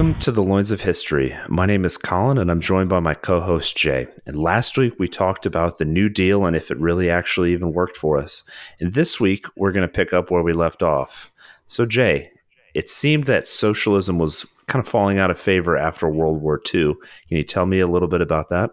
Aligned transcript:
Welcome 0.00 0.18
to 0.20 0.32
the 0.32 0.42
Loins 0.42 0.70
of 0.70 0.80
History. 0.80 1.36
My 1.46 1.66
name 1.66 1.84
is 1.84 1.98
Colin, 1.98 2.38
and 2.38 2.50
I'm 2.50 2.62
joined 2.62 2.88
by 2.88 3.00
my 3.00 3.12
co 3.12 3.38
host 3.38 3.76
Jay. 3.76 4.06
And 4.24 4.34
last 4.34 4.78
week 4.78 4.94
we 4.98 5.08
talked 5.08 5.44
about 5.44 5.76
the 5.76 5.84
New 5.84 6.08
Deal 6.08 6.46
and 6.46 6.56
if 6.56 6.70
it 6.70 6.78
really 6.78 7.10
actually 7.10 7.52
even 7.52 7.74
worked 7.74 7.98
for 7.98 8.16
us. 8.16 8.42
And 8.80 8.94
this 8.94 9.20
week 9.20 9.44
we're 9.56 9.72
going 9.72 9.86
to 9.86 9.92
pick 9.92 10.14
up 10.14 10.30
where 10.30 10.42
we 10.42 10.54
left 10.54 10.82
off. 10.82 11.30
So, 11.66 11.84
Jay, 11.84 12.30
it 12.72 12.88
seemed 12.88 13.24
that 13.24 13.46
socialism 13.46 14.18
was 14.18 14.50
kind 14.68 14.82
of 14.82 14.88
falling 14.88 15.18
out 15.18 15.30
of 15.30 15.38
favor 15.38 15.76
after 15.76 16.08
World 16.08 16.40
War 16.40 16.58
II. 16.74 16.94
Can 17.28 17.36
you 17.36 17.44
tell 17.44 17.66
me 17.66 17.80
a 17.80 17.86
little 17.86 18.08
bit 18.08 18.22
about 18.22 18.48
that? 18.48 18.70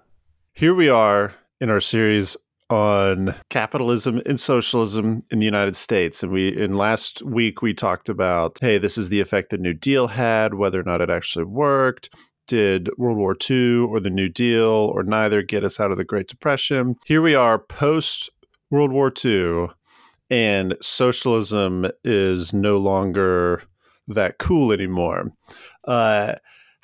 Here 0.53 0.73
we 0.73 0.87
are 0.87 1.35
in 1.59 1.69
our 1.69 1.81
series 1.81 2.37
on 2.69 3.35
capitalism 3.49 4.21
and 4.25 4.39
socialism 4.39 5.23
in 5.31 5.39
the 5.39 5.45
United 5.45 5.75
States. 5.75 6.21
And 6.23 6.31
we 6.31 6.49
in 6.49 6.75
last 6.75 7.21
week 7.23 7.61
we 7.61 7.73
talked 7.73 8.09
about, 8.09 8.57
hey, 8.61 8.77
this 8.77 8.97
is 8.97 9.09
the 9.09 9.21
effect 9.21 9.49
the 9.49 9.57
New 9.57 9.73
Deal 9.73 10.07
had, 10.07 10.55
whether 10.55 10.79
or 10.79 10.83
not 10.83 11.01
it 11.01 11.09
actually 11.09 11.45
worked. 11.45 12.09
Did 12.47 12.89
World 12.97 13.17
War 13.17 13.35
II 13.49 13.79
or 13.79 13.99
the 13.99 14.09
New 14.09 14.29
Deal 14.29 14.91
or 14.93 15.03
neither 15.03 15.41
get 15.41 15.63
us 15.63 15.79
out 15.79 15.91
of 15.91 15.97
the 15.97 16.05
Great 16.05 16.27
Depression? 16.27 16.95
Here 17.05 17.21
we 17.21 17.35
are 17.35 17.59
post 17.59 18.29
World 18.69 18.91
War 18.91 19.11
II, 19.23 19.67
and 20.29 20.75
socialism 20.81 21.87
is 22.03 22.53
no 22.53 22.77
longer 22.77 23.63
that 24.07 24.37
cool 24.37 24.71
anymore. 24.71 25.31
Uh, 25.85 26.35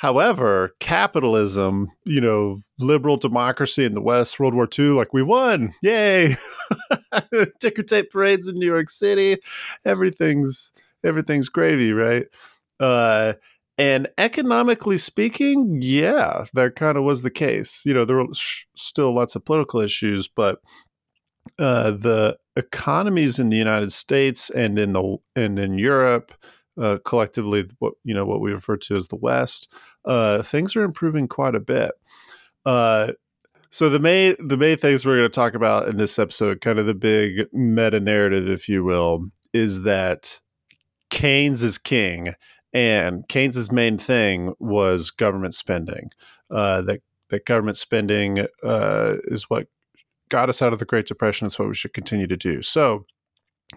However, 0.03 0.71
capitalism, 0.81 1.89
you 2.03 2.19
know, 2.19 2.57
liberal 2.77 3.15
democracy 3.15 3.85
in 3.85 3.93
the 3.93 4.01
West, 4.01 4.37
World 4.37 4.53
War 4.53 4.67
II, 4.77 4.89
like 4.89 5.13
we 5.13 5.23
won. 5.23 5.73
Yay. 5.81 6.35
Ticker 7.61 7.83
tape 7.83 8.11
parades 8.11 8.49
in 8.49 8.59
New 8.59 8.65
York 8.65 8.89
City. 8.89 9.37
Everything's 9.85 10.73
everything's 11.05 11.47
gravy, 11.47 11.93
right? 11.93 12.25
Uh 12.81 13.35
and 13.77 14.09
economically 14.17 14.97
speaking, 14.97 15.79
yeah, 15.81 16.47
that 16.53 16.75
kind 16.75 16.97
of 16.97 17.05
was 17.05 17.21
the 17.21 17.31
case. 17.31 17.85
You 17.85 17.93
know, 17.93 18.03
there 18.03 18.17
were 18.17 18.33
sh- 18.33 18.65
still 18.75 19.15
lots 19.15 19.37
of 19.37 19.45
political 19.45 19.79
issues, 19.79 20.27
but 20.27 20.59
uh, 21.57 21.91
the 21.91 22.37
economies 22.57 23.39
in 23.39 23.47
the 23.47 23.57
United 23.57 23.93
States 23.93 24.49
and 24.49 24.77
in 24.77 24.91
the 24.91 25.17
and 25.37 25.57
in 25.57 25.77
Europe, 25.77 26.33
uh, 26.77 26.97
collectively, 27.05 27.69
what 27.79 27.93
you 28.03 28.13
know, 28.13 28.25
what 28.25 28.41
we 28.41 28.51
refer 28.51 28.77
to 28.77 28.95
as 28.95 29.07
the 29.07 29.15
West, 29.15 29.71
uh, 30.05 30.41
things 30.41 30.75
are 30.75 30.83
improving 30.83 31.27
quite 31.27 31.55
a 31.55 31.59
bit. 31.59 31.91
Uh, 32.65 33.11
so 33.69 33.89
the 33.89 33.99
main 33.99 34.35
the 34.39 34.57
main 34.57 34.77
things 34.77 35.05
we're 35.05 35.17
going 35.17 35.29
to 35.29 35.35
talk 35.35 35.53
about 35.55 35.87
in 35.87 35.97
this 35.97 36.19
episode, 36.19 36.61
kind 36.61 36.79
of 36.79 36.85
the 36.85 36.93
big 36.93 37.47
meta 37.51 37.99
narrative, 37.99 38.47
if 38.47 38.69
you 38.69 38.83
will, 38.83 39.29
is 39.53 39.83
that 39.83 40.39
Keynes 41.09 41.63
is 41.63 41.77
king, 41.77 42.33
and 42.73 43.27
Keynes's 43.27 43.71
main 43.71 43.97
thing 43.97 44.53
was 44.59 45.11
government 45.11 45.55
spending. 45.55 46.09
Uh, 46.51 46.81
that 46.81 47.01
that 47.29 47.45
government 47.45 47.77
spending 47.77 48.45
uh, 48.63 49.15
is 49.25 49.49
what 49.49 49.67
got 50.29 50.49
us 50.49 50.61
out 50.61 50.73
of 50.73 50.79
the 50.79 50.85
Great 50.85 51.07
Depression. 51.07 51.47
It's 51.47 51.57
what 51.57 51.67
we 51.67 51.75
should 51.75 51.93
continue 51.93 52.27
to 52.27 52.37
do. 52.37 52.61
So 52.61 53.05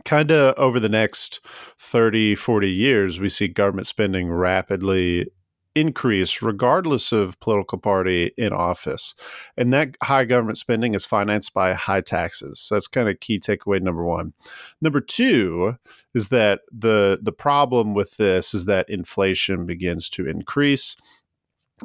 kind 0.05 0.30
of 0.30 0.55
over 0.56 0.80
the 0.80 0.89
next 0.89 1.41
30 1.78 2.34
40 2.34 2.70
years 2.70 3.20
we 3.20 3.28
see 3.28 3.48
government 3.48 3.86
spending 3.86 4.30
rapidly 4.30 5.28
increase 5.77 6.41
regardless 6.41 7.12
of 7.12 7.39
political 7.39 7.78
party 7.78 8.33
in 8.39 8.52
office. 8.52 9.14
And 9.56 9.72
that 9.72 9.97
high 10.02 10.24
government 10.24 10.58
spending 10.58 10.94
is 10.94 11.05
financed 11.05 11.52
by 11.52 11.74
high 11.74 12.00
taxes. 12.00 12.58
So 12.58 12.74
that's 12.74 12.89
kind 12.89 13.08
of 13.08 13.20
key 13.20 13.39
takeaway 13.39 13.80
number 13.80 14.02
1. 14.02 14.33
Number 14.80 15.02
2 15.02 15.77
is 16.14 16.30
that 16.30 16.61
the 16.72 17.19
the 17.22 17.33
problem 17.33 17.94
with 17.94 18.17
this 18.17 18.55
is 18.55 18.64
that 18.64 18.89
inflation 18.89 19.67
begins 19.67 20.08
to 20.11 20.27
increase 20.27 20.97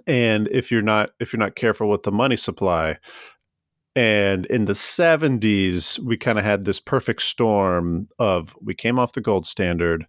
and 0.07 0.47
if 0.47 0.71
you're 0.71 0.81
not 0.81 1.11
if 1.19 1.33
you're 1.33 1.39
not 1.39 1.55
careful 1.55 1.89
with 1.89 2.03
the 2.03 2.11
money 2.11 2.37
supply 2.37 2.97
and 3.95 4.45
in 4.45 4.65
the 4.65 4.73
70s 4.73 5.99
we 5.99 6.17
kind 6.17 6.37
of 6.39 6.45
had 6.45 6.63
this 6.63 6.79
perfect 6.79 7.21
storm 7.21 8.07
of 8.19 8.55
we 8.61 8.73
came 8.73 8.97
off 8.97 9.13
the 9.13 9.21
gold 9.21 9.45
standard 9.45 10.07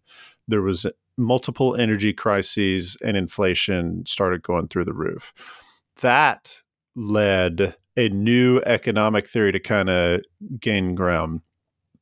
there 0.48 0.62
was 0.62 0.86
multiple 1.16 1.74
energy 1.76 2.12
crises 2.12 2.96
and 3.04 3.16
inflation 3.16 4.04
started 4.06 4.42
going 4.42 4.68
through 4.68 4.84
the 4.84 4.94
roof. 4.94 5.32
That 6.00 6.62
led 6.94 7.76
a 7.96 8.08
new 8.08 8.60
economic 8.64 9.28
theory 9.28 9.52
to 9.52 9.60
kind 9.60 9.90
of 9.90 10.22
gain 10.58 10.94
ground. 10.94 11.42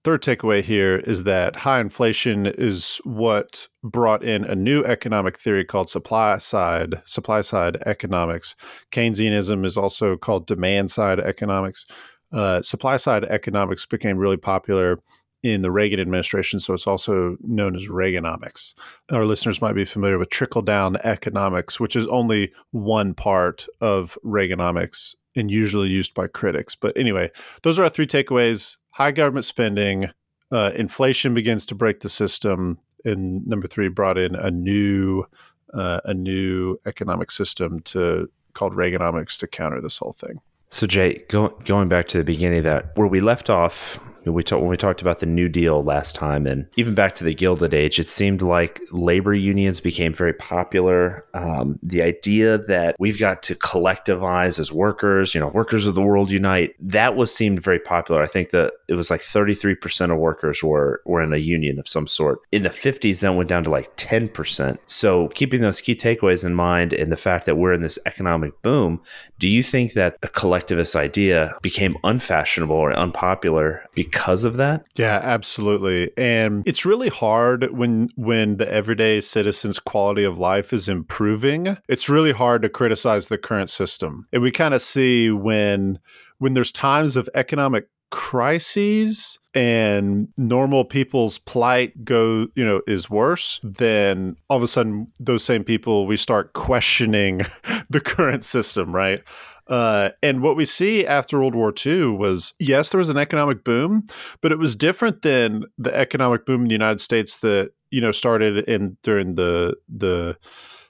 Third 0.03 0.23
takeaway 0.23 0.63
here 0.63 0.97
is 0.97 1.25
that 1.25 1.57
high 1.57 1.79
inflation 1.79 2.47
is 2.47 3.03
what 3.05 3.69
brought 3.83 4.25
in 4.25 4.45
a 4.45 4.55
new 4.55 4.83
economic 4.83 5.39
theory 5.39 5.63
called 5.63 5.91
supply 5.91 6.39
side 6.39 7.03
supply 7.05 7.43
side 7.43 7.77
economics. 7.85 8.57
Keynesianism 8.93 9.67
is 9.67 9.77
also 9.77 10.17
called 10.17 10.47
demand 10.47 10.91
side 10.91 11.21
economics. 11.21 11.85
Uh, 12.33 12.63
supply 12.63 12.97
side 12.97 13.25
economics 13.25 13.85
became 13.85 14.17
really 14.17 14.39
popular 14.39 15.03
in 15.43 15.61
the 15.61 15.71
Reagan 15.71 16.01
administration, 16.01 16.61
so 16.61 16.73
it's 16.73 16.87
also 16.87 17.37
known 17.41 17.77
as 17.77 17.89
Reaganomics. 17.89 18.73
Our 19.11 19.27
listeners 19.27 19.61
might 19.61 19.75
be 19.75 19.85
familiar 19.85 20.19
with 20.19 20.31
trickle 20.31 20.63
down 20.63 20.97
economics, 21.05 21.79
which 21.79 21.97
is 21.97 22.07
only 22.07 22.53
one 22.71 23.13
part 23.13 23.67
of 23.83 24.17
Reaganomics 24.25 25.15
and 25.37 25.51
usually 25.51 25.89
used 25.89 26.15
by 26.15 26.27
critics. 26.27 26.75
But 26.75 26.97
anyway, 26.97 27.31
those 27.63 27.79
are 27.79 27.85
our 27.85 27.91
three 27.91 28.07
takeaways 28.07 28.77
high 29.01 29.13
government 29.13 29.47
spending, 29.47 30.11
uh, 30.53 30.73
inflation 30.75 31.33
begins 31.33 31.65
to 31.65 31.75
break 31.75 32.01
the 32.01 32.09
system, 32.11 32.79
and 33.05 33.47
number 33.47 33.67
three, 33.67 33.89
brought 33.89 34.19
in 34.19 34.35
a 34.35 34.51
new. 34.51 35.25
Uh, 35.73 36.01
a 36.05 36.13
new 36.13 36.77
economic 36.85 37.31
system 37.31 37.79
to 37.79 38.29
called 38.55 38.75
Reaganomics 38.75 39.39
to 39.39 39.47
counter 39.47 39.81
this 39.81 39.99
whole 39.99 40.15
thing. 40.15 40.41
So 40.69 40.89
Jay, 40.89 41.23
go, 41.29 41.51
going 41.65 41.89
back 41.89 42.09
to 42.09 42.19
the 42.19 42.25
beginning 42.25 42.59
of 42.59 42.65
that, 42.65 42.99
where 42.99 43.07
we 43.07 43.21
left 43.21 43.49
off 43.49 44.01
we 44.25 44.43
talked 44.43 44.61
when 44.61 44.71
we 44.71 44.77
talked 44.77 45.01
about 45.01 45.19
the 45.19 45.27
New 45.27 45.49
Deal 45.49 45.83
last 45.83 46.15
time, 46.15 46.47
and 46.47 46.67
even 46.77 46.95
back 46.95 47.15
to 47.17 47.25
the 47.25 47.35
Gilded 47.35 47.75
Age, 47.75 47.99
it 47.99 48.09
seemed 48.09 48.43
like 48.43 48.81
labor 48.91 49.35
unions 49.35 49.81
became 49.81 50.13
very 50.13 50.33
popular. 50.33 51.25
Um, 51.35 51.79
the 51.83 52.03
idea 52.03 52.59
that 52.59 52.97
we've 52.99 53.19
got 53.19 53.43
to 53.45 53.55
collectivize 53.55 54.59
as 54.59 54.73
workers, 54.73 55.35
you 55.35 55.41
know, 55.41 55.49
workers 55.49 55.87
of 55.87 55.95
the 55.95 56.03
world 56.03 56.31
unite, 56.31 56.75
that 56.81 57.17
was 57.17 57.35
seemed 57.35 57.63
very 57.63 57.79
popular. 57.79 58.23
I 58.23 58.27
think 58.27 58.51
that 58.51 58.73
it 58.89 58.95
was 58.95 59.11
like 59.11 59.21
33% 59.21 60.13
of 60.13 60.19
workers 60.19 60.63
were 60.63 61.01
were 61.07 61.23
in 61.23 61.33
a 61.33 61.39
union 61.39 61.79
of 61.79 61.89
some 61.89 62.07
sort. 62.07 62.41
In 62.53 62.63
the 62.63 62.71
50s, 62.71 63.21
that 63.21 63.33
went 63.33 63.49
down 63.49 63.65
to 63.65 63.71
like 63.71 63.97
10%. 63.97 64.79
So 64.87 65.29
keeping 65.29 65.61
those 65.61 65.81
key 65.81 65.95
takeaways 65.95 66.45
in 66.45 66.55
mind, 66.55 66.93
and 66.93 67.11
the 67.11 67.17
fact 67.17 67.47
that 67.47 67.57
we're 67.57 67.73
in 67.73 67.83
this 67.83 67.99
economic 68.07 68.61
boom, 68.63 69.01
do 69.39 69.49
you 69.49 69.63
think 69.63 69.95
that 69.95 70.17
a 70.23 70.29
collectivist 70.29 70.95
idea 70.95 71.55
became 71.63 71.97
unfashionable 72.05 72.77
or 72.77 72.93
unpopular? 72.93 73.89
Because 73.95 74.10
because 74.11 74.45
of 74.45 74.57
that? 74.57 74.85
Yeah, 74.97 75.21
absolutely. 75.23 76.11
And 76.17 76.67
it's 76.67 76.85
really 76.85 77.09
hard 77.09 77.71
when 77.71 78.11
when 78.17 78.57
the 78.57 78.71
everyday 78.71 79.21
citizen's 79.21 79.79
quality 79.79 80.25
of 80.25 80.39
life 80.39 80.73
is 80.73 80.89
improving. 80.89 81.77
It's 81.89 82.09
really 82.09 82.33
hard 82.33 82.63
to 82.63 82.69
criticize 82.69 83.29
the 83.29 83.39
current 83.39 83.71
system. 83.71 84.27
And 84.33 84.43
we 84.43 84.51
kind 84.51 84.75
of 84.75 84.83
see 84.83 85.31
when 85.31 86.01
when 86.39 86.55
there's 86.55 86.73
times 86.73 87.17
of 87.17 87.29
economic 87.35 87.89
crises 88.11 89.39
and 89.55 90.29
normal 90.37 90.85
people's 90.85 91.39
plight 91.39 92.05
go 92.05 92.49
you 92.57 92.65
know 92.65 92.83
is 92.89 93.09
worse 93.09 93.61
then 93.63 94.37
all 94.49 94.57
of 94.57 94.65
a 94.65 94.69
sudden 94.69 95.07
those 95.21 95.45
same 95.45 95.63
people 95.63 96.09
we 96.09 96.17
start 96.17 96.53
questioning 96.53 97.41
the 97.91 98.01
current 98.01 98.45
system 98.45 98.95
right 98.95 99.23
uh, 99.71 100.11
and 100.21 100.43
what 100.43 100.57
we 100.57 100.65
see 100.65 101.07
after 101.07 101.39
World 101.39 101.55
War 101.55 101.73
II 101.87 102.09
was 102.09 102.53
yes, 102.59 102.91
there 102.91 102.99
was 102.99 103.09
an 103.09 103.17
economic 103.17 103.63
boom, 103.63 104.07
but 104.41 104.51
it 104.51 104.59
was 104.59 104.75
different 104.75 105.23
than 105.23 105.65
the 105.79 105.95
economic 105.97 106.45
boom 106.45 106.63
in 106.63 106.69
the 106.69 106.75
United 106.75 107.01
States 107.01 107.39
that 107.39 107.71
you 107.91 108.01
know 108.01 108.11
started 108.11 108.69
in 108.69 108.97
during 109.03 109.37
the 109.37 109.77
the 109.89 110.37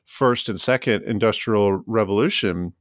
first 0.06 0.48
and 0.48 0.60
second 0.60 1.04
industrial 1.04 1.82
revolution 1.86 2.72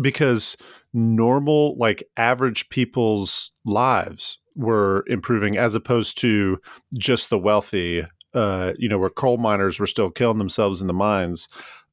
because 0.00 0.56
normal 0.92 1.76
like 1.78 2.02
average 2.16 2.68
people's 2.68 3.52
lives 3.64 4.38
were 4.54 5.04
improving 5.08 5.58
as 5.58 5.74
opposed 5.74 6.18
to 6.18 6.58
just 6.96 7.28
the 7.28 7.38
wealthy 7.38 8.04
uh, 8.34 8.72
you 8.78 8.88
know 8.88 8.98
where 8.98 9.10
coal 9.10 9.38
miners 9.38 9.80
were 9.80 9.86
still 9.86 10.10
killing 10.10 10.38
themselves 10.38 10.80
in 10.80 10.86
the 10.86 10.94
mines 10.94 11.48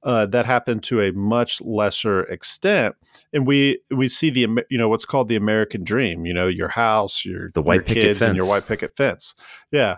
uh, 0.06 0.25
that 0.28 0.46
happened 0.46 0.84
to 0.84 1.02
a 1.02 1.12
much 1.12 1.60
lesser 1.62 2.24
extent, 2.24 2.96
and 3.34 3.46
we 3.46 3.80
we 3.92 4.07
see 4.07 4.30
the 4.30 4.63
you 4.69 4.78
know 4.78 4.88
what's 4.88 5.04
called 5.06 5.28
the 5.28 5.36
American 5.36 5.84
dream. 5.84 6.25
You 6.25 6.34
know, 6.34 6.48
your 6.48 6.69
house, 6.69 7.25
your 7.25 7.50
the 7.54 7.62
white 7.62 7.88
your 7.90 7.96
kids, 7.96 8.22
and 8.22 8.38
your 8.38 8.48
white 8.48 8.68
picket 8.68 8.96
fence. 8.96 9.34
Yeah. 9.72 9.98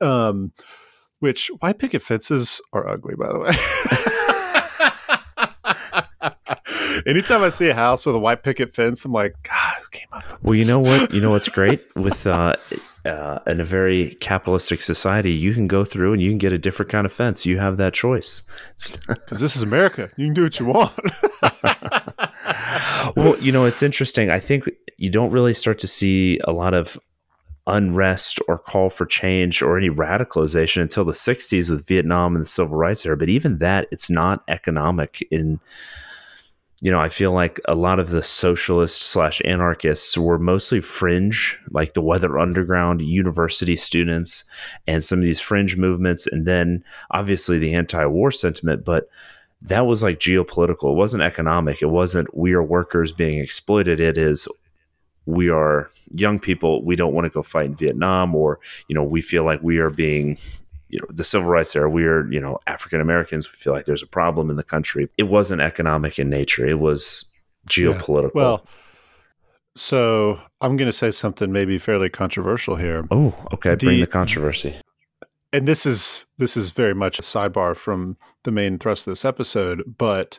Um, 0.00 0.52
which 1.20 1.50
white 1.60 1.78
picket 1.78 2.02
fences 2.02 2.60
are 2.72 2.88
ugly, 2.88 3.14
by 3.14 3.28
the 3.32 3.38
way. 3.40 3.52
Anytime 7.06 7.42
I 7.42 7.50
see 7.50 7.68
a 7.68 7.74
house 7.74 8.06
with 8.06 8.14
a 8.14 8.18
white 8.18 8.42
picket 8.42 8.74
fence, 8.74 9.04
I'm 9.04 9.12
like, 9.12 9.34
God, 9.42 9.74
who 9.82 9.88
came 9.90 10.08
up 10.12 10.30
with 10.32 10.42
Well, 10.44 10.52
this? 10.54 10.66
you 10.66 10.72
know 10.74 10.80
what? 10.80 11.12
You 11.12 11.20
know 11.20 11.30
what's 11.30 11.48
great 11.50 11.82
with 11.94 12.26
uh, 12.26 12.56
uh, 13.04 13.38
in 13.46 13.60
a 13.60 13.64
very 13.64 14.14
capitalistic 14.16 14.80
society, 14.80 15.30
you 15.30 15.52
can 15.52 15.66
go 15.66 15.84
through 15.84 16.12
and 16.12 16.22
you 16.22 16.30
can 16.30 16.38
get 16.38 16.52
a 16.52 16.58
different 16.58 16.90
kind 16.90 17.04
of 17.04 17.12
fence. 17.12 17.44
You 17.44 17.58
have 17.58 17.76
that 17.76 17.92
choice. 17.92 18.48
Because 19.08 19.40
this 19.40 19.56
is 19.56 19.62
America. 19.62 20.10
You 20.16 20.26
can 20.26 20.34
do 20.34 20.44
what 20.44 20.58
you 20.58 20.66
want. 20.66 20.92
well, 23.16 23.38
you 23.38 23.52
know, 23.52 23.64
it's 23.64 23.82
interesting. 23.82 24.30
I 24.30 24.40
think 24.40 24.70
you 24.96 25.10
don't 25.10 25.30
really 25.30 25.54
start 25.54 25.78
to 25.80 25.88
see 25.88 26.38
a 26.44 26.52
lot 26.52 26.72
of 26.72 26.98
unrest 27.66 28.40
or 28.46 28.58
call 28.58 28.90
for 28.90 29.06
change 29.06 29.62
or 29.62 29.76
any 29.76 29.88
radicalization 29.88 30.82
until 30.82 31.04
the 31.04 31.12
60s 31.12 31.70
with 31.70 31.86
Vietnam 31.86 32.34
and 32.34 32.44
the 32.44 32.48
civil 32.48 32.76
rights 32.76 33.04
era. 33.04 33.16
But 33.16 33.28
even 33.28 33.58
that, 33.58 33.88
it's 33.90 34.10
not 34.10 34.44
economic 34.48 35.26
in 35.30 35.60
you 36.82 36.90
know, 36.90 37.00
I 37.00 37.08
feel 37.08 37.32
like 37.32 37.60
a 37.66 37.74
lot 37.74 37.98
of 37.98 38.10
the 38.10 38.22
socialists 38.22 39.00
slash 39.00 39.40
anarchists 39.44 40.18
were 40.18 40.38
mostly 40.38 40.80
fringe, 40.80 41.58
like 41.70 41.92
the 41.92 42.02
Weather 42.02 42.38
Underground, 42.38 43.00
university 43.00 43.76
students, 43.76 44.44
and 44.86 45.04
some 45.04 45.18
of 45.20 45.24
these 45.24 45.40
fringe 45.40 45.76
movements, 45.76 46.26
and 46.26 46.46
then 46.46 46.84
obviously 47.10 47.58
the 47.58 47.74
anti-war 47.74 48.32
sentiment. 48.32 48.84
But 48.84 49.08
that 49.62 49.86
was 49.86 50.02
like 50.02 50.18
geopolitical. 50.18 50.92
It 50.92 50.96
wasn't 50.96 51.22
economic. 51.22 51.80
It 51.80 51.86
wasn't 51.86 52.36
we 52.36 52.52
are 52.52 52.62
workers 52.62 53.12
being 53.12 53.38
exploited. 53.38 54.00
It 54.00 54.18
is 54.18 54.48
we 55.26 55.48
are 55.48 55.88
young 56.14 56.38
people. 56.38 56.84
We 56.84 56.96
don't 56.96 57.14
want 57.14 57.24
to 57.24 57.30
go 57.30 57.42
fight 57.42 57.66
in 57.66 57.76
Vietnam, 57.76 58.34
or 58.34 58.60
you 58.88 58.94
know, 58.94 59.04
we 59.04 59.22
feel 59.22 59.44
like 59.44 59.62
we 59.62 59.78
are 59.78 59.90
being 59.90 60.36
you 60.94 61.00
know 61.00 61.06
the 61.10 61.24
civil 61.24 61.48
rights 61.48 61.74
era 61.74 61.90
we're 61.90 62.30
you 62.32 62.40
know 62.40 62.56
african 62.68 63.00
americans 63.00 63.50
we 63.50 63.56
feel 63.56 63.72
like 63.72 63.84
there's 63.84 64.02
a 64.02 64.06
problem 64.06 64.48
in 64.48 64.56
the 64.56 64.62
country. 64.62 65.08
It 65.18 65.24
wasn't 65.24 65.60
economic 65.60 66.20
in 66.20 66.30
nature. 66.30 66.64
It 66.64 66.78
was 66.78 67.32
geopolitical. 67.68 68.30
Yeah. 68.34 68.42
well 68.42 68.66
so 69.74 70.38
i'm 70.60 70.76
going 70.76 70.86
to 70.86 70.92
say 70.92 71.10
something 71.10 71.50
maybe 71.50 71.78
fairly 71.78 72.08
controversial 72.08 72.76
here. 72.76 73.04
Oh 73.10 73.34
okay 73.52 73.74
bring 73.74 73.96
the, 73.96 74.00
the 74.02 74.06
controversy. 74.06 74.76
And 75.52 75.66
this 75.66 75.84
is 75.84 76.26
this 76.38 76.56
is 76.56 76.70
very 76.70 76.94
much 76.94 77.18
a 77.18 77.22
sidebar 77.22 77.76
from 77.76 78.16
the 78.44 78.52
main 78.52 78.78
thrust 78.78 79.06
of 79.06 79.10
this 79.10 79.24
episode 79.24 79.82
but 79.98 80.38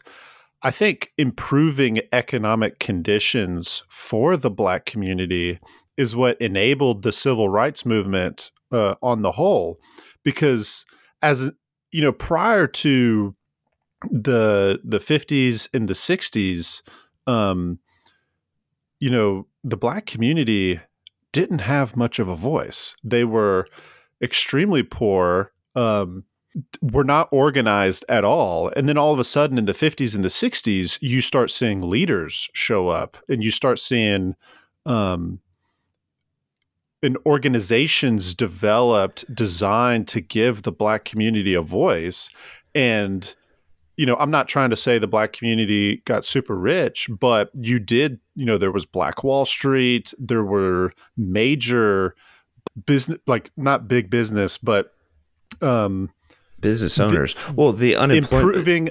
i 0.61 0.71
think 0.71 1.11
improving 1.17 1.99
economic 2.13 2.79
conditions 2.79 3.83
for 3.89 4.37
the 4.37 4.49
black 4.49 4.85
community 4.85 5.59
is 5.97 6.15
what 6.15 6.39
enabled 6.39 7.03
the 7.03 7.11
civil 7.11 7.49
rights 7.49 7.85
movement 7.85 8.51
uh, 8.71 8.95
on 9.01 9.21
the 9.21 9.33
whole 9.33 9.77
because 10.25 10.85
as 11.21 11.53
you 11.93 12.01
know 12.01 12.11
prior 12.11 12.67
to 12.67 13.33
the 14.11 14.81
the 14.83 14.99
50s 14.99 15.69
and 15.73 15.87
the 15.87 15.93
60s 15.93 16.81
um 17.27 17.79
you 18.99 19.09
know 19.09 19.47
the 19.63 19.77
black 19.77 20.05
community 20.05 20.81
didn't 21.31 21.59
have 21.59 21.95
much 21.95 22.19
of 22.19 22.27
a 22.27 22.35
voice 22.35 22.93
they 23.01 23.23
were 23.23 23.67
extremely 24.21 24.83
poor 24.83 25.53
um 25.75 26.25
were 26.81 27.03
not 27.03 27.27
organized 27.31 28.05
at 28.07 28.23
all. 28.23 28.71
And 28.75 28.87
then 28.87 28.97
all 28.97 29.13
of 29.13 29.19
a 29.19 29.23
sudden 29.23 29.57
in 29.57 29.65
the 29.65 29.73
50s 29.73 30.15
and 30.15 30.23
the 30.23 30.29
60s, 30.29 30.97
you 31.01 31.21
start 31.21 31.51
seeing 31.51 31.81
leaders 31.81 32.49
show 32.53 32.89
up 32.89 33.17
and 33.27 33.43
you 33.43 33.51
start 33.51 33.79
seeing 33.79 34.35
um, 34.85 35.39
an 37.03 37.17
organizations 37.25 38.33
developed 38.33 39.33
designed 39.33 40.07
to 40.07 40.21
give 40.21 40.63
the 40.63 40.71
black 40.71 41.05
community 41.05 41.53
a 41.53 41.61
voice. 41.61 42.29
And 42.73 43.35
you 43.97 44.05
know 44.05 44.15
i'm 44.17 44.31
not 44.31 44.47
trying 44.47 44.69
to 44.69 44.75
say 44.75 44.97
the 44.97 45.07
black 45.07 45.33
community 45.33 45.97
got 46.05 46.25
super 46.25 46.55
rich 46.55 47.09
but 47.19 47.49
you 47.53 47.79
did 47.79 48.19
you 48.35 48.45
know 48.45 48.57
there 48.57 48.71
was 48.71 48.85
black 48.85 49.23
wall 49.23 49.45
street 49.45 50.13
there 50.19 50.43
were 50.43 50.93
major 51.17 52.15
business 52.85 53.19
like 53.27 53.51
not 53.55 53.87
big 53.87 54.09
business 54.09 54.57
but 54.57 54.93
um 55.61 56.09
business 56.59 56.99
owners. 56.99 57.33
The, 57.33 57.53
well 57.53 57.73
the 57.73 57.95
unemployment 57.95 58.55
improving 58.55 58.89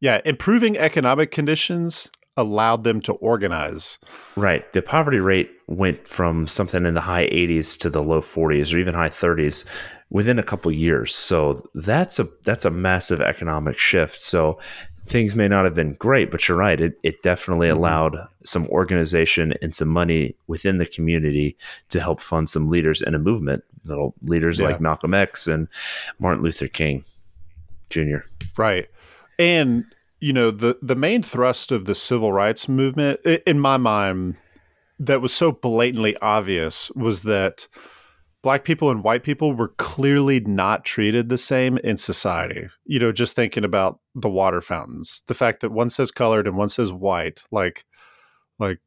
yeah 0.00 0.20
improving 0.24 0.76
economic 0.76 1.30
conditions 1.30 2.10
allowed 2.36 2.84
them 2.84 3.00
to 3.02 3.12
organize. 3.14 3.98
Right. 4.36 4.70
The 4.72 4.82
poverty 4.82 5.20
rate 5.20 5.50
went 5.66 6.08
from 6.08 6.46
something 6.46 6.84
in 6.84 6.94
the 6.94 7.00
high 7.00 7.26
80s 7.28 7.78
to 7.80 7.90
the 7.90 8.02
low 8.02 8.20
40s 8.20 8.74
or 8.74 8.78
even 8.78 8.94
high 8.94 9.08
30s 9.08 9.68
within 10.10 10.38
a 10.38 10.42
couple 10.42 10.70
years. 10.72 11.14
So 11.14 11.68
that's 11.74 12.18
a 12.18 12.24
that's 12.44 12.64
a 12.64 12.70
massive 12.70 13.20
economic 13.20 13.78
shift. 13.78 14.20
So 14.20 14.58
things 15.06 15.36
may 15.36 15.48
not 15.48 15.64
have 15.64 15.74
been 15.74 15.94
great, 15.94 16.30
but 16.30 16.48
you're 16.48 16.56
right. 16.56 16.80
It, 16.80 16.98
it 17.02 17.22
definitely 17.22 17.68
mm-hmm. 17.68 17.78
allowed 17.78 18.28
some 18.44 18.66
organization 18.68 19.54
and 19.60 19.74
some 19.74 19.88
money 19.88 20.36
within 20.46 20.78
the 20.78 20.86
community 20.86 21.56
to 21.90 22.00
help 22.00 22.20
fund 22.20 22.48
some 22.48 22.68
leaders 22.68 23.02
in 23.02 23.14
a 23.14 23.18
movement. 23.18 23.64
Little 23.84 24.14
leaders 24.22 24.60
yeah. 24.60 24.68
like 24.68 24.80
Malcolm 24.80 25.14
X 25.14 25.46
and 25.46 25.68
Martin 26.18 26.42
Luther 26.42 26.68
King 26.68 27.04
Jr. 27.90 28.18
Right. 28.56 28.88
And 29.38 29.84
you 30.20 30.32
know 30.32 30.50
the 30.50 30.78
the 30.82 30.96
main 30.96 31.22
thrust 31.22 31.72
of 31.72 31.84
the 31.84 31.94
civil 31.94 32.32
rights 32.32 32.68
movement 32.68 33.20
in 33.46 33.58
my 33.58 33.76
mind 33.76 34.36
that 34.98 35.20
was 35.20 35.32
so 35.32 35.52
blatantly 35.52 36.16
obvious 36.18 36.90
was 36.92 37.22
that 37.22 37.68
black 38.42 38.64
people 38.64 38.90
and 38.90 39.02
white 39.02 39.22
people 39.22 39.54
were 39.54 39.68
clearly 39.78 40.38
not 40.40 40.84
treated 40.84 41.28
the 41.28 41.38
same 41.38 41.78
in 41.78 41.96
society. 41.96 42.68
You 42.84 43.00
know 43.00 43.12
just 43.12 43.34
thinking 43.34 43.64
about 43.64 44.00
the 44.14 44.28
water 44.28 44.60
fountains 44.60 45.22
the 45.26 45.34
fact 45.34 45.60
that 45.60 45.72
one 45.72 45.90
says 45.90 46.10
colored 46.10 46.46
and 46.46 46.56
one 46.56 46.68
says 46.68 46.92
white 46.92 47.42
like 47.50 47.84
like 48.58 48.78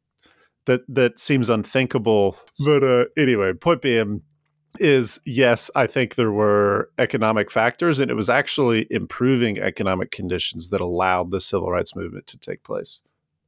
that 0.65 0.81
that 0.87 1.19
seems 1.19 1.49
unthinkable. 1.49 2.37
But 2.63 2.83
uh 2.83 3.05
anyway 3.17 3.53
point 3.53 3.81
being 3.81 4.21
is 4.79 5.19
yes, 5.25 5.69
I 5.75 5.87
think 5.87 6.15
there 6.15 6.31
were 6.31 6.89
economic 6.97 7.51
factors, 7.51 7.99
and 7.99 8.09
it 8.09 8.15
was 8.15 8.29
actually 8.29 8.87
improving 8.89 9.59
economic 9.59 10.11
conditions 10.11 10.69
that 10.69 10.81
allowed 10.81 11.31
the 11.31 11.41
civil 11.41 11.71
rights 11.71 11.95
movement 11.95 12.27
to 12.27 12.37
take 12.37 12.63
place 12.63 13.01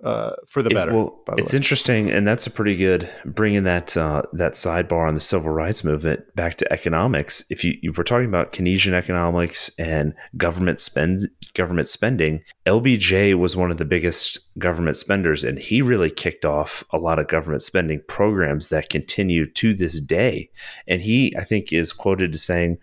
uh, 0.04 0.31
for 0.48 0.62
the 0.62 0.69
better. 0.69 0.92
It, 0.92 0.96
well, 0.96 1.24
it's 1.38 1.54
way. 1.54 1.57
interesting, 1.57 2.10
and 2.10 2.28
that's 2.28 2.48
a 2.48 2.51
pretty 2.51 2.75
good 2.75 3.10
bringing 3.25 3.63
that 3.63 3.98
uh, 3.98 4.24
that 4.34 4.54
sidebar 4.54 5.07
on 5.07 5.16
the 5.16 5.22
civil 5.22 5.51
rights 5.51 5.84
movement 5.84 6.34
back 6.36 6.56
to 6.57 6.72
economics. 6.72 7.44
If 7.50 7.63
you, 7.63 7.78
you 7.81 7.92
were 7.92 8.04
talking 8.04 8.28
about 8.28 8.54
Keynesian 8.54 8.94
economics 8.94 9.69
and 9.78 10.13
government 10.38 10.80
spend 10.80 11.30
government 11.54 11.90
spending, 11.90 12.44
LBJ 12.66 13.38
was 13.38 13.57
one 13.57 13.72
of 13.72 13.78
the 13.78 13.86
biggest 13.86 14.40
government 14.57 14.96
spenders, 14.96 15.44
and 15.44 15.60
he 15.60 15.81
really 15.81 16.10
kicked 16.10 16.45
off 16.45 16.84
a 16.92 16.98
lot 16.98 17.19
of 17.19 17.28
government 17.28 17.63
spending 17.63 18.02
programs 18.07 18.69
that 18.69 18.90
continue 18.90 19.52
to 19.52 19.74
this 19.74 20.00
day. 20.00 20.50
And 20.88 21.02
he, 21.02 21.36
I 21.38 21.44
think, 21.44 21.73
is 21.73 21.92
quoted 21.92 22.33
as 22.35 22.44
saying, 22.44 22.78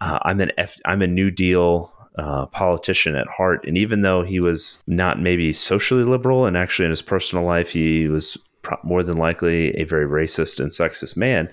uh, 0.00 0.20
"I'm 0.22 0.40
an 0.40 0.52
F, 0.56 0.78
I'm 0.86 1.02
a 1.02 1.06
New 1.06 1.30
Deal." 1.30 1.92
Uh, 2.16 2.46
politician 2.46 3.14
at 3.14 3.26
heart. 3.26 3.64
And 3.66 3.78
even 3.78 4.02
though 4.02 4.22
he 4.22 4.40
was 4.40 4.82
not 4.86 5.20
maybe 5.20 5.52
socially 5.52 6.04
liberal, 6.04 6.46
and 6.46 6.56
actually 6.56 6.86
in 6.86 6.90
his 6.90 7.02
personal 7.02 7.44
life, 7.44 7.70
he 7.70 8.08
was 8.08 8.36
pro- 8.62 8.78
more 8.82 9.02
than 9.02 9.16
likely 9.16 9.74
a 9.76 9.84
very 9.84 10.06
racist 10.06 10.60
and 10.60 10.72
sexist 10.72 11.16
man. 11.16 11.48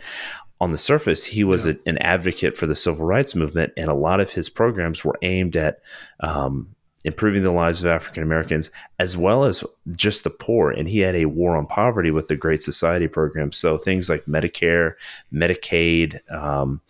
On 0.62 0.72
the 0.72 0.78
surface, 0.78 1.25
he 1.25 1.44
was 1.44 1.66
yeah. 1.66 1.74
a, 1.86 1.89
an 1.89 1.98
advocate 2.00 2.58
for 2.58 2.68
the 2.68 2.75
civil 2.75 3.06
rights 3.06 3.36
movement, 3.36 3.72
and 3.78 3.89
a 3.89 3.94
lot 3.94 4.20
of 4.20 4.34
his 4.34 4.50
programs 4.50 5.06
were 5.06 5.18
aimed 5.22 5.56
at 5.56 5.80
um, 6.20 6.75
improving 7.06 7.44
the 7.44 7.51
lives 7.51 7.82
of 7.82 7.89
African 7.89 8.24
Americans 8.24 8.72
as 9.00 9.16
well 9.16 9.46
as 9.46 9.63
just 9.96 10.25
the 10.25 10.30
poor. 10.30 10.70
And 10.70 10.88
he 10.88 11.00
had 11.00 11.16
a 11.16 11.25
war 11.25 11.56
on 11.56 11.66
poverty 11.66 12.12
with 12.12 12.28
the 12.28 12.36
Great 12.36 12.62
Society 12.62 13.08
program. 13.08 13.51
So 13.54 13.78
things 13.78 14.10
like 14.10 14.25
Medicare, 14.25 14.96
Medicaid, 15.34 16.20
um, 16.32 16.82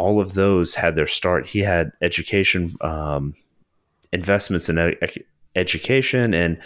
all 0.00 0.20
of 0.20 0.34
those 0.34 0.74
had 0.74 0.94
their 0.94 1.06
start. 1.06 1.46
He 1.46 1.60
had 1.60 1.92
education 2.00 2.76
um, 2.80 3.34
investments 4.12 4.68
in 4.68 4.78
ed- 4.78 5.24
education 5.54 6.34
and 6.34 6.58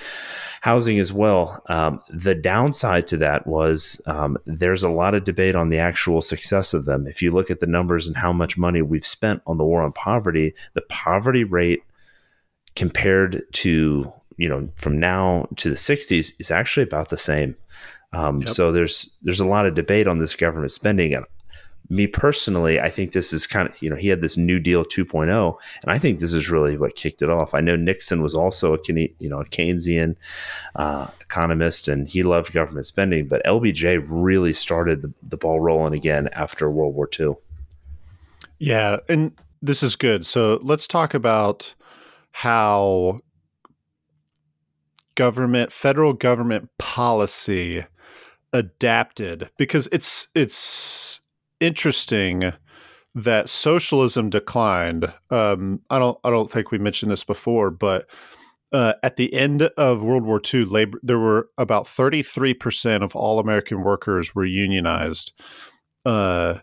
housing 0.61 0.99
as 0.99 1.13
well. 1.13 1.63
Um, 1.69 2.01
the 2.09 2.35
downside 2.35 3.07
to 3.09 3.17
that 3.19 3.47
was 3.47 4.01
um, 4.07 4.39
there's 4.47 4.83
a 4.83 4.89
lot 4.89 5.15
of 5.15 5.25
debate 5.25 5.55
on 5.55 5.69
the 5.69 5.79
actual 5.79 6.23
success 6.23 6.73
of 6.73 6.85
them. 6.85 7.07
If 7.07 7.23
you 7.23 7.31
look 7.31 7.51
at 7.51 7.61
the 7.61 7.67
numbers 7.67 8.07
and 8.07 8.17
how 8.17 8.33
much 8.33 8.57
money 8.57 8.83
we've 8.83 9.05
spent 9.05 9.43
on 9.47 9.59
the 9.59 9.65
war 9.65 9.83
on 9.83 9.93
poverty, 9.93 10.55
the 10.75 10.83
poverty 10.83 11.45
rate 11.45 11.83
compared 12.77 13.43
to 13.53 14.13
you 14.37 14.49
know 14.49 14.69
from 14.75 14.99
now 14.99 15.49
to 15.57 15.69
the 15.69 15.77
60s 15.77 16.33
is 16.39 16.51
actually 16.51 16.85
about 16.85 17.09
the 17.09 17.19
same. 17.19 17.57
Um, 18.13 18.41
yep. 18.41 18.49
So 18.49 18.73
there's 18.73 19.19
there's 19.23 19.41
a 19.41 19.47
lot 19.47 19.67
of 19.67 19.75
debate 19.75 20.07
on 20.07 20.19
this 20.19 20.35
government 20.35 20.73
spending, 20.73 21.15
and 21.15 21.27
me 21.91 22.07
personally, 22.07 22.81
I 22.81 22.89
think 22.89 23.13
this 23.13 23.33
is 23.33 23.47
kind 23.47 23.69
of, 23.69 23.81
you 23.83 23.91
know, 23.91 23.97
he 23.97 24.09
had 24.09 24.23
this 24.23 24.37
New 24.37 24.59
Deal 24.59 24.85
2.0, 24.85 25.59
and 25.83 25.91
I 25.91 25.99
think 25.99 26.19
this 26.19 26.33
is 26.33 26.51
really 26.51 26.79
what 26.79 26.95
kicked 26.95 27.21
it 27.21 27.29
off. 27.29 27.55
I 27.55 27.61
know 27.61 27.77
Nixon 27.77 28.23
was 28.23 28.35
also 28.35 28.75
a, 28.75 28.79
you 28.89 29.29
know, 29.29 29.41
a 29.41 29.45
Keynesian 29.45 30.17
uh, 30.77 31.09
economist, 31.21 31.89
and 31.89 32.09
he 32.09 32.23
loved 32.23 32.53
government 32.53 32.87
spending, 32.87 33.29
but 33.29 33.45
LBJ 33.45 34.05
really 34.09 34.53
started 34.53 35.03
the, 35.03 35.13
the 35.23 35.37
ball 35.37 35.61
rolling 35.61 35.95
again 35.95 36.29
after 36.33 36.71
World 36.71 36.95
War 36.95 37.09
II. 37.19 37.35
Yeah, 38.59 38.99
and 39.09 39.33
this 39.61 39.83
is 39.83 39.97
good. 39.97 40.25
So 40.25 40.59
let's 40.63 40.87
talk 40.87 41.13
about 41.13 41.75
how 42.33 43.21
government, 45.15 45.71
federal 45.71 46.15
government 46.15 46.71
policy 46.79 47.85
adapted 48.53 49.51
because 49.57 49.89
it's 49.89 50.29
it's 50.35 51.21
interesting 51.65 52.53
that 53.15 53.49
socialism 53.49 54.29
declined. 54.29 55.13
Um, 55.31 55.81
I 55.91 55.99
don't 55.99 56.19
I 56.25 56.31
don't 56.31 56.51
think 56.51 56.71
we 56.71 56.79
mentioned 56.79 57.11
this 57.11 57.25
before, 57.25 57.71
but 57.71 58.09
uh, 58.73 58.95
at 59.03 59.17
the 59.17 59.33
end 59.35 59.63
of 59.63 60.03
World 60.03 60.25
War 60.25 60.41
II, 60.53 60.65
labor 60.65 61.01
there 61.03 61.19
were 61.19 61.49
about 61.57 61.87
thirty 61.87 62.23
three 62.23 62.55
percent 62.55 63.03
of 63.03 63.15
all 63.15 63.39
American 63.39 63.83
workers 63.83 64.35
were 64.35 64.45
unionized. 64.45 65.33
Uh, 66.05 66.59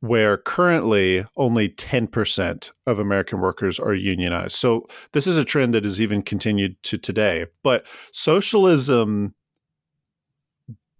where 0.00 0.36
currently 0.36 1.24
only 1.36 1.68
10% 1.68 2.70
of 2.86 3.00
American 3.00 3.40
workers 3.40 3.80
are 3.80 3.94
unionized. 3.94 4.52
So 4.52 4.84
this 5.12 5.26
is 5.26 5.36
a 5.36 5.44
trend 5.44 5.74
that 5.74 5.82
has 5.82 6.00
even 6.00 6.22
continued 6.22 6.80
to 6.84 6.98
today. 6.98 7.46
But 7.64 7.84
socialism 8.12 9.34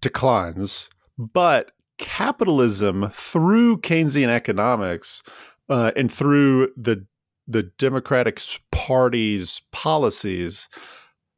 declines, 0.00 0.88
but 1.16 1.70
capitalism 1.98 3.10
through 3.12 3.78
Keynesian 3.78 4.28
economics 4.28 5.22
uh, 5.68 5.92
and 5.96 6.10
through 6.10 6.72
the 6.76 7.06
the 7.50 7.62
Democratic 7.62 8.42
Party's 8.70 9.62
policies 9.72 10.68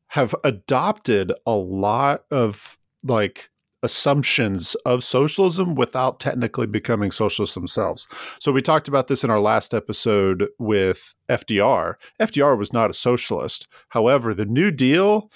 have 0.08 0.34
adopted 0.42 1.32
a 1.46 1.52
lot 1.52 2.24
of 2.32 2.78
like 3.04 3.48
assumptions 3.82 4.74
of 4.84 5.04
socialism 5.04 5.74
without 5.74 6.20
technically 6.20 6.66
becoming 6.66 7.10
socialists 7.10 7.54
themselves. 7.54 8.06
So 8.40 8.52
we 8.52 8.60
talked 8.60 8.88
about 8.88 9.08
this 9.08 9.24
in 9.24 9.30
our 9.30 9.40
last 9.40 9.72
episode 9.72 10.48
with 10.58 11.14
FDR. 11.28 11.94
FDR 12.20 12.58
was 12.58 12.72
not 12.72 12.90
a 12.90 12.94
socialist. 12.94 13.68
However, 13.90 14.34
the 14.34 14.44
New 14.44 14.70
Deal 14.70 15.30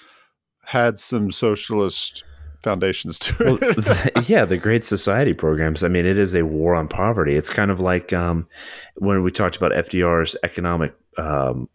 had 0.65 0.99
some 0.99 1.31
socialist 1.31 2.23
foundations 2.65 3.17
to 3.19 3.57
it. 3.61 4.15
well, 4.15 4.23
yeah, 4.27 4.43
the 4.43 4.57
Great 4.57 4.83
Society 4.83 5.33
programs. 5.33 5.83
I 5.83 5.87
mean, 5.87 6.05
it 6.05 6.17
is 6.17 6.35
a 6.35 6.43
war 6.43 6.75
on 6.75 6.89
poverty. 6.89 7.35
It's 7.35 7.49
kind 7.49 7.71
of 7.71 7.79
like 7.79 8.11
um, 8.11 8.47
when 8.95 9.23
we 9.23 9.31
talked 9.31 9.55
about 9.55 9.71
FDR's 9.71 10.35
economic 10.43 10.93
um, 11.17 11.69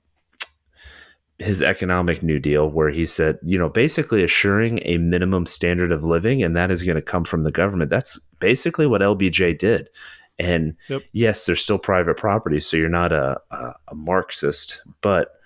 his 1.38 1.62
economic 1.62 2.22
new 2.22 2.38
deal 2.38 2.68
where 2.68 2.90
he 2.90 3.06
said, 3.06 3.38
you 3.42 3.58
know, 3.58 3.70
basically 3.70 4.22
assuring 4.22 4.78
a 4.84 4.98
minimum 4.98 5.46
standard 5.46 5.90
of 5.90 6.04
living 6.04 6.42
and 6.42 6.54
that 6.54 6.70
is 6.70 6.82
going 6.82 6.96
to 6.96 7.02
come 7.02 7.24
from 7.24 7.44
the 7.44 7.50
government. 7.50 7.88
That's 7.88 8.18
basically 8.40 8.86
what 8.86 9.00
LBJ 9.00 9.56
did. 9.56 9.88
And 10.38 10.76
yep. 10.88 11.02
yes, 11.12 11.46
there's 11.46 11.62
still 11.62 11.78
private 11.78 12.18
property, 12.18 12.60
so 12.60 12.76
you're 12.76 12.90
not 12.90 13.12
a, 13.12 13.40
a, 13.50 13.74
a 13.88 13.94
Marxist, 13.94 14.82
but 15.00 15.39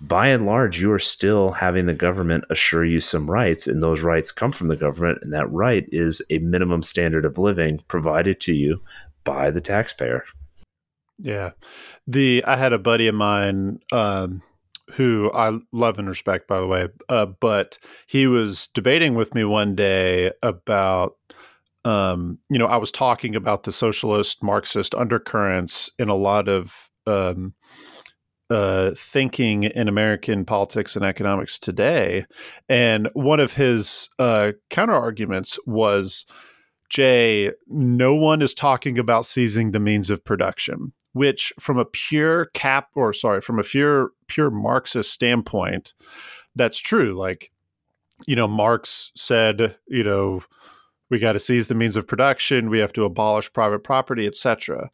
by 0.00 0.28
and 0.28 0.46
large, 0.46 0.80
you 0.80 0.92
are 0.92 0.98
still 0.98 1.52
having 1.52 1.86
the 1.86 1.94
government 1.94 2.44
assure 2.50 2.84
you 2.84 3.00
some 3.00 3.30
rights, 3.30 3.66
and 3.66 3.82
those 3.82 4.02
rights 4.02 4.30
come 4.30 4.52
from 4.52 4.68
the 4.68 4.76
government, 4.76 5.18
and 5.22 5.32
that 5.32 5.50
right 5.50 5.86
is 5.90 6.22
a 6.30 6.38
minimum 6.38 6.82
standard 6.82 7.24
of 7.24 7.38
living 7.38 7.80
provided 7.88 8.40
to 8.40 8.52
you 8.52 8.82
by 9.24 9.50
the 9.50 9.60
taxpayer. 9.60 10.24
Yeah, 11.18 11.52
the 12.06 12.44
I 12.46 12.56
had 12.56 12.74
a 12.74 12.78
buddy 12.78 13.06
of 13.06 13.14
mine 13.14 13.80
um, 13.90 14.42
who 14.92 15.30
I 15.34 15.58
love 15.72 15.98
and 15.98 16.08
respect, 16.08 16.46
by 16.46 16.60
the 16.60 16.66
way. 16.66 16.88
Uh, 17.08 17.26
but 17.26 17.78
he 18.06 18.26
was 18.26 18.68
debating 18.68 19.14
with 19.14 19.34
me 19.34 19.44
one 19.44 19.74
day 19.74 20.32
about, 20.42 21.16
um, 21.84 22.38
you 22.50 22.58
know, 22.58 22.66
I 22.66 22.76
was 22.76 22.92
talking 22.92 23.34
about 23.34 23.64
the 23.64 23.72
socialist 23.72 24.42
Marxist 24.42 24.94
undercurrents 24.94 25.90
in 25.98 26.08
a 26.08 26.14
lot 26.14 26.48
of 26.48 26.90
um, 27.06 27.54
uh, 28.50 28.92
thinking 28.96 29.64
in 29.64 29.88
American 29.88 30.44
politics 30.44 30.96
and 30.96 31.04
economics 31.04 31.58
today. 31.58 32.26
And 32.68 33.08
one 33.14 33.40
of 33.40 33.54
his 33.54 34.08
uh, 34.18 34.52
counter 34.70 34.94
arguments 34.94 35.58
was. 35.66 36.26
Jay, 36.88 37.50
no 37.66 38.14
one 38.14 38.40
is 38.40 38.54
talking 38.54 38.96
about 38.96 39.26
seizing 39.26 39.72
the 39.72 39.80
means 39.80 40.08
of 40.08 40.24
production 40.24 40.92
which 41.16 41.50
from 41.58 41.78
a 41.78 41.84
pure 41.86 42.44
cap 42.52 42.90
or 42.94 43.10
sorry 43.14 43.40
from 43.40 43.58
a 43.58 43.62
pure 43.62 44.10
pure 44.26 44.50
marxist 44.50 45.10
standpoint 45.10 45.94
that's 46.54 46.78
true 46.78 47.14
like 47.14 47.50
you 48.26 48.36
know 48.36 48.46
marx 48.46 49.12
said 49.16 49.76
you 49.88 50.04
know 50.04 50.42
we 51.08 51.18
got 51.18 51.32
to 51.32 51.38
seize 51.38 51.68
the 51.68 51.74
means 51.74 51.96
of 51.96 52.06
production 52.06 52.68
we 52.68 52.78
have 52.78 52.92
to 52.92 53.04
abolish 53.04 53.50
private 53.54 53.82
property 53.82 54.26
etc 54.26 54.90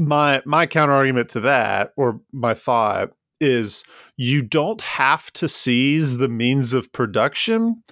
my 0.00 0.42
my 0.46 0.66
counter 0.66 0.94
argument 0.94 1.28
to 1.28 1.40
that 1.40 1.92
or 1.96 2.20
my 2.32 2.54
thought 2.54 3.10
is 3.38 3.84
you 4.16 4.40
don't 4.40 4.80
have 4.80 5.30
to 5.32 5.48
seize 5.48 6.16
the 6.16 6.28
means 6.28 6.72
of 6.72 6.90
production 6.92 7.82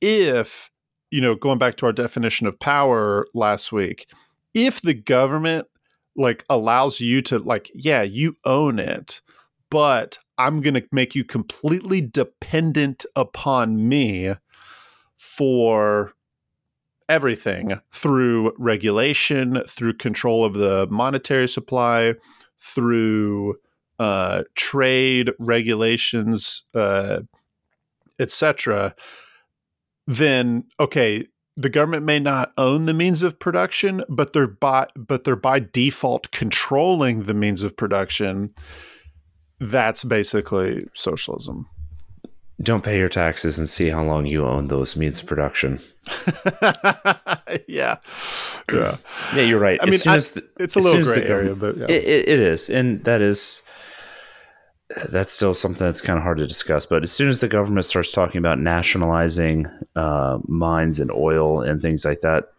if 0.00 0.70
you 1.10 1.20
know 1.20 1.34
going 1.34 1.58
back 1.58 1.76
to 1.76 1.86
our 1.86 1.92
definition 1.92 2.46
of 2.46 2.58
power 2.60 3.26
last 3.34 3.72
week 3.72 4.08
if 4.54 4.80
the 4.80 4.94
government 4.94 5.66
like 6.16 6.44
allows 6.48 7.00
you 7.00 7.20
to 7.20 7.38
like 7.40 7.68
yeah 7.74 8.02
you 8.02 8.36
own 8.44 8.78
it 8.78 9.20
but 9.68 10.18
i'm 10.38 10.60
going 10.60 10.74
to 10.74 10.86
make 10.92 11.16
you 11.16 11.24
completely 11.24 12.00
dependent 12.00 13.04
upon 13.16 13.88
me 13.88 14.32
for 15.16 16.12
everything 17.08 17.80
through 17.92 18.52
regulation 18.58 19.62
through 19.66 19.92
control 19.92 20.44
of 20.44 20.54
the 20.54 20.86
monetary 20.90 21.48
supply 21.48 22.14
through 22.58 23.54
uh, 23.98 24.42
trade 24.54 25.30
regulations 25.38 26.64
uh, 26.74 27.20
etc 28.18 28.94
then 30.06 30.64
okay 30.80 31.26
the 31.56 31.70
government 31.70 32.04
may 32.04 32.18
not 32.18 32.52
own 32.58 32.84
the 32.84 32.94
means 32.94 33.22
of 33.22 33.38
production, 33.38 34.04
but 34.08 34.32
they're 34.32 34.46
by 34.46 34.88
but 34.94 35.24
they're 35.24 35.36
by 35.36 35.58
default 35.58 36.30
controlling 36.30 37.22
the 37.22 37.34
means 37.34 37.62
of 37.62 37.76
production. 37.76 38.54
That's 39.58 40.04
basically 40.04 40.86
socialism. 40.94 41.66
Don't 42.62 42.82
pay 42.82 42.98
your 42.98 43.10
taxes 43.10 43.58
and 43.58 43.68
see 43.68 43.90
how 43.90 44.02
long 44.02 44.24
you 44.24 44.46
own 44.46 44.68
those 44.68 44.96
means 44.96 45.20
of 45.20 45.26
production. 45.26 45.78
yeah, 47.68 47.96
yeah, 48.72 48.96
yeah. 49.34 49.42
You're 49.42 49.60
right. 49.60 49.78
I 49.82 49.88
as 49.88 50.06
mean, 50.06 50.14
I, 50.14 50.18
the, 50.18 50.48
it's 50.58 50.76
a 50.76 50.80
little 50.80 51.02
gray 51.02 51.24
area, 51.24 51.54
but 51.54 51.76
yeah. 51.76 51.84
it, 51.84 52.04
it, 52.04 52.28
it 52.28 52.38
is, 52.38 52.70
and 52.70 53.04
that 53.04 53.20
is 53.20 53.68
that's 55.08 55.32
still 55.32 55.52
something 55.52 55.84
that's 55.84 56.00
kind 56.00 56.16
of 56.16 56.22
hard 56.22 56.38
to 56.38 56.46
discuss. 56.46 56.86
But 56.86 57.02
as 57.02 57.12
soon 57.12 57.28
as 57.28 57.40
the 57.40 57.48
government 57.48 57.84
starts 57.84 58.12
talking 58.12 58.38
about 58.38 58.58
nationalizing 58.58 59.66
uh, 59.94 60.38
mines 60.46 61.00
and 61.00 61.10
oil 61.10 61.60
and 61.60 61.82
things 61.82 62.04
like 62.04 62.20
that, 62.20 62.52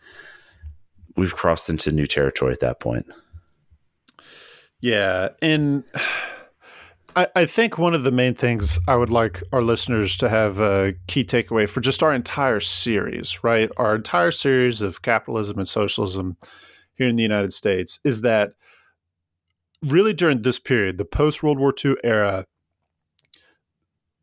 we've 1.15 1.35
crossed 1.35 1.69
into 1.69 1.91
new 1.91 2.05
territory 2.05 2.53
at 2.53 2.59
that 2.59 2.79
point. 2.79 3.07
Yeah, 4.79 5.29
and 5.41 5.83
I, 7.17 7.47
think 7.47 7.79
one 7.79 7.95
of 7.95 8.03
the 8.03 8.11
main 8.11 8.35
things 8.35 8.77
I 8.87 8.95
would 8.95 9.09
like 9.09 9.41
our 9.51 9.63
listeners 9.63 10.17
to 10.17 10.29
have 10.29 10.59
a 10.59 10.93
key 11.07 11.23
takeaway 11.23 11.67
for 11.67 11.81
just 11.81 12.03
our 12.03 12.13
entire 12.13 12.59
series, 12.59 13.43
right? 13.43 13.71
Our 13.75 13.95
entire 13.95 14.29
series 14.29 14.83
of 14.83 15.01
capitalism 15.01 15.57
and 15.57 15.67
socialism 15.67 16.37
here 16.93 17.07
in 17.07 17.15
the 17.15 17.23
United 17.23 17.53
States 17.53 17.99
is 18.03 18.21
that 18.21 18.51
really 19.81 20.13
during 20.13 20.43
this 20.43 20.59
period, 20.59 20.99
the 20.99 21.05
post 21.05 21.41
World 21.41 21.57
War 21.57 21.73
II 21.83 21.95
era, 22.03 22.45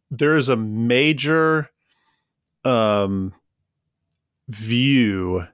there 0.09 0.37
is 0.37 0.49
a 0.49 0.57
major 0.57 1.71
um, 2.65 3.35
view 4.47 5.49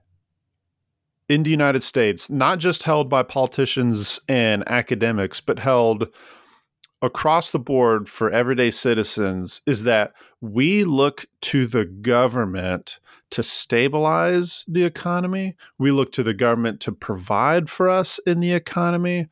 in 1.30 1.42
the 1.44 1.50
United 1.50 1.84
States, 1.84 2.28
not 2.28 2.58
just 2.58 2.82
held 2.82 3.08
by 3.08 3.22
politicians 3.22 4.20
and 4.28 4.68
academics, 4.68 5.40
but 5.40 5.60
held 5.60 6.08
across 7.02 7.50
the 7.50 7.58
board 7.58 8.08
for 8.08 8.30
everyday 8.30 8.70
citizens, 8.70 9.62
is 9.66 9.84
that 9.84 10.12
we 10.40 10.84
look 10.84 11.26
to 11.42 11.66
the 11.66 11.84
government 11.84 13.00
to 13.30 13.42
stabilize 13.42 14.64
the 14.66 14.84
economy. 14.84 15.56
We 15.78 15.92
look 15.92 16.12
to 16.12 16.22
the 16.22 16.34
government 16.34 16.80
to 16.80 16.92
provide 16.92 17.70
for 17.70 17.88
us 17.88 18.18
in 18.26 18.40
the 18.40 18.52
economy 18.52 19.28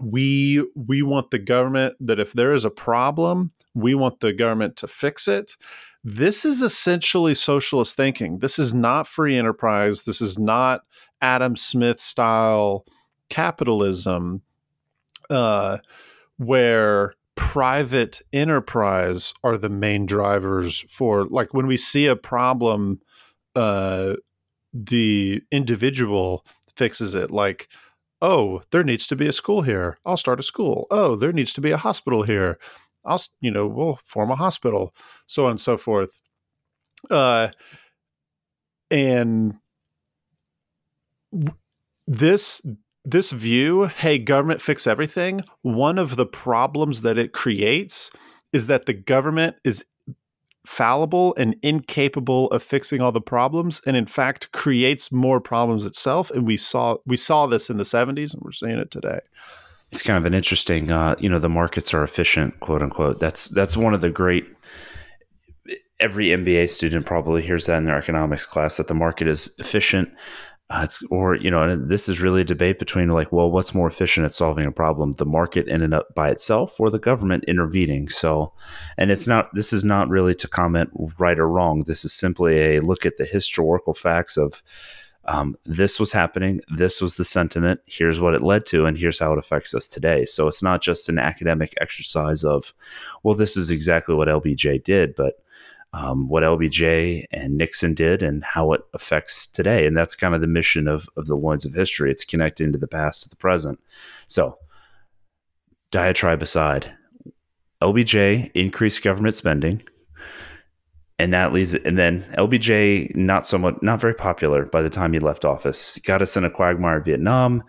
we 0.00 0.64
we 0.74 1.02
want 1.02 1.30
the 1.30 1.38
government 1.38 1.94
that 2.00 2.18
if 2.18 2.32
there 2.32 2.52
is 2.52 2.64
a 2.64 2.70
problem, 2.70 3.52
we 3.74 3.94
want 3.94 4.20
the 4.20 4.32
government 4.32 4.76
to 4.76 4.88
fix 4.88 5.28
it. 5.28 5.56
This 6.02 6.44
is 6.44 6.62
essentially 6.62 7.34
socialist 7.34 7.96
thinking. 7.96 8.38
This 8.38 8.58
is 8.58 8.72
not 8.72 9.06
free 9.06 9.36
enterprise. 9.36 10.04
This 10.04 10.20
is 10.20 10.38
not 10.38 10.82
Adam 11.20 11.56
Smith 11.56 12.00
style 12.00 12.86
capitalism, 13.28 14.42
uh, 15.28 15.78
where 16.40 17.12
private 17.36 18.22
enterprise 18.32 19.34
are 19.44 19.58
the 19.58 19.68
main 19.68 20.06
drivers 20.06 20.80
for 20.88 21.26
like 21.26 21.52
when 21.52 21.66
we 21.66 21.76
see 21.76 22.06
a 22.06 22.16
problem, 22.16 23.00
uh, 23.54 24.14
the 24.72 25.42
individual 25.52 26.46
fixes 26.76 27.14
it. 27.14 27.30
Like 27.30 27.68
oh, 28.22 28.62
there 28.70 28.84
needs 28.84 29.06
to 29.06 29.16
be 29.16 29.26
a 29.26 29.32
school 29.32 29.62
here. 29.62 29.98
I'll 30.04 30.16
start 30.16 30.40
a 30.40 30.42
school. 30.42 30.86
Oh, 30.90 31.14
there 31.16 31.32
needs 31.32 31.52
to 31.54 31.60
be 31.60 31.70
a 31.70 31.76
hospital 31.76 32.22
here. 32.22 32.58
I'll, 33.04 33.20
you 33.40 33.50
know, 33.50 33.66
we'll 33.66 33.96
form 33.96 34.30
a 34.30 34.36
hospital, 34.36 34.94
so 35.26 35.46
on 35.46 35.52
and 35.52 35.60
so 35.60 35.76
forth. 35.76 36.20
Uh, 37.10 37.48
and 38.90 39.54
this 42.06 42.66
this 43.04 43.32
view, 43.32 43.86
hey, 43.86 44.18
government 44.18 44.60
fix 44.60 44.86
everything, 44.86 45.42
one 45.62 45.98
of 45.98 46.16
the 46.16 46.26
problems 46.26 47.02
that 47.02 47.18
it 47.18 47.32
creates 47.32 48.10
is 48.52 48.66
that 48.66 48.86
the 48.86 48.92
government 48.92 49.56
is 49.64 49.84
fallible 50.66 51.34
and 51.36 51.56
incapable 51.62 52.48
of 52.50 52.62
fixing 52.62 53.00
all 53.00 53.12
the 53.12 53.20
problems 53.20 53.80
and 53.86 53.96
in 53.96 54.06
fact 54.06 54.52
creates 54.52 55.10
more 55.10 55.40
problems 55.40 55.84
itself. 55.84 56.30
And 56.30 56.46
we 56.46 56.56
saw 56.56 56.98
we 57.06 57.16
saw 57.16 57.46
this 57.46 57.70
in 57.70 57.78
the 57.78 57.84
70s 57.84 58.34
and 58.34 58.42
we're 58.42 58.52
seeing 58.52 58.78
it 58.78 58.90
today. 58.90 59.20
It's 59.90 60.02
kind 60.02 60.18
of 60.18 60.26
an 60.26 60.34
interesting 60.34 60.90
uh, 60.90 61.16
you 61.18 61.28
know 61.28 61.38
the 61.38 61.48
markets 61.48 61.94
are 61.94 62.04
efficient 62.04 62.60
quote 62.60 62.82
unquote. 62.82 63.18
That's 63.18 63.46
that's 63.48 63.76
one 63.76 63.94
of 63.94 64.00
the 64.00 64.10
great 64.10 64.46
every 65.98 66.28
mba 66.28 66.68
student 66.68 67.04
probably 67.04 67.42
hears 67.42 67.66
that 67.66 67.76
in 67.76 67.84
their 67.84 67.98
economics 67.98 68.46
class 68.46 68.78
that 68.78 68.88
the 68.88 68.94
market 68.94 69.28
is 69.28 69.54
efficient 69.58 70.10
uh, 70.70 70.82
it's 70.84 71.02
or 71.10 71.34
you 71.34 71.50
know 71.50 71.76
this 71.76 72.08
is 72.08 72.20
really 72.20 72.42
a 72.42 72.44
debate 72.44 72.78
between 72.78 73.08
like 73.08 73.32
well 73.32 73.50
what's 73.50 73.74
more 73.74 73.88
efficient 73.88 74.24
at 74.24 74.32
solving 74.32 74.64
a 74.64 74.72
problem 74.72 75.14
the 75.14 75.26
market 75.26 75.66
in 75.66 75.82
and 75.82 75.92
up 75.92 76.14
by 76.14 76.30
itself 76.30 76.78
or 76.78 76.90
the 76.90 76.98
government 76.98 77.44
intervening? 77.48 78.08
So 78.08 78.52
and 78.96 79.10
it's 79.10 79.26
not 79.26 79.52
this 79.52 79.72
is 79.72 79.84
not 79.84 80.08
really 80.08 80.34
to 80.36 80.46
comment 80.48 80.90
right 81.18 81.38
or 81.38 81.48
wrong. 81.48 81.82
This 81.86 82.04
is 82.04 82.12
simply 82.12 82.76
a 82.76 82.82
look 82.82 83.04
at 83.04 83.18
the 83.18 83.24
historical 83.24 83.94
facts 83.94 84.36
of 84.36 84.62
um, 85.24 85.56
this 85.66 86.00
was 86.00 86.12
happening 86.12 86.60
this 86.68 87.00
was 87.00 87.16
the 87.16 87.24
sentiment 87.24 87.80
here's 87.86 88.20
what 88.20 88.34
it 88.34 88.42
led 88.42 88.64
to 88.66 88.86
and 88.86 88.96
here's 88.96 89.18
how 89.18 89.32
it 89.32 89.38
affects 89.38 89.74
us 89.74 89.88
today. 89.88 90.24
So 90.24 90.46
it's 90.46 90.62
not 90.62 90.82
just 90.82 91.08
an 91.08 91.18
academic 91.18 91.74
exercise 91.80 92.44
of 92.44 92.74
well 93.24 93.34
this 93.34 93.56
is 93.56 93.70
exactly 93.70 94.14
what 94.14 94.28
lbj 94.28 94.84
did 94.84 95.16
but 95.16 95.42
um, 95.92 96.28
what 96.28 96.42
LBJ 96.42 97.24
and 97.32 97.56
Nixon 97.56 97.94
did 97.94 98.22
and 98.22 98.44
how 98.44 98.72
it 98.72 98.82
affects 98.94 99.46
today. 99.46 99.86
And 99.86 99.96
that's 99.96 100.14
kind 100.14 100.34
of 100.34 100.40
the 100.40 100.46
mission 100.46 100.86
of, 100.86 101.08
of 101.16 101.26
the 101.26 101.34
Loins 101.34 101.64
of 101.64 101.74
History. 101.74 102.10
It's 102.10 102.24
connecting 102.24 102.72
to 102.72 102.78
the 102.78 102.86
past 102.86 103.24
to 103.24 103.28
the 103.28 103.36
present. 103.36 103.80
So, 104.26 104.58
diatribe 105.90 106.42
aside, 106.42 106.92
LBJ 107.82 108.52
increased 108.54 109.02
government 109.02 109.36
spending. 109.36 109.82
And 111.18 111.34
that 111.34 111.52
leads, 111.52 111.74
and 111.74 111.98
then 111.98 112.22
LBJ 112.38 113.14
not 113.14 113.46
somewhat, 113.46 113.82
not 113.82 114.00
very 114.00 114.14
popular 114.14 114.64
by 114.66 114.80
the 114.80 114.88
time 114.88 115.12
he 115.12 115.18
left 115.18 115.44
office. 115.44 115.98
Got 115.98 116.22
us 116.22 116.36
in 116.36 116.44
a 116.44 116.50
quagmire 116.50 116.98
in 116.98 117.04
Vietnam. 117.04 117.62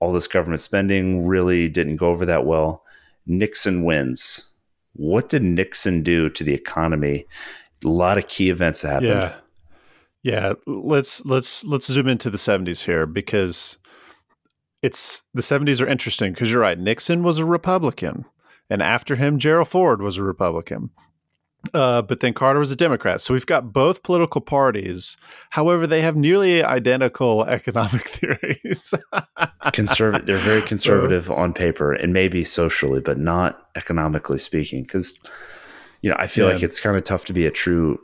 All 0.00 0.12
this 0.12 0.26
government 0.26 0.60
spending 0.60 1.26
really 1.26 1.68
didn't 1.68 1.96
go 1.96 2.08
over 2.08 2.26
that 2.26 2.44
well. 2.44 2.84
Nixon 3.26 3.84
wins. 3.84 4.52
What 4.94 5.28
did 5.28 5.42
Nixon 5.42 6.02
do 6.02 6.28
to 6.30 6.44
the 6.44 6.52
economy 6.52 7.26
a 7.84 7.88
lot 7.88 8.18
of 8.18 8.28
key 8.28 8.50
events 8.50 8.82
happened. 8.82 9.08
Yeah. 9.08 9.34
Yeah, 10.22 10.52
let's 10.66 11.24
let's 11.24 11.64
let's 11.64 11.86
zoom 11.86 12.06
into 12.06 12.28
the 12.28 12.36
70s 12.36 12.84
here 12.84 13.06
because 13.06 13.78
it's 14.82 15.22
the 15.32 15.40
70s 15.40 15.80
are 15.80 15.86
interesting 15.86 16.32
because 16.32 16.52
you're 16.52 16.60
right. 16.60 16.78
Nixon 16.78 17.22
was 17.22 17.38
a 17.38 17.46
Republican, 17.46 18.26
and 18.68 18.82
after 18.82 19.16
him, 19.16 19.38
Gerald 19.38 19.68
Ford 19.68 20.02
was 20.02 20.18
a 20.18 20.22
Republican. 20.22 20.90
Uh, 21.74 22.00
but 22.00 22.20
then 22.20 22.32
Carter 22.32 22.58
was 22.58 22.70
a 22.70 22.76
Democrat. 22.76 23.20
So 23.20 23.34
we've 23.34 23.44
got 23.44 23.72
both 23.72 24.02
political 24.02 24.40
parties. 24.40 25.18
However, 25.50 25.86
they 25.86 26.00
have 26.00 26.16
nearly 26.16 26.62
identical 26.62 27.44
economic 27.44 28.00
theories. 28.08 28.94
conservative. 29.72 30.26
They're 30.26 30.38
very 30.38 30.62
conservative 30.66 31.30
on 31.30 31.52
paper 31.52 31.92
and 31.92 32.14
maybe 32.14 32.44
socially, 32.44 33.00
but 33.00 33.18
not 33.18 33.66
economically 33.76 34.38
speaking. 34.38 34.82
Because 34.84 35.18
you 36.02 36.10
know, 36.10 36.16
I 36.18 36.26
feel 36.26 36.46
yeah. 36.46 36.54
like 36.54 36.62
it's 36.62 36.80
kind 36.80 36.96
of 36.96 37.04
tough 37.04 37.24
to 37.26 37.32
be 37.32 37.46
a 37.46 37.50
true 37.50 38.00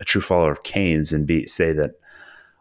a 0.00 0.04
true 0.04 0.20
follower 0.20 0.52
of 0.52 0.62
Keynes 0.62 1.12
and 1.12 1.26
be 1.26 1.46
say 1.46 1.72
that 1.72 1.92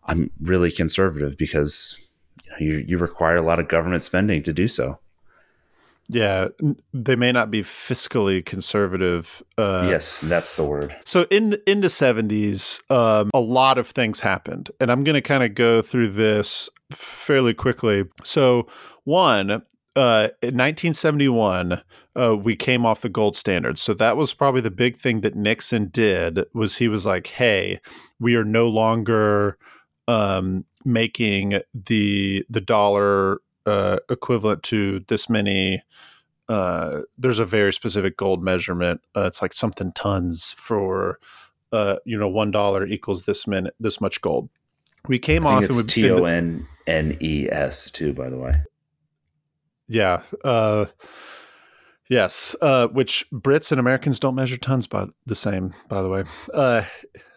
I'm 0.06 0.30
really 0.42 0.72
conservative 0.72 1.38
because 1.38 2.00
you, 2.44 2.52
know, 2.52 2.58
you, 2.60 2.86
you 2.88 2.98
require 2.98 3.38
a 3.38 3.42
lot 3.42 3.60
of 3.60 3.68
government 3.68 4.04
spending 4.04 4.44
to 4.44 4.54
do 4.54 4.68
so. 4.68 5.00
Yeah, 6.10 6.50
they 6.94 7.16
may 7.16 7.32
not 7.32 7.50
be 7.50 7.62
fiscally 7.62 8.46
conservative. 8.46 9.42
Uh, 9.58 9.88
yes, 9.90 10.20
that's 10.20 10.58
the 10.58 10.66
word. 10.66 10.96
So 11.06 11.26
in 11.32 11.56
in 11.66 11.80
the 11.80 11.90
seventies, 11.90 12.82
um, 12.90 13.32
a 13.34 13.40
lot 13.40 13.78
of 13.78 13.88
things 13.88 14.20
happened, 14.20 14.70
and 14.82 14.92
I'm 14.92 15.06
going 15.06 15.16
to 15.16 15.22
kind 15.22 15.44
of 15.44 15.56
go 15.56 15.82
through 15.82 16.10
this 16.10 16.70
fairly 16.92 17.54
quickly. 17.54 18.04
So 18.24 18.68
one, 19.06 19.64
uh, 19.96 20.30
in 20.42 20.58
1971, 20.58 21.82
uh, 22.16 22.38
we 22.38 22.56
came 22.56 22.86
off 22.86 23.02
the 23.02 23.10
gold 23.10 23.36
standard. 23.36 23.80
So 23.80 23.94
that 23.96 24.18
was 24.18 24.34
probably 24.34 24.62
the 24.62 24.72
big 24.72 24.98
thing 24.98 25.22
that 25.22 25.36
Nixon 25.36 25.88
did 25.88 26.46
was 26.54 26.78
he 26.78 26.88
was 26.88 27.06
like, 27.06 27.28
"Hey, 27.28 27.80
we 28.20 28.36
are 28.36 28.44
no 28.44 28.68
longer 28.68 29.58
um, 30.08 30.66
making 30.86 31.62
the 31.74 32.46
the 32.50 32.62
dollar 32.62 33.42
uh, 33.66 34.00
equivalent 34.10 34.64
to 34.64 35.04
this 35.08 35.30
many." 35.30 35.84
Uh, 36.50 37.02
there's 37.18 37.40
a 37.40 37.46
very 37.46 37.74
specific 37.74 38.18
gold 38.18 38.44
measurement. 38.44 39.02
Uh, 39.16 39.22
it's 39.22 39.42
like 39.42 39.54
something 39.54 39.92
tons 39.94 40.52
for, 40.52 41.18
uh, 41.72 41.96
you 42.06 42.18
know, 42.18 42.28
one 42.28 42.52
dollar 42.52 42.86
equals 42.86 43.24
this 43.24 43.48
minute 43.48 43.74
this 43.80 44.02
much 44.02 44.22
gold. 44.22 44.50
We 45.08 45.20
came 45.20 45.48
off. 45.48 45.64
It's 45.64 45.86
T 45.86 46.10
O 46.12 46.26
N 46.26 46.68
N 46.86 47.18
E 47.22 47.48
S 47.50 47.90
too, 47.90 48.14
by 48.14 48.30
the 48.30 48.38
way. 48.38 48.62
Yeah. 49.88 50.22
Yes. 52.10 52.56
Uh, 52.62 52.88
which 52.88 53.26
Brits 53.32 53.72
and 53.72 53.80
Americans 53.80 54.20
don't 54.20 54.36
measure 54.36 54.58
tons 54.58 54.88
by 54.88 55.08
the 55.26 55.36
same, 55.36 55.74
by 55.88 56.02
the 56.02 56.10
way. 56.10 56.24
Uh, 56.54 56.84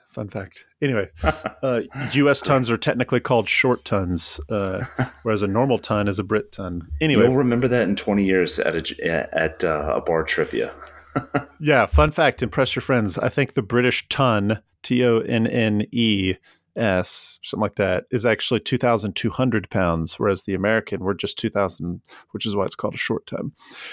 fun 0.08 0.28
fact. 0.28 0.66
Anyway, 0.82 1.08
uh, 1.62 1.82
U.S. 2.12 2.40
tons 2.40 2.70
are 2.70 2.76
technically 2.76 3.20
called 3.20 3.48
short 3.48 3.84
tons, 3.84 4.40
uh, 4.48 4.84
whereas 5.22 5.42
a 5.42 5.46
normal 5.46 5.78
ton 5.78 6.08
is 6.08 6.18
a 6.18 6.24
Brit 6.24 6.52
ton. 6.52 6.88
Anyway, 7.00 7.24
you'll 7.24 7.36
remember 7.36 7.68
that 7.68 7.82
in 7.82 7.96
20 7.96 8.24
years 8.24 8.58
at 8.58 8.74
a 8.74 9.36
at 9.38 9.62
uh, 9.62 9.94
a 9.96 10.00
bar 10.00 10.24
trivia. 10.24 10.72
yeah, 11.60 11.86
fun 11.86 12.10
fact. 12.10 12.42
Impress 12.42 12.74
your 12.74 12.82
friends. 12.82 13.18
I 13.18 13.28
think 13.28 13.54
the 13.54 13.62
British 13.62 14.08
ton, 14.08 14.62
T 14.82 15.04
O 15.04 15.20
N 15.20 15.46
N 15.46 15.86
E, 15.92 16.34
S, 16.76 17.38
something 17.42 17.62
like 17.62 17.76
that, 17.76 18.04
is 18.10 18.26
actually 18.26 18.60
2,200 18.60 19.70
pounds, 19.70 20.18
whereas 20.18 20.44
the 20.44 20.54
American, 20.54 21.00
we're 21.00 21.14
just 21.14 21.38
2,000, 21.38 22.00
which 22.30 22.46
is 22.46 22.54
why 22.54 22.64
it's 22.64 22.74
called 22.74 22.94
a 22.94 22.98
short 22.98 23.26
ton. 23.26 23.52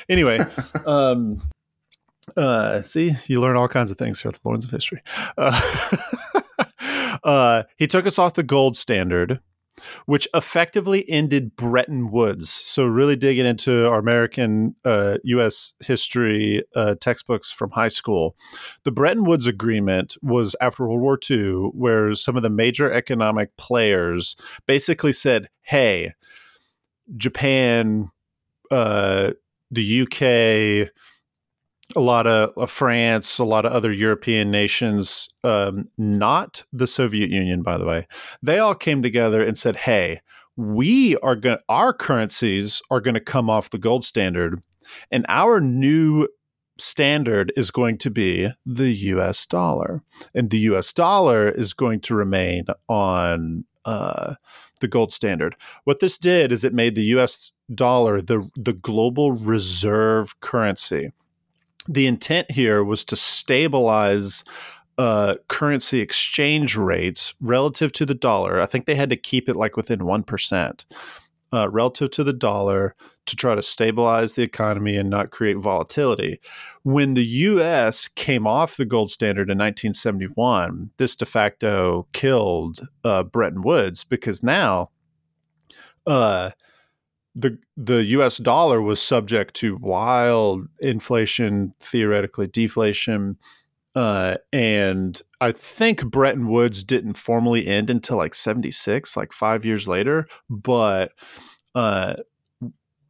Anyway, 0.10 0.40
um, 0.86 1.42
uh, 2.38 2.82
see, 2.82 3.14
you 3.28 3.42
learn 3.42 3.58
all 3.58 3.68
kinds 3.68 3.92
of 3.92 3.98
things 3.98 4.22
here 4.22 4.30
at 4.30 4.42
the 4.42 4.50
Loins 4.50 4.66
of 4.66 4.72
History. 4.72 5.02
Uh, 5.38 5.60
uh, 7.24 7.64
he 7.78 7.88
took 7.88 8.06
us 8.06 8.20
off 8.20 8.34
the 8.34 8.44
gold 8.44 8.78
standard 8.78 9.40
which 10.06 10.28
effectively 10.34 11.08
ended 11.10 11.56
Bretton 11.56 12.12
Woods. 12.12 12.50
So, 12.50 12.86
really 12.86 13.16
digging 13.16 13.46
into 13.46 13.88
our 13.90 14.00
American 14.00 14.76
uh, 14.86 15.18
U.S. 15.24 15.74
history 15.80 16.64
uh, 16.76 16.96
textbooks 17.00 17.52
from 17.52 17.72
high 17.72 17.88
school, 17.88 18.36
the 18.84 18.92
Bretton 18.92 19.24
Woods 19.24 19.48
Agreement 19.48 20.18
was 20.22 20.56
after 20.62 20.88
World 20.88 21.02
War 21.02 21.20
II, 21.30 21.72
where 21.74 22.14
some 22.14 22.36
of 22.36 22.44
the 22.44 22.50
major 22.50 22.92
economic 22.92 23.56
players 23.58 24.36
basically 24.66 25.14
said, 25.14 25.50
hey, 25.62 26.14
Japan, 27.18 28.12
uh, 28.72 29.32
the 29.72 30.02
UK, 30.02 30.90
a 31.96 32.00
lot 32.00 32.28
of 32.28 32.52
uh, 32.58 32.66
France, 32.66 33.40
a 33.40 33.44
lot 33.44 33.66
of 33.66 33.72
other 33.72 33.92
European 33.92 34.52
nations, 34.52 35.30
um, 35.44 35.90
not 35.98 36.64
the 36.72 36.88
Soviet 36.88 37.30
Union, 37.30 37.62
by 37.62 37.78
the 37.78 37.86
way, 37.86 38.08
they 38.42 38.60
all 38.60 38.76
came 38.76 39.02
together 39.02 39.44
and 39.44 39.58
said, 39.58 39.76
"Hey, 39.76 40.22
we 40.56 41.18
are 41.18 41.36
going, 41.36 41.58
our 41.70 41.94
currencies 41.94 42.82
are 42.90 43.02
going 43.02 43.16
to 43.16 43.20
come 43.20 43.50
off 43.50 43.70
the 43.70 43.78
gold 43.78 44.06
standard, 44.06 44.62
and 45.12 45.26
our 45.30 45.60
new 45.60 46.28
standard 46.78 47.54
is 47.56 47.72
going 47.72 47.98
to 48.00 48.10
be 48.10 48.50
the 48.66 48.92
U.S. 48.92 49.46
dollar, 49.46 50.02
and 50.34 50.50
the 50.50 50.60
U.S. 50.60 50.92
dollar 50.94 51.50
is 51.50 51.74
going 51.74 52.02
to 52.02 52.16
remain 52.16 52.66
on." 52.88 53.66
Uh, 53.86 54.36
the 54.80 54.88
gold 54.88 55.12
standard. 55.12 55.58
What 55.84 56.00
this 56.00 56.18
did 56.18 56.52
is 56.52 56.64
it 56.64 56.74
made 56.74 56.96
the 56.96 57.06
US 57.16 57.52
dollar 57.74 58.22
the 58.22 58.50
the 58.56 58.74
global 58.74 59.32
reserve 59.32 60.40
currency 60.42 61.12
the 61.88 62.08
intent 62.08 62.52
here 62.52 62.84
was 62.84 63.06
to 63.06 63.16
stabilize 63.16 64.44
uh, 64.98 65.36
currency 65.48 66.00
exchange 66.00 66.76
rates 66.76 67.34
relative 67.42 67.92
to 67.94 68.06
the 68.06 68.14
dollar. 68.14 68.60
I 68.62 68.66
think 68.66 68.86
they 68.86 68.96
had 68.96 69.10
to 69.10 69.16
keep 69.16 69.50
it 69.50 69.56
like 69.56 69.76
within 69.76 70.00
1% 70.00 70.86
uh, 71.54 71.70
relative 71.70 72.12
to 72.12 72.24
the 72.24 72.34
dollar 72.34 72.96
to 73.26 73.36
try 73.36 73.56
to 73.56 73.64
stabilize 73.64 74.36
the 74.36 74.44
economy 74.44 74.98
and 74.98 75.10
not 75.10 75.32
create 75.32 75.58
volatility. 75.58 76.40
When 76.84 77.14
the 77.14 77.26
US 77.26 78.08
came 78.08 78.46
off 78.46 78.76
the 78.76 78.86
gold 78.86 79.12
standard 79.12 79.50
in 79.50 79.58
1971, 79.58 80.92
this 80.98 81.16
de 81.16 81.26
facto 81.26 82.08
killed 82.12 82.88
uh, 83.04 83.24
Bretton 83.24 83.62
Woods 83.62 84.04
because 84.04 84.44
now 84.44 84.90
uh, 86.06 86.52
the 87.36 87.58
the 87.76 88.04
US 88.06 88.38
dollar 88.38 88.82
was 88.82 89.02
subject 89.02 89.56
to 89.56 89.78
wild 89.78 90.68
inflation, 90.80 91.74
theoretically 91.80 92.48
deflation. 92.48 93.38
Uh, 93.96 94.38
and 94.52 95.22
I 95.40 95.52
think 95.52 96.06
Bretton 96.06 96.48
Woods 96.48 96.84
didn't 96.84 97.14
formally 97.14 97.68
end 97.68 97.92
until 97.92 98.18
like 98.18 98.34
76, 98.34 99.16
like 99.16 99.32
five 99.34 99.66
years 99.66 99.88
later. 99.88 100.28
But 100.50 101.12
uh, 101.76 102.16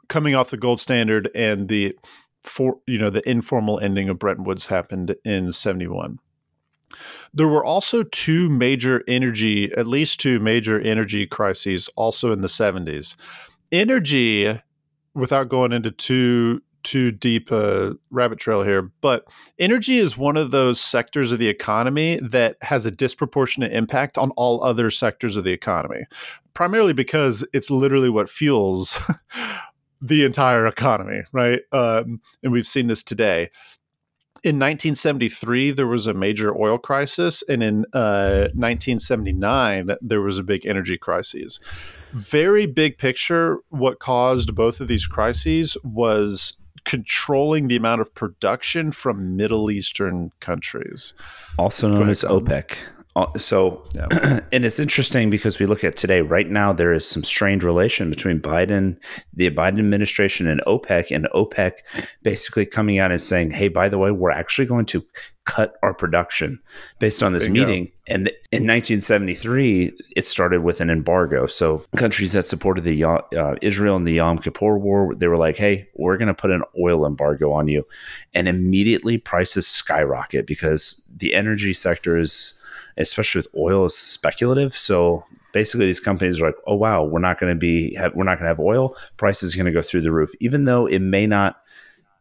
coming 0.10 0.36
off 0.36 0.50
the 0.50 0.58
gold 0.58 0.82
standard 0.82 1.30
and 1.34 1.70
the 1.70 1.98
for 2.44 2.80
you 2.86 2.98
know 2.98 3.10
the 3.10 3.28
informal 3.30 3.80
ending 3.80 4.10
of 4.10 4.20
Bretton 4.20 4.44
Woods 4.44 4.68
happened 4.68 5.16
in 5.24 5.52
71. 5.52 6.20
There 7.34 7.48
were 7.48 7.66
also 7.66 8.04
two 8.04 8.50
major 8.50 9.04
energy, 9.08 9.72
at 9.74 9.88
least 9.88 10.20
two 10.20 10.40
major 10.40 10.80
energy 10.80 11.26
crises 11.26 11.90
also 11.96 12.32
in 12.32 12.42
the 12.42 12.48
70s. 12.48 13.16
Energy, 13.74 14.62
without 15.16 15.50
going 15.50 15.72
into 15.72 15.92
too 15.92 16.62
too 16.84 17.12
deep 17.12 17.50
a 17.50 17.96
rabbit 18.12 18.38
trail 18.38 18.62
here, 18.62 18.92
but 19.02 19.26
energy 19.58 19.98
is 19.98 20.18
one 20.18 20.38
of 20.38 20.52
those 20.52 20.80
sectors 20.80 21.32
of 21.32 21.40
the 21.40 21.48
economy 21.48 22.20
that 22.22 22.58
has 22.62 22.86
a 22.86 22.92
disproportionate 22.92 23.72
impact 23.72 24.18
on 24.18 24.32
all 24.32 24.64
other 24.64 24.92
sectors 24.92 25.38
of 25.38 25.44
the 25.44 25.54
economy, 25.54 26.02
primarily 26.54 26.94
because 26.94 27.46
it's 27.54 27.72
literally 27.72 28.10
what 28.10 28.30
fuels 28.30 29.00
the 30.02 30.24
entire 30.24 30.68
economy, 30.68 31.22
right? 31.32 31.62
Um, 31.72 32.22
and 32.44 32.52
we've 32.52 32.68
seen 32.68 32.88
this 32.88 33.02
today 33.02 33.50
in 34.44 34.60
1973 34.60 35.72
there 35.72 35.88
was 35.88 36.06
a 36.06 36.14
major 36.14 36.54
oil 36.54 36.78
crisis 36.78 37.44
and 37.48 37.64
in 37.64 37.86
uh, 37.94 38.50
1979 38.54 39.92
there 40.02 40.22
was 40.22 40.38
a 40.38 40.44
big 40.44 40.66
energy 40.66 40.98
crisis 40.98 41.62
very 42.14 42.66
big 42.66 42.98
picture 42.98 43.60
what 43.70 44.00
caused 44.00 44.56
both 44.56 44.80
of 44.80 44.88
these 44.88 45.06
crises 45.06 45.78
was 45.84 46.58
controlling 46.86 47.68
the 47.68 47.76
amount 47.76 48.02
of 48.02 48.14
production 48.14 48.92
from 48.92 49.36
middle 49.36 49.72
eastern 49.72 50.32
countries. 50.40 51.14
Also 51.58 51.90
known 51.90 52.10
as 52.10 52.24
opec. 52.24 52.78
Uh, 53.16 53.28
so, 53.38 53.84
yeah. 53.94 54.08
and 54.52 54.66
it's 54.66 54.80
interesting 54.80 55.30
because 55.30 55.60
we 55.60 55.68
look 55.68 55.84
at 55.84 55.96
today, 55.96 56.22
right 56.22 56.50
now, 56.50 56.74
there 56.74 56.92
is 56.92 57.08
some 57.08 57.24
strained 57.24 57.64
relation 57.64 58.10
between 58.10 58.40
Biden, 58.40 58.98
the 59.34 59.52
Biden 59.52 59.80
administration, 59.80 60.48
and 60.48 60.62
OPEC, 60.66 61.12
and 61.12 61.28
OPEC 61.34 61.74
basically 62.24 62.66
coming 62.66 62.98
out 62.98 63.12
and 63.12 63.22
saying, 63.22 63.52
hey, 63.52 63.68
by 63.68 63.88
the 63.88 64.00
way, 64.00 64.12
we're 64.12 64.32
actually 64.32 64.66
going 64.66 64.86
to 64.88 65.06
cut 65.46 65.76
our 65.84 65.94
production 65.94 66.60
based 67.00 67.22
on 67.22 67.34
this 67.34 67.44
Bingo. 67.44 67.66
meeting. 67.66 67.92
And 68.08 68.28
in 68.52 68.64
1973, 68.68 69.94
it 70.16 70.26
started 70.26 70.62
with 70.62 70.82
an 70.82 70.90
embargo. 70.90 71.48
So, 71.48 71.86
countries 71.96 72.34
that 72.34 72.46
supported 72.46 72.84
the 72.84 73.04
uh, 73.04 73.56
Israel 73.62 73.96
and 73.96 74.08
the 74.08 74.14
Yom 74.14 74.40
Kippur 74.40 74.78
War, 74.78 75.14
they 75.16 75.28
were 75.28 75.38
like, 75.38 75.58
hey, 75.58 75.88
we're 75.96 76.18
going 76.18 76.28
to 76.28 76.34
put 76.34 76.52
an 76.52 76.64
oil 76.80 77.06
embargo 77.06 77.52
on 77.52 77.68
you. 77.68 77.86
And 78.34 78.48
immediately 78.48 79.18
prices 79.18 79.68
skyrocket 79.68 80.48
because 80.48 81.08
the 81.16 81.34
energy 81.34 81.74
sector 81.74 82.18
is 82.18 82.60
especially 82.98 83.40
with 83.40 83.48
oil, 83.56 83.86
is 83.86 83.98
speculative. 83.98 84.78
So 84.78 85.26
basically, 85.52 85.86
these 85.86 86.00
companies 86.00 86.42
are 86.42 86.48
like, 86.48 86.56
"Oh 86.68 86.76
wow, 86.76 87.04
we're 87.04 87.20
not 87.20 87.40
going 87.40 87.54
to 87.54 87.60
be 87.60 87.96
have, 87.96 88.14
we're 88.16 88.24
not 88.24 88.38
going 88.38 88.46
to 88.46 88.50
have 88.50 88.60
oil. 88.60 88.96
Price 89.18 89.44
is 89.44 89.56
going 89.56 89.66
to 89.66 89.72
go 89.72 89.82
through 89.82 90.02
the 90.02 90.12
roof, 90.12 90.32
even 90.40 90.66
though 90.66 90.86
it 90.86 91.00
may 91.00 91.28
not 91.28 91.62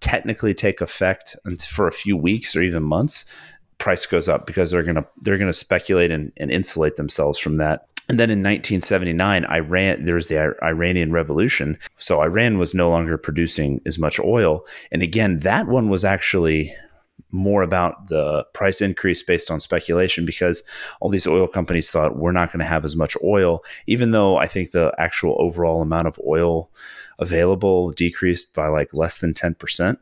technically 0.03 0.53
take 0.53 0.81
effect 0.81 1.37
for 1.67 1.87
a 1.87 1.93
few 1.93 2.17
weeks 2.17 2.55
or 2.55 2.63
even 2.63 2.83
months." 2.83 3.31
Price 3.79 4.07
goes 4.07 4.29
up 4.29 4.47
because 4.47 4.71
they're 4.71 4.83
gonna 4.83 5.07
they're 5.23 5.39
gonna 5.39 5.53
speculate 5.53 6.11
and, 6.11 6.33
and 6.37 6.51
insulate 6.51 6.97
themselves 6.97 7.39
from 7.39 7.57
that. 7.57 7.87
And 8.09 8.19
then 8.19 8.31
in 8.31 8.41
1979, 8.41 9.47
Iran, 9.47 10.05
there 10.05 10.17
was 10.17 10.27
the 10.27 10.55
Iranian 10.63 11.13
Revolution. 11.13 11.79
So 11.99 12.21
Iran 12.21 12.59
was 12.59 12.75
no 12.75 12.91
longer 12.91 13.17
producing 13.17 13.81
as 13.87 13.99
much 13.99 14.19
oil. 14.21 14.67
And 14.91 15.03
again, 15.03 15.39
that 15.41 15.67
one 15.69 15.89
was 15.89 16.05
actually 16.05 16.75
more 17.31 17.63
about 17.63 18.09
the 18.09 18.45
price 18.53 18.81
increase 18.81 19.23
based 19.23 19.51
on 19.51 19.61
speculation 19.61 20.27
because 20.27 20.63
all 21.01 21.09
these 21.09 21.27
oil 21.27 21.49
companies 21.49 21.91
thought 21.91 22.17
we're 22.17 22.33
not 22.33 22.53
going 22.53 22.61
to 22.61 22.67
have 22.67 22.85
as 22.85 22.95
much 22.95 23.17
oil, 23.25 23.65
even 23.87 24.11
though 24.11 24.37
I 24.37 24.47
think 24.47 24.71
the 24.71 24.93
actual 24.99 25.37
overall 25.39 25.81
amount 25.81 26.09
of 26.09 26.21
oil 26.27 26.71
available 27.19 27.91
decreased 27.93 28.55
by 28.55 28.69
like 28.69 28.95
less 28.95 29.21
than 29.21 29.33
10%. 29.35 29.99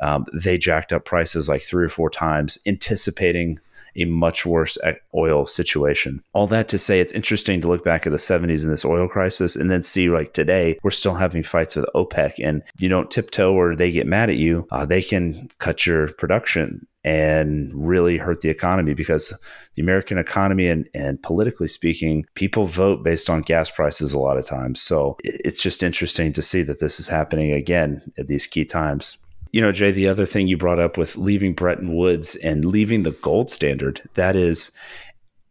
Um, 0.00 0.26
they 0.32 0.58
jacked 0.58 0.92
up 0.92 1.04
prices 1.04 1.48
like 1.48 1.62
three 1.62 1.84
or 1.84 1.88
four 1.88 2.10
times, 2.10 2.58
anticipating 2.66 3.58
a 3.96 4.04
much 4.04 4.46
worse 4.46 4.78
oil 5.14 5.46
situation. 5.46 6.22
All 6.32 6.46
that 6.48 6.68
to 6.68 6.78
say, 6.78 7.00
it's 7.00 7.12
interesting 7.12 7.60
to 7.60 7.68
look 7.68 7.84
back 7.84 8.06
at 8.06 8.12
the 8.12 8.18
70s 8.18 8.62
in 8.62 8.70
this 8.70 8.84
oil 8.84 9.08
crisis 9.08 9.56
and 9.56 9.70
then 9.70 9.82
see 9.82 10.08
like 10.08 10.32
today, 10.32 10.78
we're 10.82 10.90
still 10.90 11.14
having 11.14 11.42
fights 11.42 11.76
with 11.76 11.86
OPEC 11.94 12.34
and 12.42 12.62
you 12.78 12.88
don't 12.88 13.10
tiptoe 13.10 13.52
or 13.52 13.74
they 13.74 13.90
get 13.90 14.06
mad 14.06 14.30
at 14.30 14.36
you. 14.36 14.68
Uh, 14.70 14.86
they 14.86 15.02
can 15.02 15.50
cut 15.58 15.86
your 15.86 16.08
production 16.12 16.86
and 17.08 17.70
really 17.72 18.18
hurt 18.18 18.42
the 18.42 18.50
economy 18.50 18.92
because 18.92 19.32
the 19.76 19.82
American 19.82 20.18
economy 20.18 20.68
and, 20.68 20.86
and 20.92 21.22
politically 21.22 21.66
speaking, 21.66 22.26
people 22.34 22.66
vote 22.66 23.02
based 23.02 23.30
on 23.30 23.40
gas 23.40 23.70
prices 23.70 24.12
a 24.12 24.18
lot 24.18 24.36
of 24.36 24.44
times. 24.44 24.82
So 24.82 25.16
it's 25.24 25.62
just 25.62 25.82
interesting 25.82 26.34
to 26.34 26.42
see 26.42 26.60
that 26.62 26.80
this 26.80 27.00
is 27.00 27.08
happening 27.08 27.50
again 27.50 28.02
at 28.18 28.28
these 28.28 28.46
key 28.46 28.66
times. 28.66 29.16
You 29.52 29.62
know, 29.62 29.72
Jay, 29.72 29.90
the 29.90 30.06
other 30.06 30.26
thing 30.26 30.48
you 30.48 30.58
brought 30.58 30.78
up 30.78 30.98
with 30.98 31.16
leaving 31.16 31.54
Bretton 31.54 31.96
Woods 31.96 32.36
and 32.36 32.66
leaving 32.66 33.04
the 33.04 33.12
gold 33.12 33.48
standard, 33.48 34.02
that 34.12 34.36
is 34.36 34.76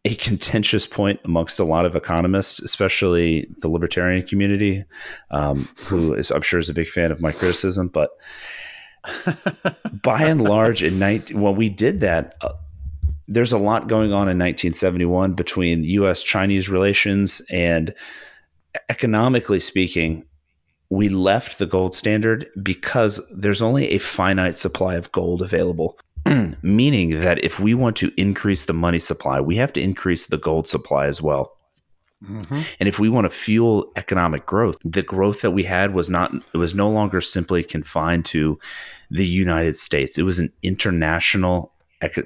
a 0.05 0.13
contentious 0.13 0.85
point 0.85 1.19
amongst 1.25 1.59
a 1.59 1.63
lot 1.63 1.87
of 1.87 1.95
economists, 1.95 2.61
especially 2.61 3.47
the 3.61 3.67
libertarian 3.67 4.21
community, 4.21 4.83
um, 5.31 5.67
who 5.85 6.13
is, 6.13 6.29
I'm 6.29 6.43
sure, 6.43 6.59
is 6.59 6.69
a 6.69 6.75
big 6.75 6.87
fan 6.87 7.11
of 7.11 7.19
my 7.19 7.31
criticism. 7.31 7.87
But 7.87 8.11
by 10.03 10.23
and 10.23 10.41
large, 10.41 10.83
in 10.83 10.99
19, 10.99 11.39
when 11.39 11.55
we 11.55 11.69
did 11.69 11.99
that, 12.01 12.35
uh, 12.41 12.53
there's 13.27 13.51
a 13.51 13.57
lot 13.57 13.87
going 13.87 14.11
on 14.13 14.29
in 14.29 14.37
1971 14.37 15.33
between 15.33 15.83
U.S. 15.83 16.23
Chinese 16.23 16.69
relations 16.69 17.41
and 17.51 17.93
economically 18.89 19.59
speaking, 19.59 20.25
we 20.89 21.09
left 21.09 21.59
the 21.59 21.65
gold 21.65 21.95
standard 21.95 22.47
because 22.61 23.21
there's 23.35 23.61
only 23.61 23.89
a 23.89 23.97
finite 23.97 24.57
supply 24.57 24.95
of 24.95 25.11
gold 25.11 25.41
available. 25.41 25.99
Meaning 26.61 27.21
that 27.21 27.43
if 27.43 27.59
we 27.59 27.73
want 27.73 27.95
to 27.97 28.11
increase 28.17 28.65
the 28.65 28.73
money 28.73 28.99
supply, 28.99 29.41
we 29.41 29.57
have 29.57 29.73
to 29.73 29.81
increase 29.81 30.27
the 30.27 30.37
gold 30.37 30.67
supply 30.67 31.07
as 31.07 31.21
well. 31.21 31.53
Mm-hmm. 32.23 32.61
And 32.79 32.89
if 32.89 32.97
we 32.97 33.09
want 33.09 33.25
to 33.25 33.29
fuel 33.29 33.91
economic 33.95 34.45
growth, 34.45 34.77
the 34.83 35.03
growth 35.03 35.41
that 35.41 35.51
we 35.51 35.63
had 35.63 35.93
was 35.93 36.09
not, 36.09 36.33
it 36.53 36.57
was 36.57 36.73
no 36.73 36.89
longer 36.89 37.21
simply 37.21 37.63
confined 37.63 38.25
to 38.25 38.59
the 39.09 39.25
United 39.25 39.77
States. 39.77 40.17
It 40.17 40.23
was 40.23 40.39
an 40.39 40.51
international 40.63 41.73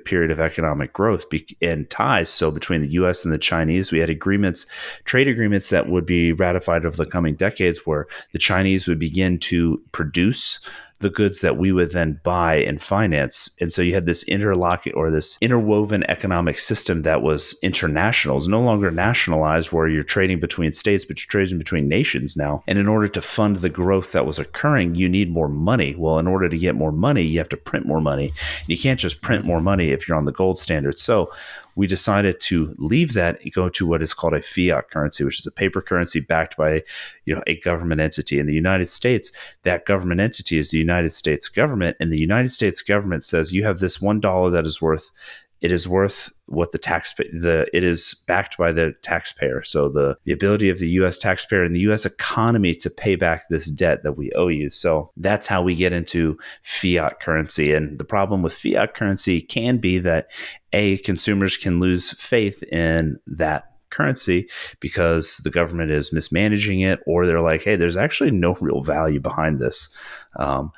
period 0.04 0.32
of 0.32 0.39
economic 0.39 0.91
growth 0.91 1.26
and 1.62 1.89
ties. 1.89 2.30
So 2.30 2.52
between 2.52 2.82
the 2.82 2.89
U.S. 2.89 3.24
and 3.24 3.34
the 3.34 3.38
Chinese, 3.39 3.91
we 3.91 4.00
had 4.00 4.10
agreements, 4.10 4.65
trade 5.06 5.30
agreements 5.30 5.70
that 5.70 5.88
would 5.88 6.06
be 6.06 6.34
ratified 6.34 6.86
over 6.86 6.98
the 6.98 7.06
coming 7.06 7.36
decades, 7.36 7.86
where 7.86 8.08
the 8.34 8.39
Chinese 8.39 8.88
would 8.88 9.00
begin 9.00 9.39
to 9.39 9.82
produce 9.94 10.60
the 11.02 11.10
goods 11.10 11.42
that 11.42 11.58
we 11.58 11.72
would 11.72 11.92
then 11.92 12.20
buy 12.24 12.56
and 12.56 12.82
finance. 12.82 13.56
And 13.60 13.74
so 13.74 13.82
you 13.82 13.94
had 13.94 14.06
this 14.06 14.24
interlocking 14.24 14.94
or 14.94 15.12
this 15.12 15.38
interwoven 15.42 16.04
economic 16.10 16.60
system 16.60 17.02
that 17.04 17.22
was 17.22 17.58
international. 17.62 18.38
It's 18.38 18.48
no 18.48 18.62
longer 18.62 18.92
nationalized 18.92 19.72
where 19.72 19.88
you're 19.88 20.04
trading 20.04 20.40
between 20.40 20.72
states, 20.72 21.06
but 21.06 21.20
you're 21.20 21.30
trading 21.30 21.58
between 21.58 21.88
nations 21.88 22.38
now. 22.38 22.64
And 22.68 22.78
in 22.78 22.88
order 22.88 23.08
to 23.10 23.22
fund 23.22 23.58
the 23.58 23.70
growth 23.70 24.12
that 24.12 24.26
was 24.26 24.40
occurring, 24.40 24.96
you 24.96 25.10
need 25.10 25.32
more 25.32 25.50
money. 25.50 25.96
Well, 25.96 26.20
in 26.20 26.28
order 26.28 26.50
to 26.50 26.58
get 26.58 26.76
more 26.76 26.92
money, 26.92 27.24
you 27.24 27.40
have 27.40 27.50
to 27.50 27.58
print 27.58 27.86
more 27.86 28.02
money. 28.02 28.34
You 28.68 28.78
can't 28.78 29.00
just 29.00 29.22
print 29.22 29.46
more 29.46 29.62
money 29.62 29.90
if 29.90 30.08
you're 30.08 30.18
on 30.18 30.26
the 30.26 30.32
gold 30.32 30.60
standard. 30.60 31.00
So 31.00 31.32
we 31.75 31.88
decided 31.88 32.39
to 32.41 32.75
leave 32.77 33.13
that 33.13 33.39
and 33.41 33.53
go 33.53 33.69
to 33.69 33.88
what 33.88 34.01
is 34.01 34.13
called 34.13 34.34
a 34.34 34.41
fiat 34.41 34.89
currency, 34.89 35.23
which 35.23 35.39
is 35.39 35.45
a 35.45 35.51
paper 35.51 35.81
currency 35.81 36.19
backed 36.19 36.57
by 36.57 36.84
you 37.25 37.36
know 37.36 37.43
a 37.47 37.60
government 37.60 38.01
entity. 38.01 38.39
In 38.39 38.47
the 38.47 38.53
United 38.53 38.89
States, 38.89 39.31
that 39.63 39.86
government 39.86 40.21
entity 40.21 40.57
is 40.57 40.71
the 40.71 40.77
United 40.77 41.13
States 41.13 41.49
government, 41.49 41.97
and 41.99 42.12
the 42.12 42.19
United 42.19 42.49
States 42.49 42.81
government 42.81 43.23
says 43.23 43.51
you 43.53 43.63
have 43.63 43.79
this 43.79 44.01
one 44.01 44.19
dollar 44.19 44.49
that 44.51 44.65
is 44.65 44.81
worth 44.81 45.12
it 45.62 45.71
is 45.71 45.88
worth 45.88 46.34
what 46.47 46.71
the 46.71 46.78
tax 46.78 47.13
the 47.15 47.67
it 47.71 47.84
is 47.84 48.24
backed 48.28 48.58
by 48.58 48.71
the 48.71 48.93
taxpayer. 49.04 49.63
So 49.63 49.88
the 49.89 50.17
the 50.26 50.34
ability 50.34 50.69
of 50.69 50.80
the 50.80 50.89
U.S. 50.89 51.17
taxpayer 51.17 51.63
and 51.63 51.76
the 51.76 51.82
U.S. 51.82 52.06
economy 52.06 52.76
to 52.76 52.89
pay 52.89 53.15
back 53.15 53.43
this 53.50 53.69
debt 53.69 54.04
that 54.04 54.17
we 54.17 54.32
owe 54.34 54.47
you. 54.47 54.71
So 54.71 55.12
that's 55.15 55.47
how 55.47 55.62
we 55.62 55.76
get 55.76 55.93
into 55.93 56.38
fiat 56.63 57.19
currency. 57.19 57.74
And 57.74 58.00
the 58.00 58.04
problem 58.04 58.41
with 58.41 58.54
fiat 58.54 58.95
currency 58.95 59.41
can 59.41 59.78
be 59.78 60.00
that 60.00 60.32
a 60.74 60.97
consumers 60.97 61.58
can 61.58 61.80
lose 61.80 62.12
faith 62.12 62.63
in 62.63 63.17
that 63.28 63.65
currency 63.91 64.50
because 64.80 65.38
the 65.43 65.52
government 65.52 65.91
is 65.91 66.12
mismanaging 66.12 66.82
it, 66.82 67.02
or 67.06 67.28
they're 67.28 67.41
like, 67.41 67.62
hey, 67.62 67.76
there's 67.76 67.97
actually 67.97 68.32
no 68.32 68.56
real 68.60 68.82
value 68.82 69.19
behind 69.19 69.60
this. 69.60 69.95
Um, 70.38 70.71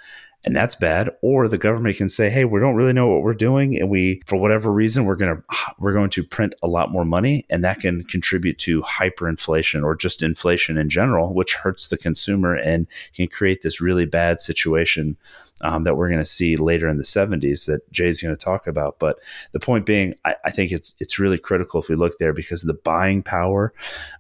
and 0.46 0.56
that's 0.56 0.76
bad. 0.76 1.10
Or 1.22 1.48
the 1.48 1.58
government 1.58 1.98
can 1.98 2.10
say 2.10 2.30
hey 2.30 2.46
we 2.46 2.60
don't 2.60 2.76
really 2.76 2.94
know 2.94 3.08
what 3.08 3.22
we're 3.22 3.34
doing 3.34 3.80
and 3.80 3.90
we 3.90 4.22
for 4.26 4.38
whatever 4.38 4.72
reason 4.72 5.06
we're 5.06 5.16
going 5.16 5.36
to 5.38 5.44
we're 5.80 5.94
going 5.94 6.10
to 6.12 6.24
print 6.24 6.54
a 6.62 6.68
lot 6.68 6.92
more 6.92 7.06
money 7.06 7.46
and 7.50 7.64
that 7.64 7.80
can 7.80 8.04
contribute 8.04 8.58
to 8.60 8.82
hyperinflation 8.82 9.84
or 9.84 9.96
just 9.96 10.22
inflation 10.22 10.78
in 10.78 10.90
general 10.90 11.34
which 11.34 11.56
hurts 11.56 11.88
the 11.88 11.98
consumer 11.98 12.56
and 12.56 12.88
can 13.14 13.28
create 13.28 13.62
this 13.62 13.82
really 13.82 14.06
bad 14.06 14.42
situation 14.42 15.18
um, 15.62 15.84
that 15.84 15.96
we're 15.96 16.10
going 16.10 16.20
to 16.20 16.26
see 16.26 16.56
later 16.56 16.88
in 16.88 16.98
the 16.98 17.04
70s 17.04 17.68
that 17.68 17.90
Jay's 17.92 18.22
going 18.22 18.36
to 18.36 18.44
talk 18.44 18.68
about. 18.68 19.00
But 19.00 19.20
the 19.52 19.60
point 19.60 19.86
being, 19.86 20.16
I, 20.26 20.36
I, 20.46 20.52
think 20.52 20.72
it's 20.72 20.96
it's 21.00 21.20
really 21.20 21.38
critical 21.38 21.82
if 21.82 21.90
we 21.90 21.96
look 21.96 22.18
there 22.18 22.34
because 22.34 22.64
the 22.64 22.74
buying 22.74 23.24
power. 23.24 23.74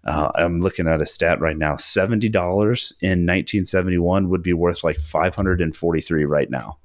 Uh, 0.06 0.32
I'm 0.36 0.62
looking 0.62 0.88
at 0.88 1.02
a 1.02 1.06
stat 1.06 1.42
right 1.42 1.58
now: 1.58 1.76
seventy 1.78 2.30
dollars 2.30 2.94
in 3.02 3.26
1971 3.26 4.30
would 4.30 4.44
be 4.44 4.54
worth 4.54 4.84
like 4.84 5.00
543 5.00 6.26
right 6.26 6.50
now. 6.50 6.78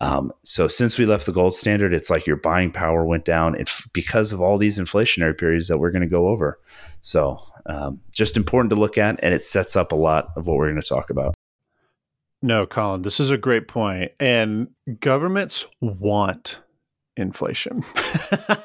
Um, 0.00 0.32
so 0.44 0.68
since 0.68 0.96
we 0.96 1.06
left 1.06 1.26
the 1.26 1.32
gold 1.32 1.54
standard, 1.54 1.92
it's 1.92 2.10
like 2.10 2.26
your 2.26 2.36
buying 2.36 2.70
power 2.70 3.04
went 3.04 3.24
down 3.24 3.56
if, 3.56 3.88
because 3.92 4.32
of 4.32 4.40
all 4.40 4.56
these 4.56 4.78
inflationary 4.78 5.36
periods 5.36 5.66
that 5.68 5.78
we're 5.78 5.90
going 5.90 6.02
to 6.02 6.08
go 6.08 6.28
over. 6.28 6.60
So 7.00 7.40
um, 7.66 8.00
just 8.12 8.36
important 8.36 8.70
to 8.70 8.76
look 8.76 8.96
at, 8.96 9.18
and 9.22 9.34
it 9.34 9.44
sets 9.44 9.76
up 9.76 9.90
a 9.92 9.96
lot 9.96 10.28
of 10.36 10.46
what 10.46 10.56
we're 10.56 10.70
going 10.70 10.80
to 10.80 10.88
talk 10.88 11.10
about. 11.10 11.34
No, 12.40 12.66
Colin, 12.66 13.02
this 13.02 13.18
is 13.18 13.30
a 13.30 13.38
great 13.38 13.66
point. 13.66 14.12
And 14.20 14.68
governments 15.00 15.66
want 15.80 16.60
inflation. 17.16 17.84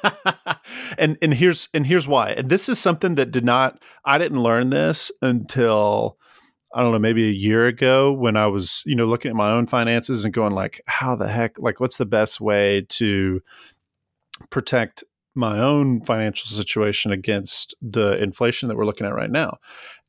and 0.98 1.18
and 1.22 1.34
here's 1.34 1.70
and 1.74 1.86
here's 1.86 2.08
why. 2.08 2.32
And 2.32 2.50
this 2.50 2.70
is 2.70 2.80
something 2.80 3.16
that 3.16 3.32
did 3.32 3.44
not 3.44 3.82
I 4.06 4.18
didn't 4.18 4.42
learn 4.42 4.70
this 4.70 5.12
until 5.22 6.18
I 6.74 6.82
don't 6.82 6.92
know, 6.92 7.00
maybe 7.00 7.28
a 7.30 7.34
year 7.34 7.66
ago 7.68 8.12
when 8.12 8.36
I 8.36 8.48
was, 8.48 8.82
you 8.86 8.96
know, 8.96 9.06
looking 9.06 9.30
at 9.30 9.36
my 9.36 9.52
own 9.52 9.68
finances 9.68 10.26
and 10.26 10.34
going 10.34 10.54
like, 10.54 10.82
how 10.88 11.16
the 11.16 11.28
heck, 11.28 11.60
like 11.60 11.80
what's 11.80 11.98
the 11.98 12.06
best 12.06 12.42
way 12.42 12.86
to 12.90 13.42
protect 14.50 15.04
my 15.36 15.60
own 15.60 16.04
financial 16.04 16.48
situation 16.48 17.12
against 17.12 17.76
the 17.82 18.22
inflation 18.22 18.70
that 18.70 18.78
we're 18.78 18.86
looking 18.86 19.08
at 19.08 19.14
right 19.14 19.32
now. 19.32 19.58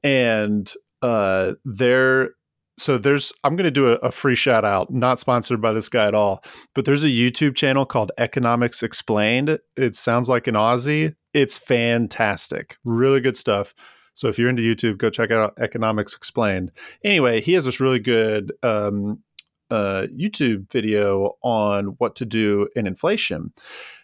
And 0.03 0.71
uh 1.01 1.55
there 1.65 2.31
so 2.77 2.99
there's 2.99 3.33
i'm 3.45 3.57
going 3.57 3.65
to 3.65 3.71
do 3.71 3.93
a, 3.93 3.95
a, 3.97 4.11
free 4.11 4.35
shout 4.35 4.65
out 4.65 4.93
not 4.93 5.21
sponsored 5.21 5.61
by 5.61 5.73
this 5.73 5.89
guy 5.89 6.07
at 6.07 6.15
all 6.15 6.43
but 6.75 6.85
there's 6.85 7.05
a 7.05 7.09
youtube 7.09 7.55
channel 7.55 7.87
called 7.87 8.13
economics 8.19 8.83
explained. 8.83 9.59
It 9.77 9.95
sounds 9.95 10.29
like 10.29 10.47
an 10.47 10.55
aussie. 10.55 11.15
It's 11.33 11.59
fantastic. 11.59 12.77
Really 12.85 13.21
good 13.21 13.37
stuff. 13.37 13.75
So 14.15 14.29
if 14.29 14.39
you're 14.39 14.49
into 14.49 14.63
youtube 14.63 14.99
go 14.99 15.11
check 15.11 15.31
out 15.31 15.55
economics 15.59 16.15
explained. 16.15 16.73
Anyway 17.03 17.41
he 17.41 17.53
has 17.53 17.65
this 17.65 17.81
really 17.81 18.01
good 18.01 18.53
um, 18.63 19.23
uh, 19.71 20.07
youtube 20.13 20.71
video 20.71 21.33
on 21.43 21.95
what 21.99 22.17
to 22.17 22.25
do 22.25 22.69
in 22.75 22.87
inflation. 22.87 23.53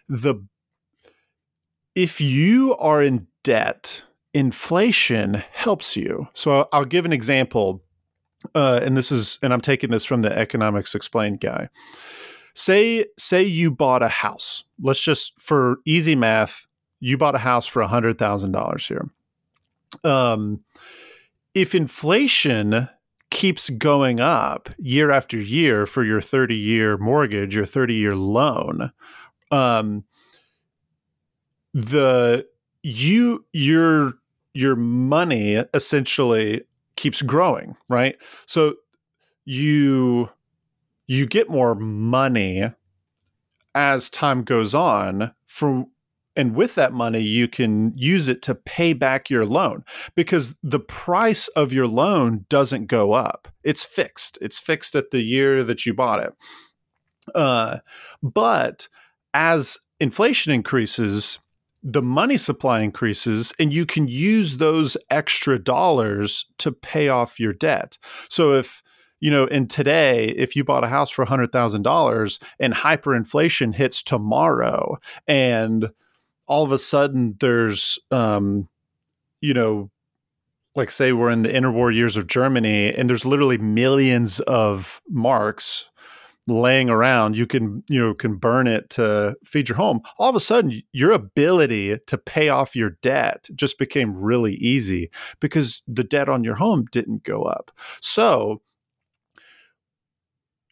The 0.07 0.35
if 1.93 2.21
you 2.21 2.75
are 2.77 3.03
in 3.03 3.27
debt 3.43 4.03
inflation 4.33 5.43
helps 5.51 5.97
you. 5.97 6.27
So 6.33 6.69
i'll 6.71 6.85
give 6.85 7.05
an 7.05 7.13
example 7.13 7.83
uh, 8.55 8.79
and 8.83 8.95
this 8.95 9.11
is, 9.11 9.39
and 9.41 9.53
I'm 9.53 9.61
taking 9.61 9.89
this 9.89 10.05
from 10.05 10.21
the 10.21 10.37
economics 10.37 10.95
explained 10.95 11.39
guy. 11.39 11.69
Say, 12.53 13.05
say 13.17 13.43
you 13.43 13.71
bought 13.71 14.03
a 14.03 14.07
house. 14.09 14.63
Let's 14.81 15.01
just, 15.01 15.39
for 15.39 15.77
easy 15.85 16.15
math, 16.15 16.67
you 16.99 17.17
bought 17.17 17.35
a 17.35 17.39
house 17.39 17.65
for 17.65 17.81
hundred 17.83 18.17
thousand 18.17 18.51
dollars 18.51 18.87
here. 18.87 19.09
Um, 20.03 20.63
if 21.53 21.75
inflation 21.75 22.89
keeps 23.29 23.69
going 23.69 24.19
up 24.19 24.69
year 24.77 25.09
after 25.09 25.37
year 25.37 25.85
for 25.85 26.03
your 26.03 26.21
30 26.21 26.55
year 26.55 26.97
mortgage, 26.97 27.55
your 27.55 27.65
30 27.65 27.95
year 27.95 28.15
loan, 28.15 28.91
um, 29.51 30.03
the 31.73 32.45
you 32.83 33.45
your 33.53 34.13
your 34.53 34.75
money 34.75 35.63
essentially 35.73 36.63
keeps 37.01 37.23
growing, 37.23 37.75
right? 37.89 38.15
So 38.45 38.75
you 39.43 40.29
you 41.07 41.25
get 41.25 41.49
more 41.49 41.73
money 41.73 42.71
as 43.73 44.09
time 44.09 44.43
goes 44.43 44.75
on 44.75 45.33
from 45.47 45.87
and 46.35 46.55
with 46.55 46.75
that 46.75 46.93
money 46.93 47.19
you 47.19 47.47
can 47.47 47.91
use 47.95 48.27
it 48.27 48.43
to 48.43 48.53
pay 48.53 48.93
back 48.93 49.31
your 49.31 49.45
loan 49.45 49.83
because 50.15 50.55
the 50.61 50.79
price 50.79 51.47
of 51.49 51.73
your 51.73 51.87
loan 51.87 52.45
doesn't 52.49 52.85
go 52.85 53.13
up. 53.13 53.47
It's 53.63 53.83
fixed. 53.83 54.37
It's 54.39 54.59
fixed 54.59 54.93
at 54.93 55.09
the 55.09 55.21
year 55.21 55.63
that 55.63 55.87
you 55.87 55.95
bought 55.95 56.23
it. 56.23 56.33
Uh, 57.33 57.79
but 58.21 58.87
as 59.33 59.79
inflation 59.99 60.53
increases 60.53 61.39
the 61.83 62.01
money 62.01 62.37
supply 62.37 62.81
increases 62.81 63.53
and 63.59 63.73
you 63.73 63.85
can 63.85 64.07
use 64.07 64.57
those 64.57 64.95
extra 65.09 65.57
dollars 65.57 66.45
to 66.59 66.71
pay 66.71 67.09
off 67.09 67.39
your 67.39 67.53
debt. 67.53 67.97
So 68.29 68.53
if 68.53 68.81
you 69.19 69.29
know, 69.29 69.45
in 69.45 69.67
today, 69.67 70.29
if 70.29 70.55
you 70.55 70.63
bought 70.63 70.83
a 70.83 70.87
house 70.87 71.11
for 71.11 71.23
$100,000 71.23 72.43
and 72.59 72.73
hyperinflation 72.73 73.75
hits 73.75 74.01
tomorrow 74.01 74.97
and 75.27 75.91
all 76.47 76.63
of 76.63 76.71
a 76.71 76.79
sudden 76.79 77.37
there's 77.39 77.97
um 78.09 78.67
you 79.39 79.53
know 79.53 79.89
like 80.75 80.91
say 80.91 81.13
we're 81.13 81.29
in 81.29 81.43
the 81.43 81.49
interwar 81.49 81.93
years 81.93 82.17
of 82.17 82.27
Germany 82.27 82.93
and 82.93 83.09
there's 83.09 83.25
literally 83.25 83.57
millions 83.57 84.39
of 84.41 85.01
marks 85.09 85.85
laying 86.47 86.89
around 86.89 87.37
you 87.37 87.45
can 87.45 87.83
you 87.87 87.99
know 87.99 88.13
can 88.13 88.35
burn 88.35 88.67
it 88.67 88.89
to 88.89 89.35
feed 89.45 89.69
your 89.69 89.75
home. 89.77 90.01
All 90.17 90.29
of 90.29 90.35
a 90.35 90.39
sudden 90.39 90.81
your 90.91 91.11
ability 91.11 91.97
to 92.07 92.17
pay 92.17 92.49
off 92.49 92.75
your 92.75 92.91
debt 93.01 93.47
just 93.55 93.77
became 93.77 94.17
really 94.17 94.55
easy 94.55 95.09
because 95.39 95.81
the 95.87 96.03
debt 96.03 96.29
on 96.29 96.43
your 96.43 96.55
home 96.55 96.85
didn't 96.91 97.23
go 97.23 97.43
up. 97.43 97.71
So 98.01 98.61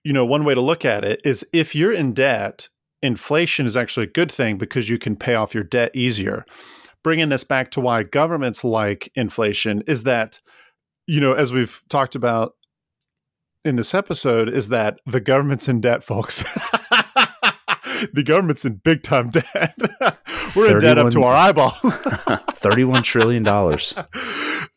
you 0.04 0.14
know 0.14 0.26
one 0.26 0.44
way 0.44 0.56
to 0.56 0.62
look 0.62 0.86
at 0.86 1.04
it 1.04 1.22
is 1.24 1.46
if 1.54 1.76
you're 1.76 1.94
in 1.94 2.14
debt 2.14 2.70
inflation 3.02 3.66
is 3.66 3.78
actually 3.78 4.06
a 4.06 4.12
good 4.12 4.32
thing 4.32 4.58
because 4.58 4.90
you 4.90 4.98
can 4.98 5.16
pay 5.16 5.36
off 5.36 5.54
your 5.54 5.64
debt 5.64 5.92
easier. 5.94 6.46
Bringing 7.04 7.30
this 7.30 7.46
back 7.46 7.72
to 7.72 7.80
why 7.80 8.04
governments 8.04 8.64
like 8.64 9.10
inflation 9.16 9.84
is 9.88 10.04
that 10.04 10.40
you 11.08 11.22
know 11.22 11.34
as 11.34 11.52
we've 11.52 11.82
talked 11.90 12.16
about 12.16 12.56
in 13.70 13.76
this 13.76 13.94
episode 13.94 14.50
is 14.50 14.70
that 14.70 15.00
the 15.06 15.22
government's 15.22 15.70
in 15.70 15.80
debt, 15.80 16.04
folks. 16.04 16.44
the 18.14 18.24
government's 18.26 18.66
in 18.66 18.76
big 18.76 19.04
time 19.04 19.30
debt. 19.30 19.76
We're 20.56 20.76
in 20.76 20.80
debt 20.80 20.98
up 20.98 21.12
to 21.12 21.24
our 21.24 21.36
eyeballs. 21.36 21.74
$31 21.80 23.04
trillion. 23.04 23.46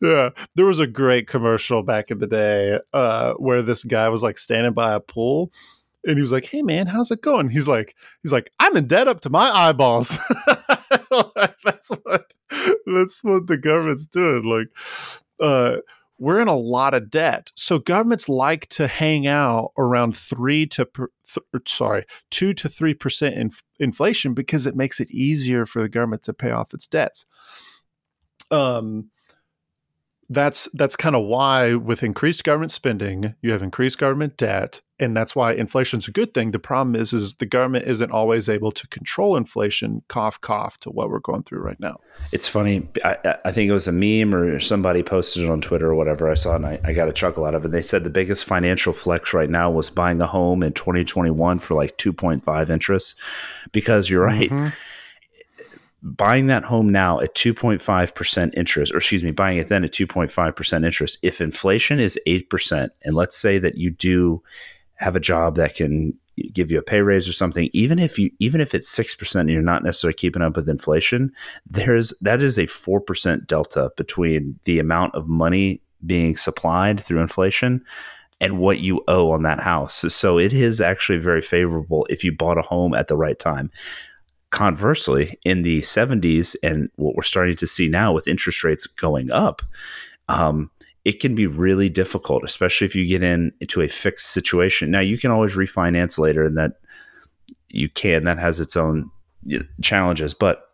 yeah. 0.01 0.29
There 0.55 0.65
was 0.65 0.79
a 0.79 0.87
great 0.87 1.27
commercial 1.27 1.83
back 1.83 2.11
in 2.11 2.19
the 2.19 2.27
day 2.27 2.79
uh, 2.93 3.33
where 3.33 3.63
this 3.63 3.83
guy 3.83 4.07
was 4.09 4.23
like 4.23 4.37
standing 4.37 4.73
by 4.73 4.93
a 4.93 4.99
pool 4.99 5.51
and 6.05 6.15
he 6.17 6.21
was 6.21 6.31
like, 6.31 6.45
Hey 6.45 6.61
man, 6.61 6.85
how's 6.87 7.11
it 7.11 7.21
going? 7.21 7.49
He's 7.49 7.67
like, 7.67 7.95
he's 8.21 8.31
like, 8.31 8.51
I'm 8.59 8.77
in 8.77 8.87
debt 8.87 9.07
up 9.07 9.21
to 9.21 9.29
my 9.29 9.49
eyeballs. 9.49 10.17
that's 11.65 11.89
what 11.89 12.33
that's 12.85 13.23
what 13.23 13.47
the 13.47 13.57
government's 13.57 14.05
doing. 14.05 14.43
Like 14.43 14.67
uh 15.39 15.77
we're 16.19 16.39
in 16.39 16.47
a 16.47 16.55
lot 16.55 16.93
of 16.93 17.09
debt. 17.09 17.51
So 17.55 17.79
governments 17.79 18.29
like 18.29 18.67
to 18.69 18.87
hang 18.87 19.27
out 19.27 19.71
around 19.77 20.15
three 20.15 20.65
to 20.67 20.87
th- 20.95 21.67
sorry 21.67 22.05
two 22.29 22.53
to 22.53 22.69
three 22.69 22.93
percent 22.93 23.35
inf- 23.35 23.63
inflation 23.79 24.33
because 24.33 24.65
it 24.65 24.75
makes 24.75 24.99
it 24.99 25.11
easier 25.11 25.65
for 25.65 25.81
the 25.81 25.89
government 25.89 26.23
to 26.23 26.33
pay 26.33 26.51
off 26.51 26.73
its 26.73 26.87
debts. 26.87 27.25
Um, 28.51 29.09
that's 30.29 30.69
that's 30.73 30.95
kind 30.95 31.15
of 31.15 31.25
why 31.25 31.75
with 31.75 32.03
increased 32.03 32.43
government 32.43 32.71
spending, 32.71 33.35
you 33.41 33.51
have 33.51 33.61
increased 33.61 33.97
government 33.97 34.37
debt, 34.37 34.81
and 35.03 35.15
that's 35.15 35.35
why 35.35 35.53
inflation's 35.53 36.07
a 36.07 36.11
good 36.11 36.33
thing. 36.33 36.51
The 36.51 36.59
problem 36.59 36.95
is, 36.95 37.13
is 37.13 37.35
the 37.35 37.45
government 37.45 37.85
isn't 37.85 38.11
always 38.11 38.49
able 38.49 38.71
to 38.71 38.87
control 38.87 39.35
inflation. 39.35 40.01
Cough, 40.07 40.39
cough, 40.41 40.79
to 40.79 40.89
what 40.89 41.09
we're 41.09 41.19
going 41.19 41.43
through 41.43 41.59
right 41.59 41.79
now. 41.79 41.99
It's 42.31 42.47
funny. 42.47 42.87
I, 43.03 43.35
I 43.45 43.51
think 43.51 43.69
it 43.69 43.73
was 43.73 43.87
a 43.87 43.91
meme 43.91 44.33
or 44.33 44.59
somebody 44.59 45.03
posted 45.03 45.43
it 45.43 45.49
on 45.49 45.61
Twitter 45.61 45.87
or 45.87 45.95
whatever. 45.95 46.29
I 46.29 46.35
saw, 46.35 46.55
and 46.55 46.65
I, 46.65 46.79
I 46.83 46.93
got 46.93 47.09
a 47.09 47.13
chuckle 47.13 47.45
out 47.45 47.55
of 47.55 47.65
it. 47.65 47.71
They 47.71 47.81
said 47.81 48.03
the 48.03 48.09
biggest 48.09 48.45
financial 48.45 48.93
flex 48.93 49.33
right 49.33 49.49
now 49.49 49.69
was 49.69 49.89
buying 49.89 50.21
a 50.21 50.27
home 50.27 50.63
in 50.63 50.73
2021 50.73 51.59
for 51.59 51.75
like 51.75 51.97
2.5 51.97 52.69
interest, 52.69 53.19
because 53.71 54.09
you're 54.09 54.23
right. 54.23 54.49
Mm-hmm 54.49 54.69
buying 56.03 56.47
that 56.47 56.65
home 56.65 56.89
now 56.89 57.21
at 57.21 57.33
2.5% 57.33 58.53
interest, 58.55 58.93
or 58.93 58.97
excuse 58.97 59.23
me, 59.23 59.31
buying 59.31 59.57
it 59.57 59.69
then 59.69 59.85
at 59.85 59.93
2.5% 59.93 60.85
interest, 60.85 61.17
if 61.21 61.39
inflation 61.39 61.99
is 61.99 62.19
8%, 62.27 62.89
and 63.03 63.15
let's 63.15 63.37
say 63.37 63.57
that 63.57 63.77
you 63.77 63.89
do 63.89 64.43
have 64.95 65.15
a 65.15 65.19
job 65.21 65.55
that 65.55 65.75
can 65.75 66.17
give 66.51 66.71
you 66.71 66.79
a 66.79 66.83
pay 66.83 67.01
raise 67.01 67.27
or 67.27 67.33
something, 67.33 67.69
even 67.73 67.99
if 67.99 68.17
you 68.17 68.31
even 68.39 68.61
if 68.61 68.73
it's 68.73 68.89
six 68.89 69.15
percent 69.15 69.47
and 69.47 69.51
you're 69.51 69.61
not 69.61 69.83
necessarily 69.83 70.13
keeping 70.13 70.41
up 70.41 70.55
with 70.55 70.69
inflation, 70.69 71.31
there's 71.69 72.17
that 72.21 72.41
is 72.41 72.57
a 72.57 72.65
four 72.65 72.99
percent 72.99 73.47
delta 73.47 73.91
between 73.97 74.59
the 74.63 74.79
amount 74.79 75.13
of 75.15 75.27
money 75.27 75.81
being 76.05 76.35
supplied 76.35 76.99
through 76.99 77.21
inflation 77.21 77.83
and 78.41 78.59
what 78.59 78.79
you 78.79 79.01
owe 79.07 79.31
on 79.31 79.43
that 79.43 79.61
house. 79.61 80.03
So 80.13 80.37
it 80.37 80.51
is 80.51 80.81
actually 80.81 81.19
very 81.19 81.41
favorable 81.41 82.05
if 82.09 82.23
you 82.23 82.31
bought 82.35 82.57
a 82.57 82.63
home 82.63 82.93
at 82.93 83.07
the 83.07 83.15
right 83.15 83.39
time. 83.39 83.71
Conversely, 84.49 85.39
in 85.45 85.61
the 85.61 85.81
70s 85.81 86.55
and 86.61 86.89
what 86.95 87.15
we're 87.15 87.23
starting 87.23 87.55
to 87.55 87.65
see 87.65 87.87
now 87.87 88.11
with 88.11 88.27
interest 88.27 88.63
rates 88.63 88.85
going 88.85 89.31
up, 89.31 89.61
um, 90.27 90.69
it 91.05 91.19
can 91.19 91.35
be 91.35 91.47
really 91.47 91.89
difficult, 91.89 92.43
especially 92.43 92.85
if 92.85 92.95
you 92.95 93.05
get 93.05 93.23
in 93.23 93.51
into 93.59 93.81
a 93.81 93.87
fixed 93.87 94.27
situation. 94.31 94.91
Now 94.91 95.01
you 95.01 95.17
can 95.17 95.31
always 95.31 95.55
refinance 95.55 96.17
later, 96.17 96.45
and 96.45 96.57
that 96.57 96.73
you 97.69 97.89
can. 97.89 98.23
That 98.23 98.39
has 98.39 98.59
its 98.59 98.77
own 98.77 99.11
you 99.43 99.59
know, 99.59 99.65
challenges, 99.81 100.33
but 100.33 100.69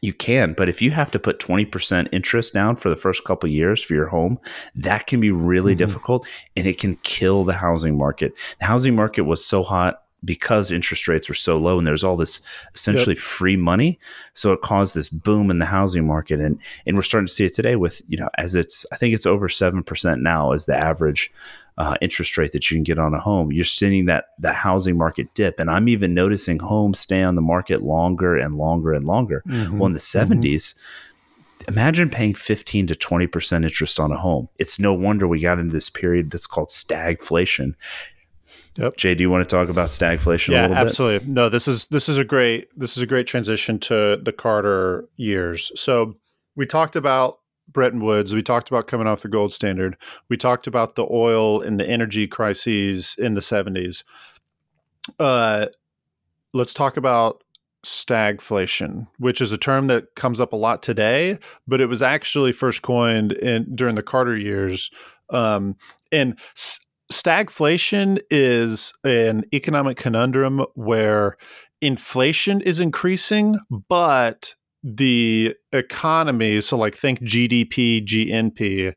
you 0.00 0.14
can. 0.14 0.54
But 0.54 0.70
if 0.70 0.80
you 0.80 0.92
have 0.92 1.10
to 1.10 1.18
put 1.18 1.40
twenty 1.40 1.66
percent 1.66 2.08
interest 2.10 2.54
down 2.54 2.76
for 2.76 2.88
the 2.88 2.96
first 2.96 3.24
couple 3.24 3.50
years 3.50 3.82
for 3.82 3.94
your 3.94 4.08
home, 4.08 4.38
that 4.74 5.06
can 5.06 5.20
be 5.20 5.30
really 5.30 5.72
mm-hmm. 5.72 5.78
difficult, 5.78 6.26
and 6.56 6.66
it 6.66 6.78
can 6.78 6.96
kill 7.02 7.44
the 7.44 7.54
housing 7.54 7.98
market. 7.98 8.32
The 8.60 8.66
housing 8.66 8.96
market 8.96 9.22
was 9.22 9.44
so 9.44 9.62
hot 9.62 10.02
because 10.24 10.70
interest 10.70 11.08
rates 11.08 11.28
were 11.28 11.34
so 11.34 11.58
low 11.58 11.78
and 11.78 11.86
there's 11.86 12.04
all 12.04 12.16
this 12.16 12.40
essentially 12.74 13.14
yep. 13.14 13.22
free 13.22 13.56
money. 13.56 13.98
So 14.34 14.52
it 14.52 14.60
caused 14.60 14.94
this 14.94 15.08
boom 15.08 15.50
in 15.50 15.58
the 15.58 15.66
housing 15.66 16.06
market. 16.06 16.40
And 16.40 16.60
and 16.86 16.96
we're 16.96 17.02
starting 17.02 17.26
to 17.26 17.32
see 17.32 17.46
it 17.46 17.54
today 17.54 17.76
with 17.76 18.02
you 18.08 18.18
know 18.18 18.28
as 18.38 18.54
it's 18.54 18.86
i 18.92 18.96
think 18.96 19.14
it's 19.14 19.26
over 19.26 19.48
7% 19.48 20.20
now 20.20 20.52
as 20.52 20.66
the 20.66 20.76
average 20.76 21.32
uh, 21.78 21.94
interest 22.02 22.36
rate 22.36 22.52
that 22.52 22.70
you 22.70 22.76
can 22.76 22.84
get 22.84 22.98
on 22.98 23.14
a 23.14 23.20
home. 23.20 23.52
You're 23.52 23.64
seeing 23.64 24.04
that 24.06 24.26
that 24.38 24.54
housing 24.54 24.98
market 24.98 25.34
dip. 25.34 25.58
And 25.58 25.70
i'm 25.70 25.88
even 25.88 26.14
noticing 26.14 26.58
homes 26.58 27.00
stay 27.00 27.22
on 27.22 27.36
the 27.36 27.42
market 27.42 27.82
longer 27.82 28.36
and 28.36 28.56
longer 28.56 28.92
and 28.92 29.06
longer. 29.06 29.42
Mm-hmm. 29.46 29.78
well 29.78 29.86
in 29.86 29.94
the 29.94 30.00
70s 30.00 30.38
mm-hmm. 30.38 31.72
imagine 31.72 32.10
paying 32.10 32.34
15 32.34 32.88
to 32.88 32.94
20% 32.94 33.64
interest 33.64 33.98
on 33.98 34.12
a 34.12 34.16
home. 34.16 34.48
It's 34.58 34.78
no 34.78 34.92
wonder 34.92 35.26
we 35.26 35.40
got 35.40 35.58
into 35.58 35.72
this 35.72 35.88
period 35.88 36.30
that's 36.30 36.46
called 36.46 36.68
stagflation 36.68 37.74
Yep. 38.78 38.96
Jay, 38.96 39.14
do 39.14 39.22
you 39.22 39.30
want 39.30 39.48
to 39.48 39.56
talk 39.56 39.68
about 39.68 39.88
stagflation 39.88 40.48
yeah, 40.50 40.60
a 40.60 40.68
little 40.68 40.76
bit? 40.76 40.86
absolutely. 40.86 41.32
No, 41.32 41.48
this 41.48 41.66
is 41.66 41.86
this 41.86 42.08
is 42.08 42.18
a 42.18 42.24
great 42.24 42.68
this 42.76 42.96
is 42.96 43.02
a 43.02 43.06
great 43.06 43.26
transition 43.26 43.78
to 43.80 44.20
the 44.22 44.32
Carter 44.32 45.08
years. 45.16 45.72
So 45.74 46.14
we 46.56 46.66
talked 46.66 46.96
about 46.96 47.40
Bretton 47.68 48.00
Woods. 48.00 48.34
We 48.34 48.42
talked 48.42 48.68
about 48.68 48.86
coming 48.86 49.06
off 49.06 49.22
the 49.22 49.28
gold 49.28 49.52
standard. 49.52 49.96
We 50.28 50.36
talked 50.36 50.66
about 50.66 50.94
the 50.94 51.06
oil 51.10 51.60
and 51.60 51.78
the 51.78 51.88
energy 51.88 52.26
crises 52.26 53.16
in 53.18 53.34
the 53.34 53.40
70s. 53.40 54.04
Uh, 55.18 55.66
let's 56.52 56.74
talk 56.74 56.96
about 56.96 57.42
stagflation, 57.84 59.06
which 59.18 59.40
is 59.40 59.52
a 59.52 59.58
term 59.58 59.86
that 59.86 60.14
comes 60.14 60.40
up 60.40 60.52
a 60.52 60.56
lot 60.56 60.82
today, 60.82 61.38
but 61.66 61.80
it 61.80 61.86
was 61.86 62.02
actually 62.02 62.52
first 62.52 62.82
coined 62.82 63.32
in 63.32 63.74
during 63.74 63.94
the 63.94 64.02
Carter 64.02 64.36
years. 64.36 64.90
Um, 65.30 65.76
and 66.12 66.38
stagflation 67.12 68.20
is 68.30 68.92
an 69.04 69.44
economic 69.52 69.96
conundrum 69.96 70.64
where 70.74 71.36
inflation 71.80 72.60
is 72.60 72.80
increasing, 72.80 73.58
but 73.88 74.54
the 74.82 75.54
economy, 75.72 76.60
so 76.60 76.76
like 76.76 76.94
think 76.94 77.20
GDP, 77.20 78.04
GNP, 78.04 78.94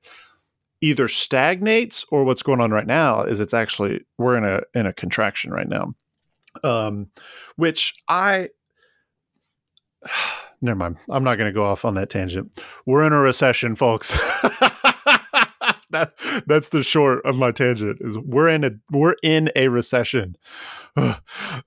either 0.81 1.07
stagnates 1.07 2.05
or 2.09 2.23
what's 2.23 2.43
going 2.43 2.61
on 2.61 2.71
right 2.71 2.87
now 2.87 3.21
is 3.21 3.39
it's 3.39 3.53
actually 3.53 4.01
we're 4.17 4.37
in 4.37 4.43
a 4.43 4.61
in 4.77 4.85
a 4.85 4.93
contraction 4.93 5.51
right 5.51 5.67
now. 5.67 5.93
Um, 6.63 7.09
which 7.55 7.95
I 8.07 8.49
never 10.61 10.77
mind. 10.77 10.97
I'm 11.09 11.23
not 11.23 11.37
going 11.37 11.49
to 11.49 11.55
go 11.55 11.65
off 11.65 11.85
on 11.85 11.95
that 11.95 12.09
tangent. 12.09 12.63
We're 12.85 13.05
in 13.05 13.13
a 13.13 13.19
recession, 13.19 13.75
folks. 13.75 14.13
that 15.93 16.13
that's 16.45 16.69
the 16.69 16.83
short 16.83 17.25
of 17.25 17.35
my 17.35 17.51
tangent. 17.51 17.99
Is 18.01 18.17
we're 18.17 18.49
in 18.49 18.63
a 18.63 18.71
we're 18.91 19.15
in 19.23 19.49
a 19.55 19.69
recession. 19.69 20.35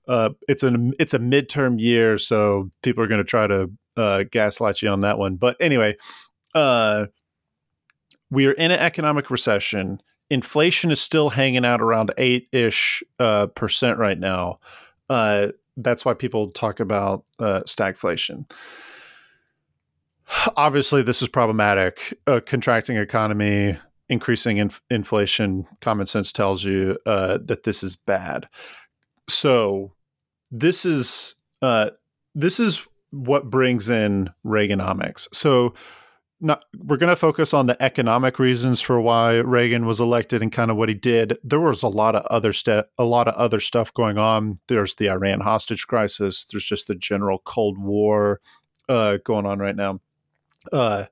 Uh, 0.07 0.29
it's 0.47 0.63
an 0.63 0.93
it's 0.99 1.13
a 1.13 1.19
midterm 1.19 1.81
year, 1.81 2.17
so 2.17 2.69
people 2.81 3.03
are 3.03 3.07
going 3.07 3.19
to 3.19 3.25
try 3.25 3.45
to 3.45 3.69
uh, 3.97 4.23
gaslight 4.31 4.81
you 4.81 4.87
on 4.87 5.01
that 5.01 5.17
one. 5.17 5.35
But 5.35 5.57
anyway, 5.59 5.97
uh, 6.55 7.07
we 8.31 8.47
are 8.47 8.53
in 8.53 8.71
an 8.71 8.79
economic 8.79 9.29
recession. 9.29 10.01
Inflation 10.29 10.91
is 10.91 11.01
still 11.01 11.31
hanging 11.31 11.65
out 11.65 11.81
around 11.81 12.13
eight 12.17 12.47
ish 12.53 13.03
uh, 13.19 13.47
percent 13.47 13.97
right 13.97 14.17
now. 14.17 14.59
Uh, 15.09 15.49
that's 15.75 16.05
why 16.05 16.13
people 16.13 16.49
talk 16.51 16.79
about 16.79 17.25
uh, 17.39 17.61
stagflation 17.65 18.45
obviously 20.55 21.01
this 21.01 21.21
is 21.21 21.27
problematic 21.27 22.17
a 22.27 22.41
contracting 22.41 22.97
economy 22.97 23.77
increasing 24.09 24.57
inf- 24.57 24.81
inflation, 24.89 25.67
common 25.81 26.05
sense 26.05 26.31
tells 26.31 26.63
you 26.63 26.97
uh, 27.05 27.39
that 27.45 27.63
this 27.63 27.83
is 27.83 27.95
bad. 27.95 28.47
So 29.27 29.93
this 30.51 30.85
is 30.85 31.35
uh, 31.61 31.91
this 32.35 32.59
is 32.59 32.87
what 33.11 33.49
brings 33.49 33.89
in 33.89 34.29
Reaganomics. 34.45 35.27
So 35.33 35.73
not, 36.39 36.63
we're 36.77 36.97
going 36.97 37.09
to 37.09 37.15
focus 37.15 37.53
on 37.53 37.65
the 37.65 37.81
economic 37.81 38.37
reasons 38.37 38.79
for 38.79 39.01
why 39.01 39.37
Reagan 39.37 39.87
was 39.87 39.99
elected 39.99 40.41
and 40.43 40.51
kind 40.51 40.69
of 40.69 40.77
what 40.77 40.89
he 40.89 40.93
did. 40.95 41.37
There 41.43 41.59
was 41.59 41.81
a 41.81 41.87
lot 41.87 42.15
of 42.15 42.25
other 42.27 42.53
step, 42.53 42.91
a 42.97 43.03
lot 43.03 43.27
of 43.27 43.33
other 43.33 43.59
stuff 43.59 43.93
going 43.93 44.19
on. 44.19 44.59
There's 44.67 44.95
the 44.95 45.09
Iran 45.09 45.39
hostage 45.39 45.87
crisis. 45.87 46.45
There's 46.45 46.63
just 46.63 46.87
the 46.87 46.95
general 46.95 47.39
Cold 47.39 47.79
War 47.79 48.39
uh, 48.87 49.17
going 49.23 49.47
on 49.47 49.57
right 49.59 49.75
now. 49.75 49.99
Uh, 50.71 51.05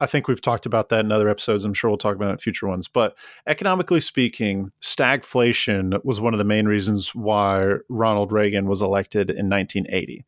I 0.00 0.06
think 0.06 0.28
we've 0.28 0.42
talked 0.42 0.66
about 0.66 0.90
that 0.90 1.04
in 1.04 1.12
other 1.12 1.28
episodes. 1.28 1.64
I'm 1.64 1.72
sure 1.72 1.90
we'll 1.90 1.96
talk 1.96 2.16
about 2.16 2.28
it 2.28 2.32
in 2.32 2.38
future 2.38 2.66
ones. 2.66 2.86
But 2.86 3.16
economically 3.46 4.00
speaking, 4.00 4.70
stagflation 4.82 6.04
was 6.04 6.20
one 6.20 6.34
of 6.34 6.38
the 6.38 6.44
main 6.44 6.66
reasons 6.66 7.14
why 7.14 7.76
Ronald 7.88 8.30
Reagan 8.30 8.66
was 8.66 8.82
elected 8.82 9.30
in 9.30 9.48
1980. 9.48 10.24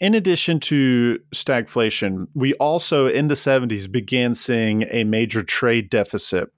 In 0.00 0.14
addition 0.14 0.60
to 0.60 1.18
stagflation, 1.34 2.28
we 2.34 2.54
also 2.54 3.08
in 3.08 3.28
the 3.28 3.34
70s 3.34 3.90
began 3.90 4.34
seeing 4.34 4.84
a 4.90 5.04
major 5.04 5.42
trade 5.42 5.90
deficit 5.90 6.52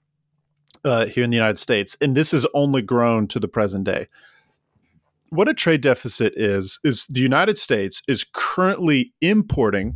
uh, 0.83 1.05
here 1.05 1.23
in 1.23 1.29
the 1.29 1.37
United 1.37 1.57
States. 1.57 1.95
And 2.01 2.15
this 2.15 2.31
has 2.31 2.45
only 2.53 2.81
grown 2.81 3.27
to 3.29 3.39
the 3.39 3.47
present 3.47 3.85
day. 3.85 4.07
What 5.29 5.47
a 5.47 5.53
trade 5.53 5.81
deficit 5.81 6.33
is, 6.35 6.79
is 6.83 7.05
the 7.07 7.21
United 7.21 7.57
States 7.57 8.03
is 8.07 8.25
currently 8.33 9.13
importing 9.21 9.95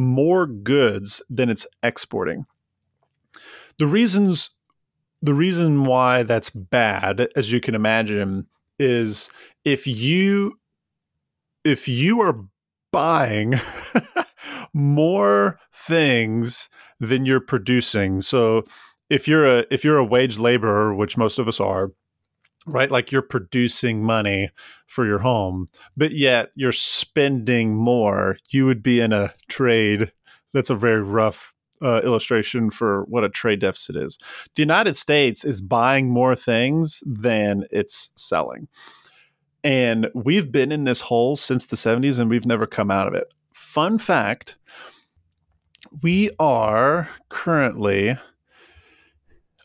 more 0.00 0.46
goods 0.46 1.22
than 1.28 1.50
it's 1.50 1.66
exporting. 1.82 2.46
The 3.78 3.86
reasons 3.86 4.50
the 5.22 5.34
reason 5.34 5.84
why 5.84 6.22
that's 6.22 6.48
bad, 6.48 7.28
as 7.36 7.52
you 7.52 7.60
can 7.60 7.74
imagine, 7.74 8.46
is 8.78 9.30
if 9.66 9.86
you 9.86 10.58
if 11.62 11.86
you 11.86 12.22
are 12.22 12.46
buying 12.90 13.54
more 14.72 15.60
things 15.70 16.70
than 16.98 17.26
you're 17.26 17.38
producing. 17.38 18.22
So 18.22 18.64
if 19.10 19.28
you're 19.28 19.44
a 19.44 19.66
if 19.70 19.84
you're 19.84 19.98
a 19.98 20.04
wage 20.04 20.38
laborer, 20.38 20.94
which 20.94 21.18
most 21.18 21.38
of 21.38 21.46
us 21.46 21.60
are, 21.60 21.92
right? 22.70 22.90
Like 22.90 23.12
you're 23.12 23.22
producing 23.22 24.04
money 24.04 24.50
for 24.86 25.06
your 25.06 25.18
home, 25.18 25.68
but 25.96 26.12
yet 26.12 26.50
you're 26.54 26.72
spending 26.72 27.74
more. 27.74 28.38
You 28.50 28.66
would 28.66 28.82
be 28.82 29.00
in 29.00 29.12
a 29.12 29.32
trade. 29.48 30.12
That's 30.52 30.70
a 30.70 30.74
very 30.74 31.02
rough 31.02 31.54
uh, 31.82 32.00
illustration 32.04 32.70
for 32.70 33.04
what 33.04 33.24
a 33.24 33.28
trade 33.28 33.60
deficit 33.60 33.96
is. 33.96 34.18
The 34.54 34.62
United 34.62 34.96
States 34.96 35.44
is 35.44 35.60
buying 35.60 36.10
more 36.10 36.34
things 36.34 37.02
than 37.06 37.64
it's 37.70 38.10
selling. 38.16 38.68
And 39.62 40.10
we've 40.14 40.50
been 40.50 40.72
in 40.72 40.84
this 40.84 41.02
hole 41.02 41.36
since 41.36 41.66
the 41.66 41.76
70s 41.76 42.18
and 42.18 42.30
we've 42.30 42.46
never 42.46 42.66
come 42.66 42.90
out 42.90 43.06
of 43.06 43.14
it. 43.14 43.32
Fun 43.52 43.98
fact 43.98 44.56
we 46.02 46.30
are 46.38 47.10
currently 47.28 48.16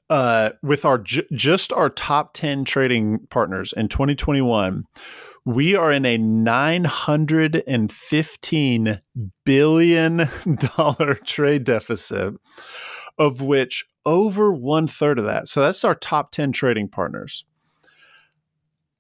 uh, 0.09 0.51
with 0.61 0.85
our 0.85 0.99
just 0.99 1.73
our 1.73 1.89
top 1.89 2.33
10 2.33 2.63
trading 2.65 3.25
partners 3.29 3.73
in 3.75 3.87
2021 3.87 4.83
we 5.45 5.75
are 5.75 5.91
in 5.91 6.05
a 6.05 6.17
915 6.17 9.01
billion 9.45 10.17
dollar 10.75 11.15
trade 11.15 11.63
deficit 11.63 12.35
of 13.17 13.41
which 13.41 13.85
over 14.05 14.53
one 14.53 14.85
third 14.87 15.17
of 15.19 15.25
that 15.25 15.47
so 15.47 15.61
that's 15.61 15.83
our 15.83 15.95
top 15.95 16.31
10 16.31 16.51
trading 16.51 16.87
partners. 16.89 17.43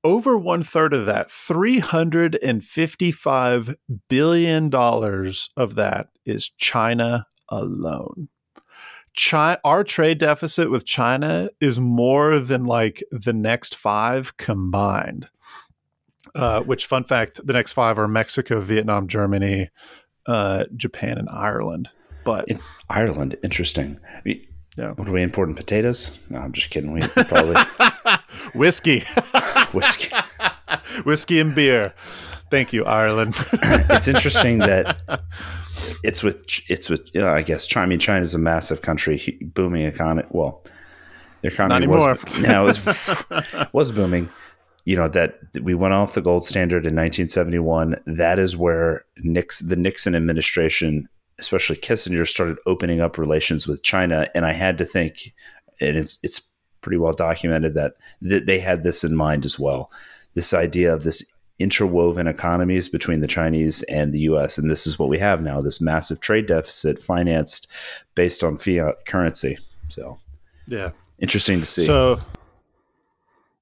Over 0.03 0.37
one 0.37 0.61
third 0.61 0.93
of 0.93 1.07
that 1.07 1.31
355 1.31 3.75
billion 4.07 4.69
dollars 4.69 5.49
of 5.57 5.73
that 5.75 6.09
is 6.25 6.51
china 6.57 7.25
alone 7.49 8.29
China, 9.15 9.59
our 9.63 9.83
trade 9.83 10.17
deficit 10.17 10.69
with 10.69 10.85
China 10.85 11.49
is 11.61 11.79
more 11.79 12.39
than 12.39 12.65
like 12.65 13.03
the 13.11 13.33
next 13.33 13.75
five 13.75 14.37
combined. 14.37 15.29
Uh, 16.33 16.61
which, 16.63 16.85
fun 16.85 17.05
fact, 17.05 17.39
the 17.45 17.53
next 17.53 17.73
five 17.73 17.97
are 17.97 18.09
Mexico, 18.09 18.59
Vietnam, 18.59 19.07
Germany, 19.07 19.69
uh, 20.27 20.65
Japan, 20.75 21.17
and 21.17 21.29
Ireland. 21.29 21.89
But 22.25 22.49
in 22.49 22.59
Ireland, 22.89 23.37
interesting. 23.41 23.99
Yeah. 24.25 24.91
What 24.95 25.07
are 25.07 25.11
we 25.11 25.21
importing? 25.21 25.55
Potatoes? 25.55 26.19
No, 26.29 26.39
I'm 26.39 26.51
just 26.51 26.71
kidding. 26.71 26.91
We 26.91 27.01
probably 27.01 27.55
whiskey, 28.53 28.99
whiskey, 29.71 30.13
whiskey 31.05 31.39
and 31.39 31.55
beer. 31.55 31.93
Thank 32.51 32.73
you, 32.73 32.83
Ireland. 32.83 33.35
it's 33.53 34.07
interesting 34.09 34.59
that 34.59 34.99
it's 36.03 36.23
with 36.23 36.45
it's 36.69 36.89
with 36.89 37.09
you 37.13 37.21
know, 37.21 37.33
I 37.33 37.41
guess 37.41 37.67
China. 37.67 37.85
I 37.85 37.89
mean, 37.89 37.99
China 37.99 38.21
is 38.21 38.33
a 38.33 38.39
massive 38.39 38.81
country, 38.81 39.37
booming 39.41 39.83
economy. 39.83 40.27
Well, 40.31 40.63
their 41.41 41.51
economy 41.51 41.87
was 41.87 42.37
no, 42.39 42.63
was 42.65 42.79
was 43.73 43.91
booming. 43.91 44.29
You 44.85 44.95
know 44.95 45.07
that 45.09 45.39
we 45.61 45.73
went 45.73 45.93
off 45.93 46.13
the 46.13 46.21
gold 46.21 46.45
standard 46.45 46.85
in 46.85 46.95
1971. 46.95 48.01
That 48.05 48.39
is 48.39 48.55
where 48.55 49.05
Nix, 49.17 49.59
the 49.59 49.75
Nixon 49.75 50.15
administration, 50.15 51.09
especially 51.39 51.77
Kissinger, 51.77 52.27
started 52.27 52.57
opening 52.65 53.01
up 53.01 53.17
relations 53.17 53.67
with 53.67 53.83
China. 53.83 54.27
And 54.35 54.45
I 54.45 54.53
had 54.53 54.77
to 54.77 54.85
think, 54.85 55.33
and 55.79 55.97
it's 55.97 56.19
it's 56.21 56.51
pretty 56.81 56.97
well 56.97 57.13
documented 57.13 57.73
that 57.73 57.93
that 58.21 58.45
they 58.45 58.59
had 58.59 58.83
this 58.83 59.03
in 59.03 59.15
mind 59.15 59.45
as 59.45 59.59
well. 59.59 59.91
This 60.35 60.53
idea 60.53 60.93
of 60.93 61.03
this 61.03 61.34
interwoven 61.59 62.27
economies 62.27 62.89
between 62.89 63.21
the 63.21 63.27
Chinese 63.27 63.83
and 63.83 64.13
the 64.13 64.19
US. 64.19 64.57
And 64.57 64.69
this 64.69 64.85
is 64.85 64.99
what 64.99 65.09
we 65.09 65.19
have 65.19 65.41
now 65.41 65.61
this 65.61 65.79
massive 65.79 66.19
trade 66.19 66.47
deficit 66.47 67.01
financed 67.01 67.67
based 68.13 68.43
on 68.43 68.57
fiat 68.57 69.05
currency. 69.07 69.57
So, 69.89 70.19
yeah. 70.67 70.91
Interesting 71.19 71.61
to 71.61 71.65
see. 71.65 71.85
So, 71.85 72.19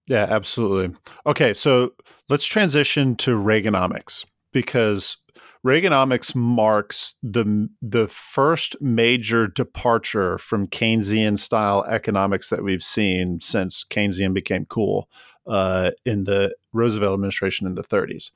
yeah, 0.07 0.25
absolutely. 0.29 0.95
Okay, 1.25 1.53
so 1.53 1.93
let's 2.29 2.45
transition 2.45 3.15
to 3.17 3.37
Reaganomics 3.37 4.25
because 4.51 5.17
Reaganomics 5.65 6.35
marks 6.35 7.15
the 7.23 7.69
the 7.81 8.07
first 8.09 8.75
major 8.81 9.47
departure 9.47 10.37
from 10.37 10.67
Keynesian 10.67 11.39
style 11.39 11.85
economics 11.87 12.49
that 12.49 12.63
we've 12.63 12.83
seen 12.83 13.39
since 13.39 13.85
Keynesian 13.89 14.33
became 14.33 14.65
cool 14.65 15.07
uh, 15.47 15.91
in 16.05 16.23
the 16.25 16.55
Roosevelt 16.71 17.13
administration 17.13 17.67
in 17.67 17.75
the 17.75 17.83
30s. 17.83 18.31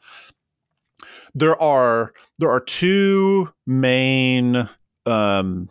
There 1.34 1.62
are 1.62 2.14
there 2.40 2.50
are 2.50 2.60
two 2.60 3.54
main 3.66 4.70
um, 5.06 5.70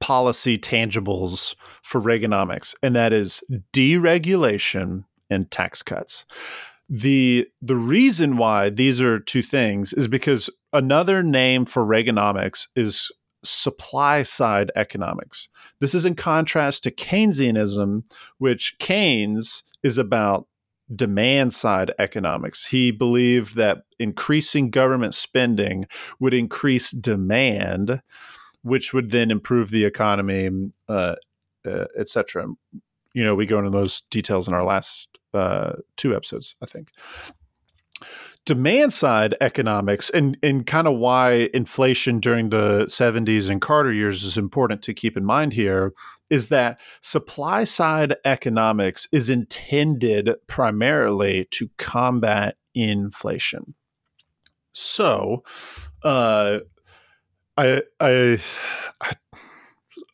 policy 0.00 0.58
tangibles 0.58 1.54
for 1.82 2.00
Reaganomics, 2.00 2.74
and 2.82 2.94
that 2.94 3.12
is 3.12 3.42
deregulation 3.72 5.04
and 5.30 5.50
tax 5.50 5.82
cuts. 5.82 6.24
The 6.88 7.48
the 7.60 7.76
reason 7.76 8.36
why 8.36 8.70
these 8.70 9.00
are 9.00 9.18
two 9.18 9.42
things 9.42 9.92
is 9.92 10.08
because 10.08 10.48
another 10.72 11.22
name 11.22 11.64
for 11.64 11.84
Reaganomics 11.84 12.68
is 12.76 13.10
supply 13.44 14.22
side 14.22 14.70
economics. 14.74 15.48
This 15.80 15.94
is 15.94 16.04
in 16.04 16.14
contrast 16.14 16.82
to 16.84 16.90
Keynesianism, 16.90 18.04
which 18.38 18.76
Keynes 18.78 19.62
is 19.82 19.98
about 19.98 20.46
demand 20.94 21.52
side 21.52 21.92
economics. 21.98 22.66
He 22.66 22.90
believed 22.90 23.56
that 23.56 23.82
increasing 23.98 24.70
government 24.70 25.14
spending 25.14 25.86
would 26.18 26.34
increase 26.34 26.90
demand, 26.90 28.02
which 28.62 28.92
would 28.92 29.10
then 29.10 29.30
improve 29.30 29.70
the 29.70 29.84
economy, 29.84 30.70
uh, 30.88 31.16
uh, 31.66 31.84
etc. 31.96 32.46
You 33.14 33.24
know, 33.24 33.34
we 33.34 33.46
go 33.46 33.58
into 33.58 33.70
those 33.70 34.02
details 34.10 34.48
in 34.48 34.54
our 34.54 34.64
last 34.64 35.18
uh, 35.34 35.72
two 35.96 36.14
episodes, 36.14 36.54
I 36.62 36.66
think. 36.66 36.90
Demand 38.46 38.94
side 38.94 39.34
economics 39.42 40.08
and, 40.08 40.38
and 40.42 40.66
kind 40.66 40.88
of 40.88 40.96
why 40.96 41.50
inflation 41.52 42.18
during 42.18 42.48
the 42.48 42.86
70s 42.86 43.50
and 43.50 43.60
Carter 43.60 43.92
years 43.92 44.22
is 44.22 44.38
important 44.38 44.80
to 44.82 44.94
keep 44.94 45.18
in 45.18 45.26
mind 45.26 45.52
here 45.52 45.92
is 46.30 46.48
that 46.48 46.80
supply 47.00 47.64
side 47.64 48.16
economics 48.24 49.08
is 49.12 49.30
intended 49.30 50.34
primarily 50.46 51.46
to 51.46 51.70
combat 51.76 52.56
inflation. 52.74 53.74
So, 54.72 55.42
uh, 56.04 56.60
I, 57.56 57.82
I, 57.98 58.38
I 59.00 59.12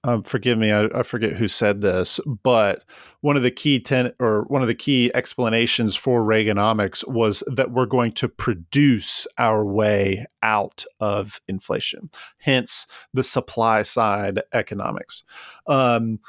um, 0.05 0.23
forgive 0.23 0.59
me, 0.59 0.71
I, 0.71 0.85
I, 0.95 1.03
forget 1.03 1.33
who 1.33 1.49
said 1.49 1.81
this, 1.81 2.21
but 2.43 2.85
one 3.23 3.37
of 3.37 3.43
the 3.43 3.51
key 3.51 3.81
ten 3.81 4.13
or 4.21 4.43
one 4.49 4.61
of 4.61 4.69
the 4.69 4.75
key 4.75 5.11
explanations 5.15 5.97
for 5.97 6.23
Reaganomics 6.23 7.09
was 7.09 7.43
that 7.47 7.71
we're 7.71 7.87
going 7.87 8.13
to 8.13 8.29
produce 8.29 9.27
our 9.39 9.65
way 9.65 10.27
out 10.43 10.85
of 11.01 11.41
inflation. 11.49 12.11
Hence, 12.37 12.87
the 13.15 13.25
supply 13.25 13.81
side 13.81 14.43
economics. 14.53 15.25
Um, 15.67 16.21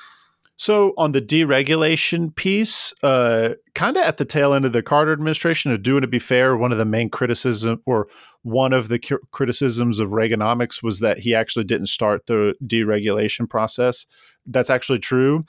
so 0.58 0.94
on 0.98 1.12
the 1.12 1.22
deregulation 1.22 2.34
piece, 2.34 2.94
uh, 3.04 3.56
kind 3.74 3.98
of 3.98 4.04
at 4.04 4.18
the 4.18 4.26
tail 4.26 4.54
end 4.54 4.66
of 4.66 4.74
the 4.74 4.82
Carter 4.82 5.12
administration, 5.12 5.72
to 5.72 5.78
doing 5.78 6.02
to 6.02 6.08
be 6.08 6.20
fair, 6.20 6.56
one 6.56 6.72
of 6.72 6.78
the 6.78 6.86
main 6.86 7.10
criticism 7.10 7.82
or 7.86 8.08
one 8.44 8.74
of 8.74 8.88
the 8.88 9.00
criticisms 9.32 10.00
of 10.00 10.12
Reaganomics 10.12 10.82
was 10.82 11.00
that 11.00 11.20
he 11.20 11.36
actually 11.36 11.66
didn't 11.66 11.88
start 11.88 12.28
the 12.28 12.54
deregulation 12.66 13.50
process. 13.50 14.06
That's 14.46 14.70
actually 14.70 15.00
true. 15.00 15.46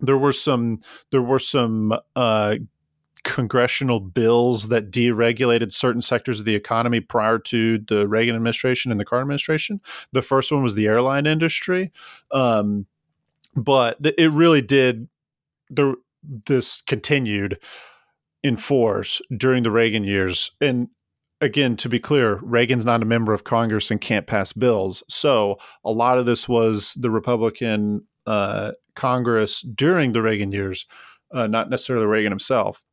There 0.00 0.18
were 0.18 0.32
some 0.32 0.80
there 1.12 1.22
were 1.22 1.38
some 1.38 1.94
uh, 2.16 2.56
congressional 3.22 4.00
bills 4.00 4.68
that 4.68 4.90
deregulated 4.90 5.72
certain 5.72 6.00
sectors 6.00 6.40
of 6.40 6.46
the 6.46 6.54
economy 6.54 7.00
prior 7.00 7.38
to 7.38 7.78
the 7.78 8.08
Reagan 8.08 8.34
administration 8.34 8.90
and 8.90 8.98
the 9.00 9.04
Carter 9.04 9.22
administration. 9.22 9.80
The 10.12 10.22
first 10.22 10.50
one 10.50 10.62
was 10.62 10.74
the 10.74 10.86
airline 10.86 11.26
industry. 11.26 11.92
Um, 12.32 12.86
but 13.54 13.98
it 14.02 14.30
really 14.30 14.62
did 14.62 15.08
the 15.68 15.96
this 16.22 16.82
continued 16.82 17.58
in 18.42 18.56
force 18.56 19.20
during 19.36 19.62
the 19.62 19.70
Reagan 19.70 20.04
years. 20.04 20.50
And 20.60 20.88
again 21.40 21.76
to 21.76 21.88
be 21.88 21.98
clear 21.98 22.38
Reagan's 22.42 22.84
not 22.84 23.02
a 23.02 23.06
member 23.06 23.32
of 23.32 23.44
Congress 23.44 23.90
and 23.90 24.00
can't 24.00 24.26
pass 24.26 24.52
bills. 24.52 25.02
So 25.08 25.58
a 25.84 25.90
lot 25.90 26.18
of 26.18 26.26
this 26.26 26.48
was 26.48 26.94
the 26.94 27.10
Republican 27.10 28.06
uh, 28.26 28.72
Congress 28.94 29.62
during 29.62 30.12
the 30.12 30.22
Reagan 30.22 30.52
years 30.52 30.86
uh, 31.32 31.46
not 31.46 31.70
necessarily 31.70 32.06
Reagan 32.06 32.32
himself. 32.32 32.84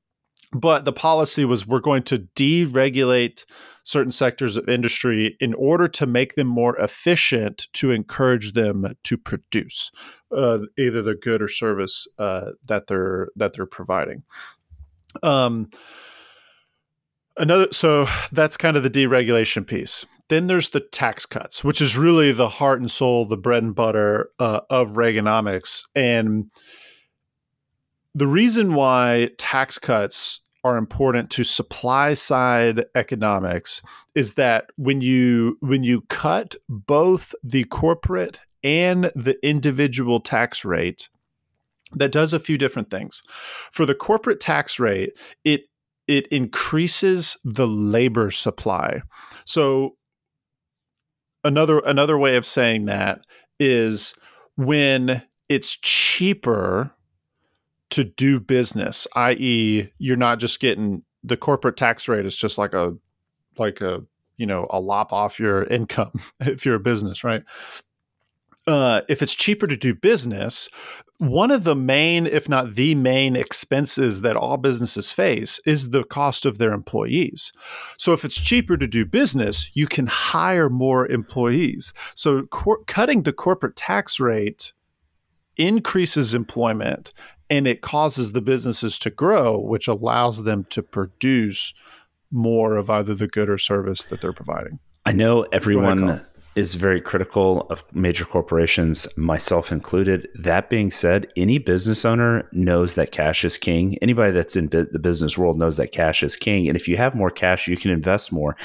But 0.53 0.85
the 0.85 0.93
policy 0.93 1.43
was 1.43 1.67
we're 1.67 1.79
going 1.79 2.03
to 2.03 2.19
deregulate 2.35 3.43
certain 3.87 4.11
sectors 4.11 4.57
of 4.57 4.67
industry 4.67 5.37
in 5.39 5.53
order 5.53 5.87
to 5.87 6.05
make 6.05 6.35
them 6.35 6.45
more 6.45 6.75
efficient 6.75 7.67
to 7.71 7.89
encourage 7.89 8.51
them 8.51 8.85
to 9.01 9.17
produce 9.17 9.91
uh, 10.35 10.59
either 10.77 11.01
the 11.01 11.15
good 11.15 11.41
or 11.41 11.47
service 11.47 12.05
uh, 12.19 12.51
that 12.65 12.87
they're 12.87 13.29
that 13.37 13.53
they're 13.53 13.65
providing. 13.65 14.23
Um, 15.23 15.69
another 17.37 17.69
so 17.71 18.07
that's 18.33 18.57
kind 18.57 18.75
of 18.75 18.83
the 18.83 18.89
deregulation 18.89 19.65
piece. 19.65 20.05
Then 20.27 20.47
there's 20.47 20.71
the 20.71 20.81
tax 20.81 21.25
cuts, 21.25 21.63
which 21.63 21.79
is 21.79 21.95
really 21.95 22.33
the 22.33 22.49
heart 22.49 22.81
and 22.81 22.91
soul, 22.91 23.25
the 23.25 23.37
bread 23.37 23.63
and 23.63 23.73
butter 23.73 24.31
uh, 24.37 24.59
of 24.69 24.91
Reaganomics, 24.91 25.85
and 25.95 26.51
the 28.13 28.27
reason 28.27 28.73
why 28.73 29.29
tax 29.37 29.79
cuts 29.79 30.41
are 30.67 30.77
important 30.77 31.29
to 31.31 31.43
supply 31.43 32.13
side 32.13 32.85
economics 32.93 33.81
is 34.15 34.33
that 34.33 34.69
when 34.75 34.99
you 34.99 35.57
when 35.61 35.83
you 35.83 36.01
cut 36.01 36.55
both 36.67 37.33
the 37.41 37.63
corporate 37.65 38.39
and 38.63 39.05
the 39.15 39.37
individual 39.41 40.19
tax 40.19 40.65
rate 40.65 41.07
that 41.93 42.11
does 42.11 42.33
a 42.33 42.39
few 42.39 42.57
different 42.57 42.89
things. 42.89 43.23
For 43.71 43.85
the 43.85 43.95
corporate 43.95 44.41
tax 44.41 44.79
rate 44.79 45.17
it 45.45 45.69
it 46.07 46.27
increases 46.27 47.37
the 47.43 47.67
labor 47.67 48.29
supply. 48.29 49.01
So 49.45 49.95
another 51.45 51.79
another 51.79 52.17
way 52.17 52.35
of 52.35 52.45
saying 52.45 52.85
that 52.85 53.21
is 53.57 54.15
when 54.57 55.23
it's 55.47 55.77
cheaper 55.77 56.91
to 57.89 58.03
do 58.03 58.39
business, 58.39 59.07
i.e., 59.15 59.89
you're 59.97 60.17
not 60.17 60.39
just 60.39 60.59
getting 60.59 61.03
the 61.23 61.37
corporate 61.37 61.77
tax 61.77 62.07
rate 62.07 62.25
is 62.25 62.35
just 62.35 62.57
like 62.57 62.73
a 62.73 62.95
like 63.57 63.81
a 63.81 64.03
you 64.37 64.45
know 64.45 64.67
a 64.69 64.79
lop 64.79 65.11
off 65.11 65.39
your 65.39 65.63
income 65.71 66.19
if 66.39 66.65
you're 66.65 66.75
a 66.75 66.79
business, 66.79 67.23
right? 67.23 67.43
Uh, 68.65 69.01
if 69.07 69.21
it's 69.21 69.33
cheaper 69.33 69.65
to 69.65 69.77
do 69.77 69.95
business, 69.95 70.67
one 71.19 71.51
of 71.51 71.63
the 71.63 71.75
main, 71.75 72.27
if 72.27 72.49
not 72.49 72.75
the 72.75 72.93
main, 72.95 73.35
expenses 73.35 74.21
that 74.21 74.35
all 74.35 74.57
businesses 74.57 75.11
face 75.11 75.59
is 75.65 75.89
the 75.89 76.03
cost 76.03 76.45
of 76.45 76.57
their 76.57 76.73
employees. 76.73 77.51
So, 77.97 78.13
if 78.13 78.23
it's 78.23 78.39
cheaper 78.39 78.77
to 78.77 78.87
do 78.87 79.05
business, 79.05 79.71
you 79.73 79.87
can 79.87 80.07
hire 80.07 80.69
more 80.69 81.07
employees. 81.07 81.93
So, 82.13 82.43
cor- 82.43 82.83
cutting 82.85 83.23
the 83.23 83.33
corporate 83.33 83.75
tax 83.75 84.19
rate 84.19 84.73
increases 85.57 86.33
employment 86.33 87.13
and 87.49 87.67
it 87.67 87.81
causes 87.81 88.33
the 88.33 88.41
businesses 88.41 88.99
to 88.99 89.09
grow, 89.09 89.57
which 89.57 89.87
allows 89.87 90.43
them 90.43 90.65
to 90.69 90.83
produce 90.83 91.73
more 92.31 92.75
of 92.75 92.89
either 92.89 93.15
the 93.15 93.27
good 93.27 93.49
or 93.49 93.57
service 93.57 94.03
that 94.05 94.21
they're 94.21 94.33
providing. 94.33 94.79
I 95.05 95.13
know 95.13 95.43
everyone. 95.51 96.21
is 96.57 96.73
very 96.73 96.99
critical 96.99 97.67
of 97.69 97.83
major 97.93 98.25
corporations, 98.25 99.07
myself 99.15 99.71
included. 99.71 100.27
That 100.33 100.71
being 100.71 100.89
said, 100.89 101.31
any 101.37 101.59
business 101.59 102.03
owner 102.03 102.49
knows 102.51 102.95
that 102.95 103.11
cash 103.11 103.45
is 103.45 103.59
king. 103.59 103.95
Anybody 104.01 104.31
that's 104.31 104.55
in 104.55 104.69
the 104.69 104.99
business 104.99 105.37
world 105.37 105.59
knows 105.59 105.77
that 105.77 105.91
cash 105.91 106.23
is 106.23 106.35
king. 106.35 106.67
And 106.67 106.75
if 106.75 106.87
you 106.87 106.97
have 106.97 107.13
more 107.13 107.29
cash, 107.29 107.67
you 107.67 107.77
can 107.77 107.91
invest 107.91 108.33
more. 108.33 108.57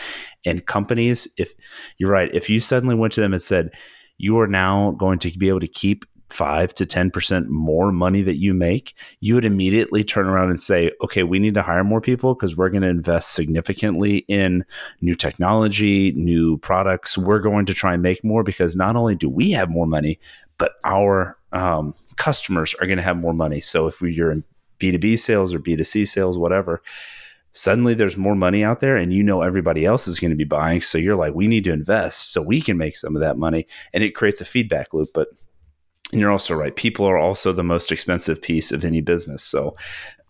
And 0.46 0.64
companies, 0.64 1.34
if 1.36 1.52
you're 1.98 2.10
right, 2.10 2.34
if 2.34 2.48
you 2.48 2.60
suddenly 2.60 2.94
went 2.94 3.12
to 3.12 3.20
them 3.20 3.34
and 3.34 3.42
said, 3.42 3.72
you 4.16 4.38
are 4.40 4.48
now 4.48 4.92
going 4.92 5.18
to 5.18 5.38
be 5.38 5.50
able 5.50 5.60
to 5.60 5.68
keep 5.68 6.06
five 6.32 6.74
to 6.74 6.86
10% 6.86 7.48
more 7.48 7.92
money 7.92 8.22
that 8.22 8.36
you 8.36 8.54
make, 8.54 8.94
you 9.20 9.34
would 9.34 9.44
immediately 9.44 10.02
turn 10.02 10.26
around 10.26 10.50
and 10.50 10.60
say, 10.60 10.90
okay, 11.02 11.22
we 11.22 11.38
need 11.38 11.54
to 11.54 11.62
hire 11.62 11.84
more 11.84 12.00
people 12.00 12.34
because 12.34 12.56
we're 12.56 12.70
going 12.70 12.82
to 12.82 12.88
invest 12.88 13.32
significantly 13.32 14.18
in 14.28 14.64
new 15.00 15.14
technology, 15.14 16.12
new 16.12 16.58
products. 16.58 17.16
We're 17.16 17.40
going 17.40 17.66
to 17.66 17.74
try 17.74 17.94
and 17.94 18.02
make 18.02 18.24
more 18.24 18.42
because 18.42 18.76
not 18.76 18.96
only 18.96 19.14
do 19.14 19.28
we 19.28 19.50
have 19.52 19.70
more 19.70 19.86
money, 19.86 20.18
but 20.58 20.72
our 20.84 21.38
um, 21.52 21.94
customers 22.16 22.74
are 22.80 22.86
going 22.86 22.98
to 22.98 23.04
have 23.04 23.18
more 23.18 23.34
money. 23.34 23.60
So 23.60 23.86
if 23.86 24.00
you're 24.00 24.32
in 24.32 24.44
B2B 24.80 25.18
sales 25.18 25.54
or 25.54 25.58
B2C 25.58 26.08
sales, 26.08 26.38
whatever, 26.38 26.82
suddenly 27.52 27.94
there's 27.94 28.16
more 28.16 28.34
money 28.34 28.64
out 28.64 28.80
there 28.80 28.96
and 28.96 29.12
you 29.12 29.22
know 29.22 29.42
everybody 29.42 29.84
else 29.84 30.08
is 30.08 30.18
going 30.18 30.30
to 30.30 30.36
be 30.36 30.44
buying. 30.44 30.80
So 30.80 30.98
you're 30.98 31.16
like, 31.16 31.34
we 31.34 31.46
need 31.46 31.64
to 31.64 31.72
invest 31.72 32.32
so 32.32 32.42
we 32.42 32.60
can 32.60 32.78
make 32.78 32.96
some 32.96 33.14
of 33.14 33.20
that 33.20 33.36
money. 33.36 33.66
And 33.92 34.02
it 34.02 34.14
creates 34.14 34.40
a 34.40 34.46
feedback 34.46 34.94
loop. 34.94 35.10
But 35.12 35.28
and 36.12 36.20
you're 36.20 36.30
also 36.30 36.54
right. 36.54 36.76
People 36.76 37.06
are 37.06 37.16
also 37.16 37.52
the 37.52 37.64
most 37.64 37.90
expensive 37.90 38.42
piece 38.42 38.70
of 38.70 38.84
any 38.84 39.00
business. 39.00 39.42
So 39.42 39.76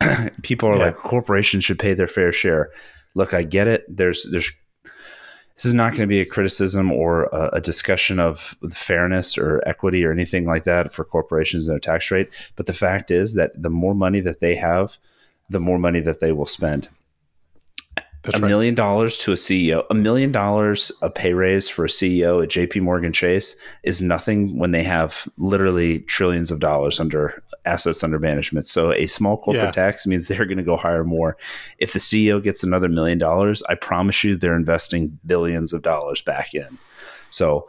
people 0.43 0.69
are 0.69 0.77
yeah. 0.77 0.87
like, 0.87 0.97
corporations 0.97 1.65
should 1.65 1.79
pay 1.79 1.93
their 1.93 2.07
fair 2.07 2.33
share. 2.33 2.71
Look, 3.15 3.35
I 3.35 3.43
get 3.43 3.67
it. 3.67 3.85
There's, 3.89 4.27
there's, 4.31 4.53
this 5.57 5.67
is 5.67 5.75
not 5.75 5.91
going 5.91 6.03
to 6.03 6.07
be 6.07 6.21
a 6.21 6.27
criticism 6.27 6.91
or 6.93 7.25
a, 7.25 7.57
a, 7.57 7.61
discussion 7.61 8.19
of 8.19 8.57
fairness 8.71 9.37
or 9.37 9.63
equity 9.67 10.05
or 10.05 10.11
anything 10.11 10.47
like 10.47 10.65
that 10.65 10.93
for 10.93 11.05
corporations 11.05 11.69
and 11.69 11.75
their 11.75 11.81
tax 11.81 12.11
rate. 12.11 12.31
But 12.57 12.67
the 12.67 12.73
fact 12.73 13.11
is 13.11 13.35
that 13.35 13.61
the 13.61 13.69
more 13.69 13.95
money 13.95 14.21
that 14.21 14.41
they 14.41 14.55
have, 14.55 14.97
the 15.51 15.61
more 15.61 15.79
money 15.79 16.01
that 16.01 16.21
they 16.21 16.33
will 16.33 16.47
spend. 16.47 16.89
That's 18.23 18.39
a 18.39 18.43
right. 18.43 18.49
million 18.49 18.75
dollars 18.77 19.19
to 19.19 19.33
a 19.33 19.35
CEO, 19.35 19.85
a 19.91 19.95
million 19.95 20.31
dollars 20.31 20.93
a 21.03 21.11
pay 21.11 21.35
raise 21.35 21.69
for 21.69 21.85
a 21.85 21.89
CEO 21.89 22.43
at 22.43 22.51
JP 22.51 22.83
Morgan 22.83 23.13
Chase 23.13 23.57
is 23.83 24.01
nothing 24.01 24.57
when 24.57 24.71
they 24.71 24.85
have 24.85 25.29
literally 25.39 26.01
trillions 26.01 26.53
of 26.53 26.61
dollars 26.61 27.01
under 27.01 27.43
assets 27.65 28.05
under 28.05 28.21
management. 28.21 28.69
So 28.69 28.93
a 28.93 29.07
small 29.07 29.37
corporate 29.37 29.67
yeah. 29.67 29.71
tax 29.73 30.07
means 30.07 30.29
they're 30.29 30.47
going 30.47 30.59
to 30.59 30.65
go 30.65 30.77
hire 30.77 31.05
more. 31.05 31.37
If 31.79 31.93
the 31.93 31.99
CEO 31.99 32.41
gets 32.43 32.63
another 32.63 32.89
million 32.89 33.19
dollars, 33.19 33.63
I 33.65 33.75
promise 33.75 34.23
you 34.23 34.37
they're 34.37 34.57
investing 34.57 35.19
billions 35.27 35.73
of 35.73 35.83
dollars 35.83 36.21
back 36.21 36.55
in. 36.55 36.79
So 37.29 37.69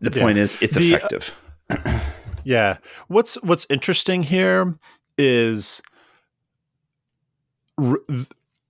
the 0.00 0.16
yeah. 0.16 0.22
point 0.22 0.38
is 0.38 0.60
it's 0.62 0.76
the, 0.76 0.94
effective. 0.94 1.38
Uh, 1.68 2.00
yeah. 2.44 2.78
What's 3.08 3.34
what's 3.42 3.66
interesting 3.68 4.22
here 4.22 4.78
is 5.18 5.82
r- 7.78 8.00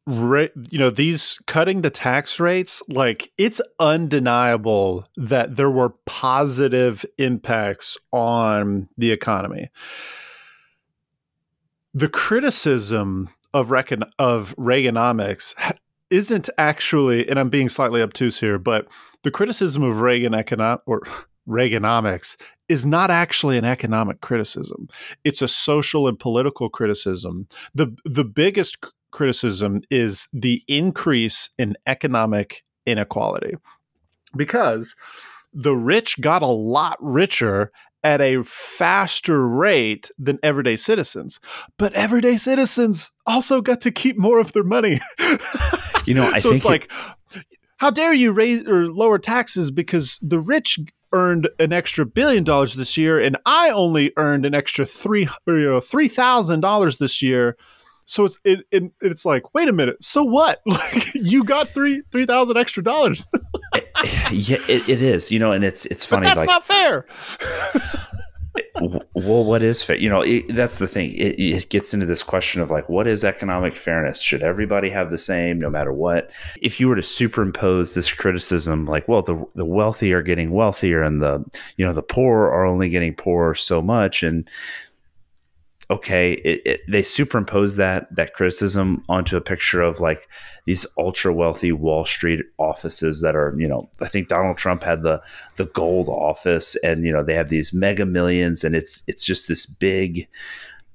you 0.07 0.79
know 0.79 0.91
these 0.91 1.39
cutting 1.47 1.81
the 1.81 1.91
tax 1.91 2.39
rates 2.39 2.83
like 2.89 3.33
it's 3.39 3.61
undeniable 3.81 5.05
that 5.17 5.57
there 5.57 5.71
were 5.71 5.91
positive 6.05 7.07
impacts 7.17 7.97
on 8.13 8.89
the 8.99 9.11
economy. 9.11 9.71
The 11.95 12.09
criticism 12.09 13.31
of 13.55 13.71
recon- 13.71 14.11
of 14.19 14.55
reaganomics 14.57 15.55
isn't 16.11 16.51
actually 16.59 17.27
and 17.29 17.39
i'm 17.39 17.49
being 17.49 17.69
slightly 17.69 18.03
obtuse 18.03 18.39
here 18.39 18.59
but 18.59 18.87
the 19.23 19.31
criticism 19.31 19.83
of 19.83 20.01
reagan 20.01 20.33
econo- 20.33 20.81
or 20.87 21.01
reaganomics 21.49 22.37
is 22.69 22.87
not 22.87 23.11
actually 23.11 23.59
an 23.59 23.65
economic 23.65 24.21
criticism. 24.21 24.89
It's 25.23 25.43
a 25.43 25.49
social 25.49 26.09
and 26.09 26.19
political 26.19 26.71
criticism. 26.71 27.47
The 27.75 27.95
the 28.05 28.25
biggest 28.25 28.79
criticism 29.15 29.81
is 29.91 30.29
the 30.33 30.63
increase 30.69 31.49
in 31.57 31.77
economic 31.87 32.65
inequality 32.85 33.55
because 34.37 34.95
the 35.53 35.75
rich 35.75 36.21
got 36.21 36.43
a 36.43 36.47
lot 36.47 36.99
richer 37.01 37.71
at 38.03 38.21
a 38.21 38.43
faster 38.43 39.49
rate 39.49 40.11
than 40.19 40.39
everyday 40.43 40.77
citizens. 40.77 41.41
But 41.79 41.95
everyday 41.95 42.37
citizens 42.37 43.13
also 43.25 43.63
got 43.63 43.81
to 43.83 43.91
keep 43.91 44.19
more 44.19 44.41
of 44.41 44.53
their 44.53 44.65
money. 44.65 44.99
you 46.05 46.13
know, 46.13 46.29
I 46.31 46.39
so 46.39 46.51
it's 46.51 46.65
like, 46.65 46.91
it- 47.33 47.45
how 47.79 47.91
dare 47.91 48.13
you 48.13 48.33
raise 48.33 48.67
or 48.69 48.89
lower 48.89 49.19
taxes 49.19 49.71
because 49.71 50.19
the 50.23 50.41
rich 50.41 50.79
earned 51.13 51.49
an 51.61 51.73
extra 51.73 52.05
billion 52.05 52.43
dollars 52.43 52.75
this 52.75 52.97
year 52.97 53.21
and 53.21 53.37
I 53.47 53.71
only 53.71 54.13
earned 54.17 54.45
an 54.45 54.55
extra 54.55 54.85
three 54.85 55.29
you 55.47 55.71
know 55.71 55.81
three 55.81 56.09
thousand 56.09 56.61
dollars 56.61 56.97
this 56.97 57.23
year 57.23 57.57
so 58.05 58.25
it's 58.25 58.39
it, 58.45 58.67
it, 58.71 58.93
it's 59.01 59.25
like, 59.25 59.55
wait 59.55 59.69
a 59.69 59.73
minute. 59.73 60.03
So 60.03 60.23
what? 60.25 60.61
Like 60.75 61.15
you 61.15 61.45
got 61.45 61.73
three 61.73 62.03
three 62.11 62.27
thousand 62.27 62.57
extra 62.57 62.83
dollars. 62.83 63.27
yeah, 64.33 64.59
it, 64.69 64.89
it 64.89 65.03
is. 65.03 65.31
You 65.31 65.39
know, 65.39 65.53
and 65.53 65.65
it's 65.65 65.87
it's 65.87 66.05
funny. 66.05 66.27
But 66.27 66.31
that's 66.31 66.41
like, 66.41 66.47
not 66.49 66.65
fair. 66.65 67.07
well, 69.15 69.45
what 69.45 69.63
is 69.63 69.83
fair? 69.83 69.97
You 69.97 70.09
know, 70.09 70.23
it, 70.23 70.49
that's 70.49 70.79
the 70.79 70.89
thing. 70.89 71.13
It, 71.13 71.39
it, 71.39 71.69
gets 71.71 71.95
into 71.95 72.07
this 72.07 72.23
question 72.23 72.61
of 72.61 72.71
like, 72.71 72.89
what 72.89 73.07
is 73.07 73.25
economic 73.25 73.77
fairness? 73.77 74.21
Should 74.21 74.43
everybody 74.43 74.91
have 74.91 75.11
the 75.11 75.19
same, 75.19 75.59
no 75.59 75.71
matter 75.71 75.93
what? 75.93 76.31
If 76.61 76.81
you 76.81 76.89
were 76.89 76.97
to 76.97 77.03
superimpose 77.03 77.95
this 77.95 78.13
criticism, 78.13 78.87
like, 78.87 79.07
well, 79.09 79.23
the 79.23 79.45
the 79.55 79.65
wealthy 79.65 80.13
are 80.13 80.23
getting 80.23 80.51
wealthier, 80.51 81.03
and 81.03 81.23
the 81.23 81.45
you 81.77 81.85
know 81.85 81.93
the 81.93 82.03
poor 82.03 82.47
are 82.47 82.65
only 82.65 82.91
getting 82.91 83.15
poorer 83.15 83.55
so 83.55 83.81
much, 83.81 84.23
and 84.23 84.49
okay, 85.91 86.33
it, 86.33 86.63
it, 86.65 86.81
they 86.89 87.03
superimpose 87.03 87.77
that 87.77 88.15
that 88.15 88.35
criticism 88.35 89.05
onto 89.09 89.37
a 89.37 89.41
picture 89.41 89.83
of 89.83 90.01
like 90.01 90.29
these 90.65 90.87
ultra 90.97 91.33
wealthy 91.33 91.73
Wall 91.73 92.05
Street 92.05 92.45
offices 92.59 93.21
that 93.21 93.37
are, 93.37 93.55
you 93.59 93.69
know, 93.69 93.89
I 94.01 94.09
think 94.09 94.29
Donald 94.29 94.57
Trump 94.57 94.83
had 94.83 95.03
the 95.03 95.23
the 95.57 95.67
gold 95.67 96.09
office, 96.09 96.77
and 96.77 97.05
you 97.05 97.13
know 97.13 97.23
they 97.23 97.35
have 97.35 97.49
these 97.49 97.73
mega 97.73 98.07
millions, 98.07 98.65
and 98.65 98.75
it's 98.75 99.03
it's 99.07 99.25
just 99.25 99.49
this 99.49 99.67
big. 99.67 100.29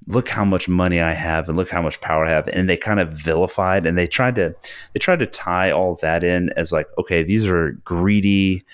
Look 0.06 0.28
how 0.28 0.46
much 0.46 0.68
money 0.68 1.00
I 1.00 1.12
have, 1.12 1.48
and 1.48 1.56
look 1.56 1.70
how 1.70 1.82
much 1.82 2.00
power 2.00 2.24
I 2.24 2.30
have, 2.30 2.48
and 2.48 2.68
they 2.68 2.76
kind 2.76 3.00
of 3.00 3.12
vilified, 3.12 3.86
and 3.86 3.96
they 3.96 4.06
tried 4.06 4.34
to 4.36 4.54
they 4.92 4.98
tried 4.98 5.20
to 5.20 5.26
tie 5.26 5.70
all 5.70 5.96
that 5.96 6.24
in 6.24 6.50
as 6.56 6.72
like, 6.72 6.86
okay, 6.98 7.22
these 7.22 7.46
are 7.48 7.72
greedy 7.84 8.64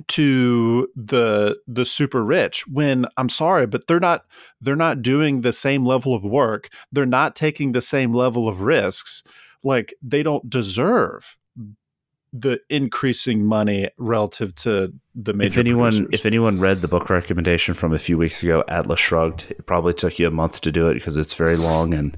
to 0.07 0.87
the 0.95 1.59
the 1.67 1.85
super 1.85 2.23
rich 2.23 2.65
when 2.67 3.05
I'm 3.17 3.29
sorry 3.29 3.67
but 3.67 3.87
they're 3.87 3.99
not 3.99 4.25
they're 4.61 4.75
not 4.75 5.01
doing 5.01 5.41
the 5.41 5.51
same 5.51 5.85
level 5.85 6.15
of 6.15 6.23
work 6.23 6.69
they're 6.91 7.05
not 7.05 7.35
taking 7.35 7.73
the 7.73 7.81
same 7.81 8.13
level 8.13 8.47
of 8.47 8.61
risks 8.61 9.23
like 9.63 9.93
they 10.01 10.23
don't 10.23 10.49
deserve 10.49 11.37
the 12.33 12.61
increasing 12.69 13.45
money 13.45 13.89
relative 13.97 14.55
to 14.55 14.93
the 15.13 15.33
major 15.33 15.47
if 15.51 15.57
anyone 15.57 15.91
producers. 15.91 16.19
if 16.19 16.25
anyone 16.25 16.59
read 16.59 16.79
the 16.79 16.87
book 16.87 17.09
recommendation 17.09 17.73
from 17.73 17.93
a 17.93 17.99
few 17.99 18.17
weeks 18.17 18.41
ago 18.41 18.63
atlas 18.69 19.01
shrugged 19.01 19.51
it 19.51 19.65
probably 19.65 19.93
took 19.93 20.17
you 20.17 20.27
a 20.27 20.31
month 20.31 20.61
to 20.61 20.71
do 20.71 20.87
it 20.87 20.93
because 20.93 21.17
it's 21.17 21.33
very 21.33 21.57
long 21.57 21.93
and 21.93 22.17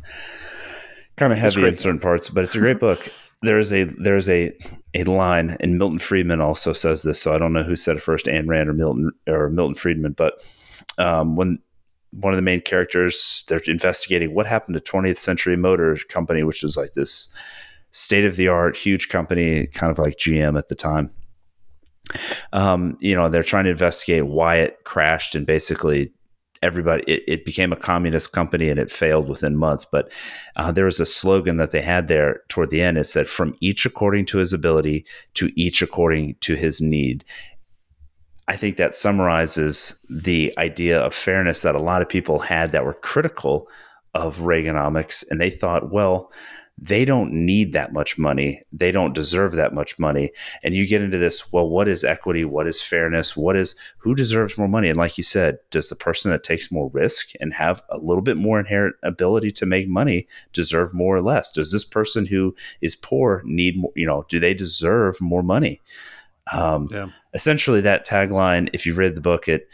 kind 1.18 1.34
of 1.34 1.40
heavy 1.40 1.68
in 1.68 1.78
certain 1.78 2.00
parts, 2.00 2.30
but 2.30 2.44
it's 2.44 2.56
a 2.56 2.60
great 2.60 2.80
book. 2.80 3.10
There's 3.42 3.74
a 3.74 3.84
there's 3.84 4.30
a 4.30 4.52
a 4.94 5.04
line, 5.04 5.58
and 5.60 5.78
Milton 5.78 6.00
Friedman 6.00 6.42
also 6.42 6.74
says 6.74 7.04
this. 7.04 7.22
So 7.22 7.36
I 7.36 7.38
don't 7.38 7.54
know 7.54 7.64
who 7.64 7.76
said 7.76 7.98
it 7.98 8.02
first, 8.04 8.26
Ayn 8.28 8.48
Rand 8.48 8.70
or 8.70 8.74
Milton 8.74 9.12
or 9.28 9.50
Milton 9.50 9.76
Friedman, 9.76 10.14
but 10.14 10.34
um, 10.98 11.36
when 11.36 11.60
one 12.12 12.32
of 12.32 12.38
the 12.38 12.44
main 12.44 12.62
characters 12.62 13.44
they're 13.48 13.62
investigating 13.68 14.36
what 14.36 14.46
happened 14.46 14.76
to 14.76 14.80
20th 14.92 15.18
Century 15.18 15.58
Motor 15.58 15.98
Company, 16.10 16.44
which 16.44 16.64
was 16.64 16.78
like 16.78 16.94
this 16.94 17.34
state 17.92 18.26
of 18.26 18.36
the 18.36 18.48
art, 18.48 18.78
huge 18.78 19.10
company, 19.10 19.68
kind 19.68 19.92
of 19.92 20.00
like 20.00 20.18
GM 20.18 20.58
at 20.58 20.68
the 20.68 20.76
time. 20.76 21.10
Um, 22.52 22.98
you 23.00 23.16
know, 23.16 23.30
they're 23.30 23.44
trying 23.44 23.64
to 23.66 23.72
investigate 23.72 24.26
why 24.26 24.58
it 24.58 24.84
crashed 24.84 25.36
and 25.36 25.46
basically 25.46 26.12
everybody 26.64 27.04
it, 27.04 27.24
it, 27.28 27.46
became 27.46 27.72
a 27.72 27.76
communist 27.76 28.32
company 28.32 28.70
and 28.70 28.80
it 28.80 28.90
failed 28.90 29.28
within 29.28 29.58
months 29.58 29.86
but 29.86 30.12
uh, 30.56 30.72
there 30.72 30.86
was 30.86 31.00
a 31.00 31.06
slogan 31.06 31.58
that 31.58 31.72
they 31.72 31.82
had 31.82 32.08
there 32.08 32.42
toward 32.48 32.70
the 32.70 32.82
end. 32.82 32.98
It 32.98 33.08
said 33.08 33.28
from 33.28 33.56
each 33.60 33.86
according 33.86 34.26
to 34.28 34.38
his 34.38 34.54
ability 34.54 35.06
to 35.36 35.52
each 35.56 35.82
according 35.82 36.36
to 36.42 36.56
his 36.56 36.82
need. 36.82 37.24
I 38.48 38.56
think 38.58 38.78
that 38.78 38.96
summarizes 38.96 40.06
the 40.10 40.54
idea 40.58 41.00
of 41.00 41.14
fairness 41.14 41.62
that 41.62 41.76
a 41.76 41.82
lot 41.82 42.02
of 42.02 42.10
people 42.10 42.40
had 42.40 42.72
that 42.72 42.86
were 42.86 42.94
critical 42.94 43.70
of 44.14 44.40
reaganomics 44.40 45.24
and 45.30 45.40
they 45.40 45.50
thought 45.50 45.92
well 45.92 46.32
they 46.78 47.06
don't 47.06 47.32
need 47.32 47.72
that 47.74 47.94
much 47.94 48.18
money. 48.18 48.62
They 48.72 48.92
don't 48.92 49.14
deserve 49.14 49.54
that 49.54 49.74
much 49.74 50.00
money. 50.00 50.32
And 50.64 50.74
you 50.74 50.88
get 50.88 51.02
into 51.02 51.18
this, 51.18 51.52
well, 51.52 51.70
what 51.70 51.88
is 51.88 52.04
equity? 52.04 52.44
What 52.44 52.68
is 52.68 52.82
fairness? 52.82 53.38
What 53.38 53.56
is 53.56 53.76
who 54.00 54.16
deserves 54.16 54.58
more 54.58 54.68
money? 54.68 54.90
And 54.90 54.98
like 54.98 55.18
you 55.18 55.24
said, 55.24 55.60
does 55.70 55.90
the 55.90 55.96
person 55.96 56.32
that 56.32 56.44
takes 56.44 56.72
more 56.72 56.90
risk 56.90 57.32
and 57.40 57.54
have 57.54 57.84
a 57.90 57.98
little 57.98 58.24
bit 58.24 58.38
more 58.38 58.60
inherent 58.60 58.96
ability 59.04 59.52
to 59.52 59.66
make 59.66 59.88
money 59.88 60.28
deserve 60.52 60.94
more 60.94 61.16
or 61.16 61.22
less? 61.22 61.52
Does 61.52 61.72
this 61.72 61.86
person 61.86 62.26
who 62.26 62.56
is 62.82 62.96
poor 62.96 63.44
need 63.46 63.78
more, 63.78 63.92
you 63.96 64.08
know, 64.08 64.26
do 64.28 64.40
they 64.40 64.56
deserve 64.56 65.22
more 65.22 65.44
money? 65.44 65.80
Um, 66.52 66.88
yeah. 66.92 67.10
Essentially, 67.34 67.82
that 67.82 68.06
tagline, 68.06 68.70
if 68.74 68.86
you've 68.86 68.98
read 68.98 69.16
the 69.16 69.22
book, 69.22 69.48
it 69.48 69.70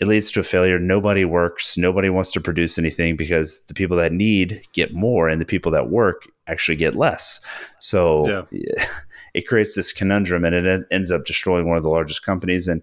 it 0.00 0.08
leads 0.08 0.32
to 0.32 0.40
a 0.40 0.44
failure. 0.44 0.78
Nobody 0.78 1.24
works. 1.24 1.78
Nobody 1.78 2.10
wants 2.10 2.32
to 2.32 2.40
produce 2.40 2.78
anything 2.78 3.16
because 3.16 3.62
the 3.66 3.74
people 3.74 3.96
that 3.98 4.12
need 4.12 4.62
get 4.72 4.92
more, 4.94 5.28
and 5.28 5.40
the 5.40 5.44
people 5.46 5.70
that 5.72 5.90
work 5.90 6.26
actually 6.46 6.76
get 6.76 6.94
less. 6.94 7.40
So 7.78 8.46
yeah. 8.50 8.84
it 9.34 9.46
creates 9.46 9.74
this 9.74 9.92
conundrum, 9.92 10.44
and 10.44 10.54
it 10.54 10.86
ends 10.90 11.10
up 11.10 11.24
destroying 11.24 11.68
one 11.68 11.76
of 11.76 11.82
the 11.82 11.88
largest 11.90 12.24
companies. 12.24 12.68
And 12.68 12.82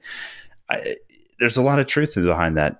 I, 0.69 0.95
there's 1.39 1.57
a 1.57 1.61
lot 1.61 1.79
of 1.79 1.85
truth 1.85 2.15
behind 2.15 2.57
that. 2.57 2.79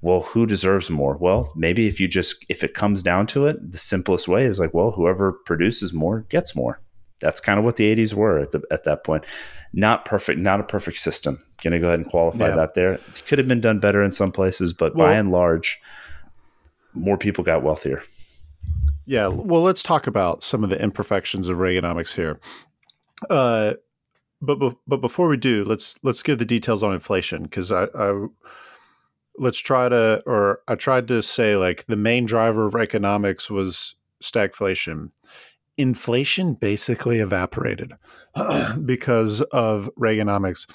Well, 0.00 0.20
who 0.20 0.46
deserves 0.46 0.90
more? 0.90 1.16
Well, 1.16 1.50
maybe 1.56 1.88
if 1.88 1.98
you 1.98 2.08
just 2.08 2.44
if 2.48 2.62
it 2.62 2.74
comes 2.74 3.02
down 3.02 3.26
to 3.28 3.46
it, 3.46 3.72
the 3.72 3.78
simplest 3.78 4.28
way 4.28 4.44
is 4.44 4.60
like, 4.60 4.74
well, 4.74 4.90
whoever 4.90 5.32
produces 5.32 5.94
more 5.94 6.26
gets 6.28 6.54
more. 6.54 6.80
That's 7.20 7.40
kind 7.40 7.58
of 7.58 7.64
what 7.64 7.76
the 7.76 7.94
80s 7.94 8.12
were 8.12 8.38
at 8.38 8.50
the, 8.50 8.62
at 8.70 8.84
that 8.84 9.02
point. 9.02 9.24
Not 9.72 10.04
perfect, 10.04 10.38
not 10.38 10.60
a 10.60 10.64
perfect 10.64 10.98
system. 10.98 11.38
Going 11.62 11.72
to 11.72 11.78
go 11.78 11.86
ahead 11.86 12.00
and 12.00 12.08
qualify 12.08 12.48
yeah. 12.48 12.56
that 12.56 12.74
there. 12.74 12.94
It 12.94 13.22
could 13.26 13.38
have 13.38 13.48
been 13.48 13.62
done 13.62 13.80
better 13.80 14.02
in 14.02 14.12
some 14.12 14.30
places, 14.30 14.74
but 14.74 14.94
well, 14.94 15.06
by 15.06 15.14
and 15.14 15.32
large, 15.32 15.80
more 16.92 17.16
people 17.16 17.42
got 17.42 17.62
wealthier. 17.62 18.02
Yeah, 19.06 19.28
well, 19.28 19.62
let's 19.62 19.82
talk 19.82 20.06
about 20.06 20.42
some 20.42 20.64
of 20.64 20.70
the 20.70 20.82
imperfections 20.82 21.48
of 21.48 21.58
Reaganomics 21.58 22.14
here. 22.14 22.40
Uh, 23.28 23.74
but 24.40 24.76
but 24.86 25.00
before 25.00 25.28
we 25.28 25.36
do, 25.36 25.64
let's 25.64 25.98
let's 26.02 26.22
give 26.22 26.38
the 26.38 26.44
details 26.44 26.82
on 26.82 26.92
inflation 26.92 27.44
because 27.44 27.70
I, 27.70 27.86
I 27.94 28.26
let's 29.36 29.58
try 29.58 29.88
to 29.88 30.22
or 30.26 30.60
I 30.68 30.74
tried 30.74 31.08
to 31.08 31.22
say 31.22 31.56
like 31.56 31.86
the 31.86 31.96
main 31.96 32.26
driver 32.26 32.66
of 32.66 32.74
economics 32.74 33.50
was 33.50 33.94
stagflation. 34.22 35.10
Inflation 35.76 36.54
basically 36.54 37.18
evaporated 37.18 37.92
because 38.84 39.40
of 39.40 39.90
Reaganomics. 39.98 40.68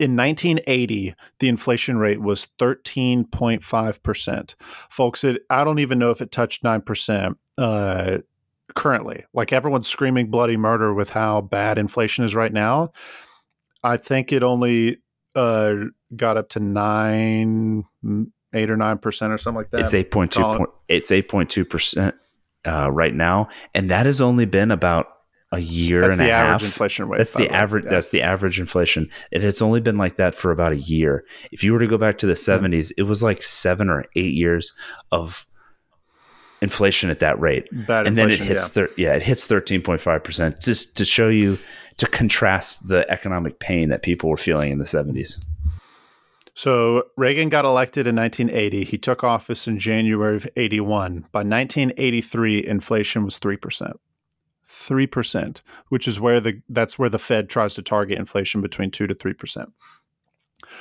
In 0.00 0.16
1980, 0.16 1.14
the 1.38 1.48
inflation 1.48 1.96
rate 1.96 2.20
was 2.20 2.48
13.5%. 2.58 4.54
Folks, 4.90 5.22
it, 5.22 5.42
I 5.48 5.62
don't 5.64 5.78
even 5.78 6.00
know 6.00 6.10
if 6.10 6.20
it 6.20 6.32
touched 6.32 6.64
9% 6.64 7.36
uh, 7.56 8.18
currently. 8.74 9.24
Like 9.32 9.52
everyone's 9.52 9.86
screaming 9.86 10.28
bloody 10.28 10.56
murder 10.56 10.92
with 10.92 11.10
how 11.10 11.40
bad 11.40 11.78
inflation 11.78 12.24
is 12.24 12.34
right 12.34 12.52
now. 12.52 12.92
I 13.84 13.96
think 13.96 14.32
it 14.32 14.42
only 14.42 14.98
uh, 15.36 15.74
got 16.16 16.36
up 16.36 16.48
to 16.50 16.60
9, 16.60 17.84
8 18.54 18.70
or 18.70 18.76
9% 18.76 19.30
or 19.30 19.38
something 19.38 19.56
like 19.56 19.70
that. 19.70 19.80
It's 19.80 19.92
8.2. 19.92 20.66
It's 20.88 21.10
8.2% 21.12 22.12
uh, 22.66 22.90
right 22.90 23.14
now. 23.14 23.48
And 23.74 23.88
that 23.90 24.06
has 24.06 24.20
only 24.20 24.46
been 24.46 24.70
about 24.72 25.15
a 25.52 25.58
year 25.58 26.02
and 26.02 26.12
a 26.12 26.16
half. 26.16 26.18
that's 26.18 26.18
and 26.18 26.26
the 26.26 26.30
a 26.30 26.34
average 26.34 26.62
half. 26.62 26.70
inflation 26.70 27.08
rate. 27.08 27.18
That's 27.18 27.34
the 27.34 27.50
average. 27.50 27.84
Yeah. 27.84 27.90
That's 27.90 28.10
the 28.10 28.22
average 28.22 28.60
inflation. 28.60 29.10
It 29.30 29.42
has 29.42 29.62
only 29.62 29.80
been 29.80 29.96
like 29.96 30.16
that 30.16 30.34
for 30.34 30.50
about 30.50 30.72
a 30.72 30.78
year. 30.78 31.24
If 31.52 31.62
you 31.62 31.72
were 31.72 31.78
to 31.78 31.86
go 31.86 31.98
back 31.98 32.18
to 32.18 32.26
the 32.26 32.36
seventies, 32.36 32.90
mm-hmm. 32.90 33.02
it 33.02 33.08
was 33.08 33.22
like 33.22 33.42
seven 33.42 33.88
or 33.88 34.06
eight 34.16 34.34
years 34.34 34.72
of 35.12 35.46
inflation 36.60 37.10
at 37.10 37.20
that 37.20 37.38
rate, 37.38 37.68
Bad 37.86 38.06
and 38.06 38.18
then 38.18 38.30
it 38.30 38.40
hits. 38.40 38.76
Yeah, 38.76 38.86
thir- 38.86 38.94
yeah 38.96 39.14
it 39.14 39.22
hits 39.22 39.46
thirteen 39.46 39.82
point 39.82 40.00
five 40.00 40.24
percent. 40.24 40.60
Just 40.60 40.96
to 40.96 41.04
show 41.04 41.28
you, 41.28 41.58
to 41.98 42.06
contrast 42.06 42.88
the 42.88 43.08
economic 43.10 43.60
pain 43.60 43.90
that 43.90 44.02
people 44.02 44.30
were 44.30 44.36
feeling 44.36 44.72
in 44.72 44.78
the 44.78 44.86
seventies. 44.86 45.40
So 46.54 47.04
Reagan 47.18 47.50
got 47.50 47.66
elected 47.66 48.06
in 48.06 48.16
1980. 48.16 48.84
He 48.84 48.96
took 48.96 49.22
office 49.22 49.68
in 49.68 49.78
January 49.78 50.36
of 50.36 50.48
81. 50.56 51.26
By 51.30 51.40
1983, 51.40 52.64
inflation 52.64 53.26
was 53.26 53.38
3%. 53.38 53.92
3%, 54.68 55.62
which 55.88 56.08
is 56.08 56.20
where 56.20 56.40
the 56.40 56.60
that's 56.68 56.98
where 56.98 57.08
the 57.08 57.18
Fed 57.18 57.48
tries 57.48 57.74
to 57.74 57.82
target 57.82 58.18
inflation 58.18 58.60
between 58.60 58.90
2 58.90 59.06
to 59.06 59.14
3%. 59.14 59.72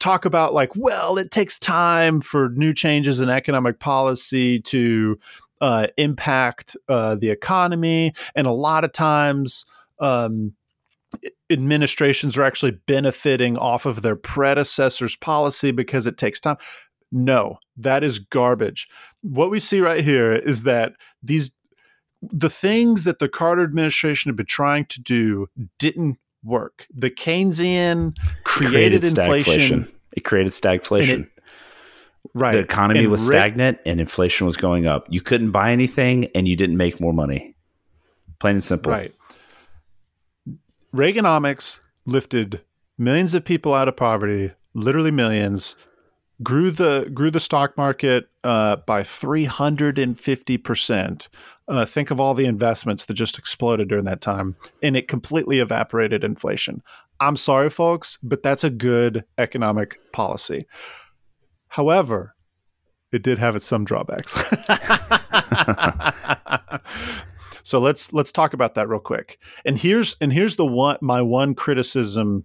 talk 0.00 0.24
about 0.24 0.52
like, 0.52 0.74
well, 0.74 1.18
it 1.18 1.30
takes 1.30 1.58
time 1.58 2.20
for 2.20 2.50
new 2.50 2.74
changes 2.74 3.20
in 3.20 3.28
economic 3.28 3.78
policy 3.78 4.60
to 4.62 5.18
uh, 5.60 5.86
impact 5.96 6.76
uh, 6.88 7.14
the 7.14 7.30
economy, 7.30 8.12
and 8.34 8.46
a 8.46 8.52
lot 8.52 8.84
of 8.84 8.92
times. 8.92 9.64
Um, 9.98 10.54
administrations 11.50 12.38
are 12.38 12.44
actually 12.44 12.70
benefiting 12.86 13.58
off 13.58 13.84
of 13.84 14.02
their 14.02 14.14
predecessor's 14.14 15.16
policy 15.16 15.72
because 15.72 16.06
it 16.06 16.16
takes 16.16 16.38
time. 16.38 16.56
No, 17.10 17.58
that 17.76 18.04
is 18.04 18.20
garbage. 18.20 18.88
What 19.22 19.50
we 19.50 19.58
see 19.58 19.80
right 19.80 20.04
here 20.04 20.32
is 20.32 20.62
that 20.62 20.92
these 21.22 21.52
the 22.22 22.50
things 22.50 23.04
that 23.04 23.18
the 23.18 23.28
Carter 23.28 23.62
administration 23.62 24.28
had 24.28 24.36
been 24.36 24.46
trying 24.46 24.84
to 24.86 25.00
do 25.00 25.46
didn't 25.78 26.18
work. 26.42 26.86
The 26.92 27.10
Keynesian 27.10 28.16
created, 28.44 29.02
created 29.02 29.04
inflation. 29.04 29.88
It 30.12 30.20
created 30.24 30.52
stagflation. 30.52 31.20
It, 31.20 31.32
right. 32.34 32.52
The 32.52 32.58
economy 32.60 33.00
and 33.00 33.10
was 33.10 33.24
stagnant 33.24 33.78
and 33.86 34.00
inflation 34.00 34.46
was 34.46 34.56
going 34.56 34.86
up. 34.86 35.06
You 35.08 35.20
couldn't 35.20 35.50
buy 35.50 35.72
anything 35.72 36.26
and 36.34 36.48
you 36.48 36.56
didn't 36.56 36.76
make 36.76 37.00
more 37.00 37.12
money. 37.12 37.54
Plain 38.38 38.56
and 38.56 38.64
simple. 38.64 38.92
Right. 38.92 39.12
Reaganomics 40.94 41.78
lifted 42.06 42.62
millions 42.98 43.34
of 43.34 43.44
people 43.44 43.74
out 43.74 43.88
of 43.88 43.96
poverty, 43.96 44.52
literally 44.74 45.10
millions, 45.10 45.76
grew 46.42 46.70
the 46.70 47.10
grew 47.12 47.30
the 47.30 47.40
stock 47.40 47.76
market 47.76 48.28
uh, 48.44 48.76
by 48.76 49.02
350 49.02 50.58
percent. 50.58 51.28
Uh, 51.68 51.84
think 51.84 52.10
of 52.10 52.18
all 52.18 52.34
the 52.34 52.46
investments 52.46 53.04
that 53.04 53.14
just 53.14 53.38
exploded 53.38 53.88
during 53.88 54.04
that 54.04 54.20
time, 54.20 54.56
and 54.82 54.96
it 54.96 55.08
completely 55.08 55.60
evaporated 55.60 56.24
inflation. 56.24 56.82
I'm 57.20 57.36
sorry, 57.36 57.70
folks, 57.70 58.18
but 58.22 58.42
that's 58.42 58.64
a 58.64 58.70
good 58.70 59.24
economic 59.38 59.98
policy. 60.12 60.66
However, 61.68 62.34
it 63.12 63.22
did 63.22 63.38
have 63.38 63.56
its 63.56 63.66
some 63.66 63.84
drawbacks. 63.84 64.32
so 67.62 67.78
let's 67.78 68.12
let's 68.12 68.32
talk 68.32 68.54
about 68.54 68.74
that 68.74 68.88
real 68.88 69.00
quick. 69.00 69.38
And 69.64 69.78
here's 69.78 70.16
and 70.20 70.32
here's 70.32 70.56
the 70.56 70.66
one 70.66 70.98
my 71.00 71.22
one 71.22 71.54
criticism 71.54 72.44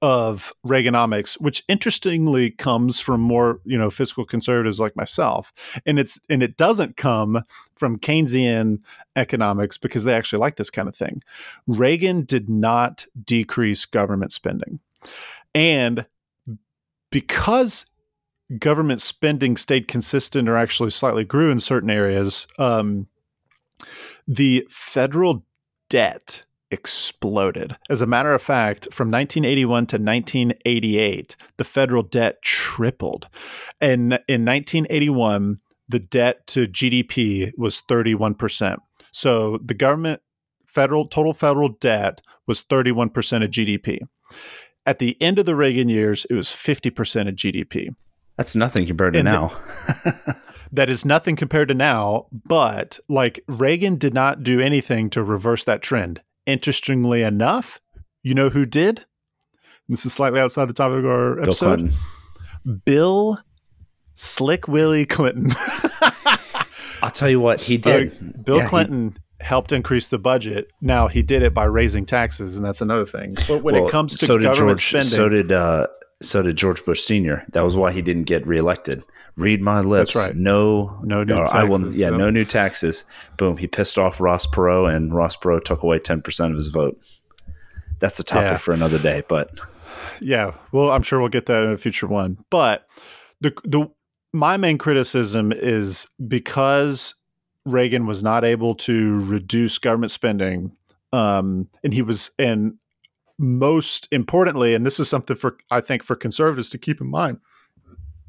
of 0.00 0.52
Reaganomics, 0.64 1.40
which 1.40 1.64
interestingly 1.68 2.50
comes 2.50 3.00
from 3.00 3.20
more 3.20 3.60
you 3.64 3.76
know 3.76 3.90
fiscal 3.90 4.24
conservatives 4.24 4.80
like 4.80 4.96
myself, 4.96 5.52
and 5.86 5.98
it's 5.98 6.20
and 6.28 6.42
it 6.42 6.56
doesn't 6.56 6.96
come 6.96 7.42
from 7.74 7.98
Keynesian 7.98 8.80
economics 9.16 9.76
because 9.76 10.04
they 10.04 10.14
actually 10.14 10.38
like 10.38 10.56
this 10.56 10.70
kind 10.70 10.88
of 10.88 10.96
thing. 10.96 11.22
Reagan 11.66 12.24
did 12.24 12.48
not 12.48 13.06
decrease 13.24 13.84
government 13.84 14.32
spending, 14.32 14.80
and 15.54 16.06
because 17.10 17.86
government 18.58 19.00
spending 19.00 19.56
stayed 19.56 19.88
consistent 19.88 20.48
or 20.48 20.56
actually 20.56 20.90
slightly 20.90 21.24
grew 21.24 21.50
in 21.50 21.60
certain 21.60 21.90
areas, 21.90 22.46
um, 22.58 23.08
the 24.26 24.66
federal 24.70 25.44
debt 25.88 26.44
exploded. 26.72 27.76
As 27.88 28.00
a 28.00 28.06
matter 28.06 28.32
of 28.32 28.42
fact, 28.42 28.84
from 28.92 29.10
1981 29.10 29.86
to 29.86 29.96
1988, 29.96 31.36
the 31.58 31.64
federal 31.64 32.02
debt 32.02 32.42
tripled. 32.42 33.28
And 33.80 34.14
in 34.26 34.44
1981, 34.44 35.60
the 35.88 35.98
debt 36.00 36.46
to 36.48 36.66
GDP 36.66 37.52
was 37.56 37.82
31%. 37.88 38.78
So 39.12 39.58
the 39.58 39.74
government 39.74 40.22
federal 40.66 41.06
total 41.06 41.34
federal 41.34 41.68
debt 41.68 42.22
was 42.46 42.62
31% 42.62 43.44
of 43.44 43.50
GDP. 43.50 43.98
At 44.86 44.98
the 44.98 45.20
end 45.20 45.38
of 45.38 45.46
the 45.46 45.54
Reagan 45.54 45.88
years, 45.88 46.24
it 46.24 46.34
was 46.34 46.48
50% 46.48 47.28
of 47.28 47.34
GDP. 47.34 47.94
That's 48.36 48.56
nothing 48.56 48.86
compared 48.86 49.12
to 49.12 49.20
and 49.20 49.26
now. 49.26 49.48
The, 49.48 50.36
that 50.72 50.88
is 50.88 51.04
nothing 51.04 51.36
compared 51.36 51.68
to 51.68 51.74
now, 51.74 52.26
but 52.32 52.98
like 53.08 53.40
Reagan 53.46 53.96
did 53.96 54.14
not 54.14 54.42
do 54.42 54.60
anything 54.60 55.10
to 55.10 55.22
reverse 55.22 55.64
that 55.64 55.82
trend. 55.82 56.22
Interestingly 56.46 57.22
enough, 57.22 57.80
you 58.22 58.34
know 58.34 58.48
who 58.48 58.66
did? 58.66 59.04
This 59.88 60.06
is 60.06 60.12
slightly 60.12 60.40
outside 60.40 60.66
the 60.66 60.72
topic 60.72 60.98
of 60.98 61.06
our 61.06 61.34
Bill 61.34 61.42
episode. 61.44 61.76
Clinton. 61.76 62.82
Bill 62.84 63.38
Slick 64.14 64.68
Willie 64.68 65.04
Clinton. 65.04 65.52
I'll 67.02 67.10
tell 67.10 67.28
you 67.28 67.40
what 67.40 67.60
he 67.60 67.76
did. 67.76 68.12
Uh, 68.12 68.42
Bill 68.42 68.58
yeah, 68.58 68.68
Clinton 68.68 69.16
he, 69.38 69.44
helped 69.44 69.72
increase 69.72 70.08
the 70.08 70.18
budget. 70.18 70.70
Now 70.80 71.08
he 71.08 71.22
did 71.22 71.42
it 71.42 71.52
by 71.52 71.64
raising 71.64 72.06
taxes, 72.06 72.56
and 72.56 72.64
that's 72.64 72.80
another 72.80 73.06
thing. 73.06 73.34
But 73.48 73.62
when 73.62 73.74
well, 73.74 73.88
it 73.88 73.90
comes 73.90 74.16
to 74.18 74.24
so 74.24 74.38
government 74.38 74.78
George, 74.78 75.04
spending, 75.04 75.08
so 75.08 75.28
did 75.28 75.52
uh, 75.52 75.88
so 76.22 76.42
did 76.42 76.56
George 76.56 76.84
Bush 76.84 77.02
Senior. 77.02 77.44
That 77.52 77.62
was 77.62 77.76
why 77.76 77.92
he 77.92 78.02
didn't 78.02 78.24
get 78.24 78.46
reelected. 78.46 79.04
Read 79.36 79.62
my 79.62 79.80
lips. 79.80 80.14
That's 80.14 80.28
right. 80.28 80.36
No, 80.36 81.00
no 81.02 81.24
new 81.24 81.36
taxes. 81.36 81.54
I 81.54 81.64
will, 81.64 81.92
yeah, 81.92 82.10
no 82.10 82.30
new 82.30 82.44
taxes. 82.44 83.04
Boom. 83.38 83.56
He 83.56 83.66
pissed 83.66 83.98
off 83.98 84.20
Ross 84.20 84.46
Perot, 84.46 84.94
and 84.94 85.14
Ross 85.14 85.36
Perot 85.36 85.64
took 85.64 85.82
away 85.82 85.98
ten 85.98 86.20
percent 86.22 86.52
of 86.52 86.56
his 86.56 86.68
vote. 86.68 87.02
That's 87.98 88.20
a 88.20 88.24
topic 88.24 88.50
yeah. 88.50 88.56
for 88.58 88.72
another 88.72 88.98
day, 88.98 89.22
but 89.28 89.58
yeah, 90.20 90.54
well, 90.72 90.90
I'm 90.90 91.02
sure 91.02 91.18
we'll 91.20 91.28
get 91.28 91.46
that 91.46 91.62
in 91.62 91.70
a 91.70 91.78
future 91.78 92.06
one. 92.06 92.44
But 92.50 92.86
the 93.40 93.54
the 93.64 93.88
my 94.32 94.56
main 94.56 94.78
criticism 94.78 95.52
is 95.52 96.08
because 96.26 97.14
Reagan 97.64 98.06
was 98.06 98.22
not 98.22 98.44
able 98.44 98.74
to 98.74 99.24
reduce 99.24 99.78
government 99.78 100.10
spending, 100.10 100.76
um, 101.12 101.68
and 101.84 101.94
he 101.94 102.02
was 102.02 102.32
and 102.38 102.74
most 103.38 104.08
importantly, 104.12 104.74
and 104.74 104.86
this 104.86 105.00
is 105.00 105.08
something 105.08 105.36
for 105.36 105.56
I 105.70 105.80
think 105.80 106.02
for 106.02 106.16
conservatives 106.16 106.70
to 106.70 106.78
keep 106.78 107.00
in 107.00 107.08
mind, 107.08 107.38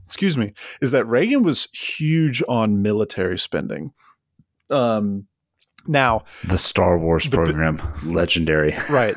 excuse 0.05 0.37
me, 0.37 0.53
is 0.81 0.91
that 0.91 1.05
Reagan 1.05 1.43
was 1.43 1.67
huge 1.73 2.43
on 2.47 2.81
military 2.81 3.37
spending. 3.37 3.93
Um, 4.69 5.27
now 5.87 6.23
the 6.43 6.57
Star 6.57 6.97
Wars 6.97 7.25
the, 7.25 7.37
program, 7.37 7.81
legendary, 8.03 8.75
right? 8.89 9.15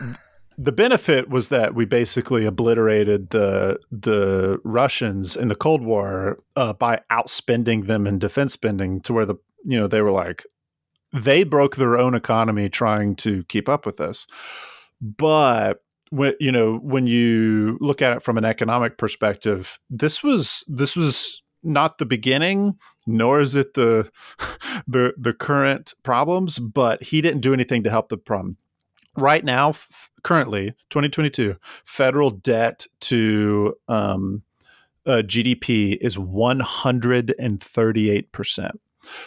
The 0.59 0.73
benefit 0.73 1.29
was 1.29 1.51
that 1.51 1.75
we 1.75 1.85
basically 1.85 2.45
obliterated 2.45 3.31
the 3.31 3.79
the 3.91 4.61
Russians 4.65 5.37
in 5.37 5.49
the 5.49 5.55
Cold 5.55 5.83
War 5.83 6.39
uh, 6.57 6.73
by 6.73 7.03
outspending 7.11 7.87
them 7.87 8.07
in 8.07 8.19
defense 8.19 8.53
spending 8.53 9.01
to 9.03 9.13
where 9.13 9.27
the 9.27 9.37
you 9.65 9.79
know 9.79 9.87
they 9.87 10.03
were 10.03 10.13
like 10.13 10.45
they 11.13 11.45
broke 11.45 11.77
their 11.77 11.97
own 11.97 12.15
economy 12.15 12.69
trying 12.69 13.17
to 13.17 13.45
keep 13.45 13.69
up 13.69 13.87
with 13.87 14.01
us. 14.01 14.27
But 15.01 15.83
when 16.11 16.35
you 16.41 16.53
know 16.53 16.77
when 16.77 17.07
you 17.07 17.79
look 17.81 18.03
at 18.03 18.17
it 18.17 18.23
from 18.23 18.39
an 18.39 18.45
economic 18.45 18.99
perspective, 18.99 19.79
this 19.91 20.23
was 20.23 20.65
this 20.69 20.95
was 20.97 21.43
not 21.63 21.99
the 21.99 22.07
beginning, 22.07 22.79
nor 23.07 23.41
is 23.41 23.55
it 23.55 23.75
the 23.75 24.11
the 24.87 25.15
the 25.17 25.35
current 25.35 25.95
problems. 26.03 26.59
But 26.59 27.03
he 27.03 27.21
didn't 27.21 27.41
do 27.41 27.53
anything 27.53 27.83
to 27.85 27.91
help 27.91 28.09
the 28.09 28.17
problem. 28.17 28.57
Right 29.19 29.45
now, 29.45 29.71
f- 29.71 30.11
currently, 30.23 30.73
2022, 30.91 31.57
federal 31.87 32.31
debt 32.31 32.87
to 33.01 33.75
um, 33.89 34.43
uh, 35.07 35.23
GDP 35.25 35.97
is 36.01 36.19
138 36.19 38.33
percent. 38.33 38.81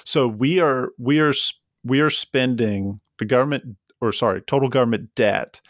So 0.03 0.27
we 0.27 0.59
are 0.59 0.89
we 0.97 1.19
are 1.19 1.33
we 1.83 1.99
are 2.01 2.09
spending 2.09 2.99
the 3.17 3.25
government 3.25 3.77
or 4.01 4.11
sorry 4.11 4.41
total 4.41 4.69
government 4.69 5.09
debt 5.15 5.61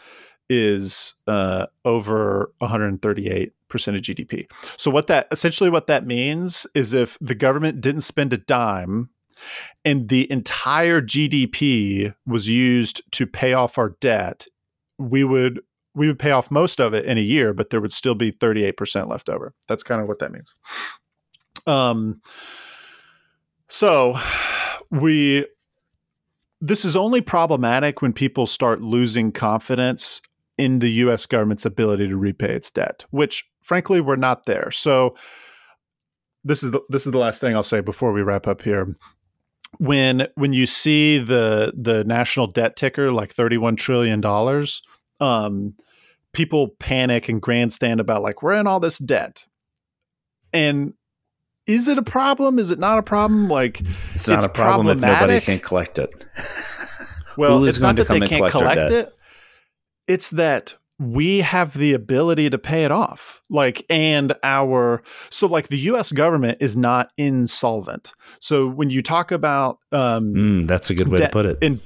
is 0.48 1.14
uh, 1.28 1.66
over 1.84 2.52
138 2.58 3.52
percent 3.68 3.96
of 3.96 4.02
GDP. 4.02 4.50
So 4.76 4.90
what 4.90 5.06
that 5.06 5.28
essentially 5.30 5.70
what 5.70 5.86
that 5.86 6.06
means 6.06 6.66
is 6.74 6.92
if 6.92 7.16
the 7.20 7.34
government 7.34 7.80
didn't 7.80 8.02
spend 8.02 8.32
a 8.32 8.36
dime 8.38 9.10
and 9.84 10.08
the 10.08 10.30
entire 10.30 11.00
GDP 11.00 12.14
was 12.26 12.48
used 12.48 13.00
to 13.12 13.26
pay 13.26 13.54
off 13.54 13.78
our 13.78 13.96
debt, 14.00 14.46
we 14.98 15.24
would 15.24 15.60
we 15.94 16.06
would 16.06 16.18
pay 16.18 16.32
off 16.32 16.50
most 16.50 16.80
of 16.80 16.94
it 16.94 17.04
in 17.06 17.16
a 17.16 17.22
year, 17.22 17.52
but 17.54 17.70
there 17.70 17.80
would 17.80 17.92
still 17.92 18.14
be 18.14 18.30
38% 18.30 19.08
left 19.08 19.28
over. 19.28 19.54
That's 19.66 19.82
kind 19.82 20.00
of 20.00 20.08
what 20.08 20.18
that 20.18 20.32
means. 20.32 20.54
Um 21.66 22.20
so 23.68 24.18
we 24.90 25.46
this 26.60 26.84
is 26.84 26.94
only 26.94 27.20
problematic 27.20 28.02
when 28.02 28.12
people 28.12 28.46
start 28.46 28.82
losing 28.82 29.32
confidence 29.32 30.20
in 30.58 30.80
the 30.80 30.90
US 31.04 31.24
government's 31.26 31.64
ability 31.64 32.08
to 32.08 32.16
repay 32.16 32.52
its 32.52 32.70
debt, 32.70 33.06
which 33.10 33.48
frankly 33.62 34.00
we're 34.00 34.16
not 34.16 34.44
there. 34.44 34.70
So 34.70 35.16
this 36.44 36.62
is 36.62 36.70
the 36.70 36.80
this 36.88 37.06
is 37.06 37.12
the 37.12 37.18
last 37.18 37.40
thing 37.40 37.54
I'll 37.54 37.62
say 37.62 37.80
before 37.80 38.12
we 38.12 38.22
wrap 38.22 38.46
up 38.46 38.62
here. 38.62 38.96
When 39.78 40.26
when 40.34 40.52
you 40.52 40.66
see 40.66 41.18
the 41.18 41.72
the 41.76 42.04
national 42.04 42.48
debt 42.48 42.76
ticker 42.76 43.10
like 43.10 43.32
31 43.32 43.76
trillion 43.76 44.20
dollars, 44.20 44.82
um, 45.20 45.74
people 46.32 46.68
panic 46.78 47.28
and 47.28 47.40
grandstand 47.40 48.00
about 48.00 48.22
like 48.22 48.42
we're 48.42 48.54
in 48.54 48.66
all 48.66 48.80
this 48.80 48.98
debt. 48.98 49.46
And 50.52 50.94
is 51.70 51.88
it 51.88 51.98
a 51.98 52.02
problem? 52.02 52.58
Is 52.58 52.70
it 52.70 52.78
not 52.78 52.98
a 52.98 53.02
problem? 53.02 53.48
Like 53.48 53.80
it's 54.14 54.28
not 54.28 54.36
it's 54.36 54.46
a 54.46 54.48
problem 54.48 54.88
if 54.88 55.00
nobody 55.00 55.40
can 55.40 55.58
collect 55.58 55.98
it. 55.98 56.26
well, 57.36 57.64
it's 57.64 57.80
not 57.80 57.96
that 57.96 58.08
they 58.08 58.20
can't 58.20 58.50
collect 58.50 58.90
it 58.90 59.12
it's 60.10 60.30
that 60.30 60.74
we 60.98 61.38
have 61.38 61.72
the 61.74 61.92
ability 61.92 62.50
to 62.50 62.58
pay 62.58 62.84
it 62.84 62.90
off. 62.90 63.42
Like, 63.48 63.86
and 63.88 64.34
our, 64.42 65.02
so 65.30 65.46
like 65.46 65.68
the 65.68 65.78
US 65.78 66.10
government 66.10 66.58
is 66.60 66.76
not 66.76 67.10
insolvent. 67.16 68.12
So 68.40 68.66
when 68.66 68.90
you 68.90 69.02
talk 69.02 69.30
about, 69.30 69.78
um, 69.92 70.34
mm, 70.34 70.66
that's 70.66 70.90
a 70.90 70.94
good 70.94 71.06
way 71.06 71.18
to 71.18 71.28
put 71.28 71.46
it. 71.46 71.58
In, 71.62 71.78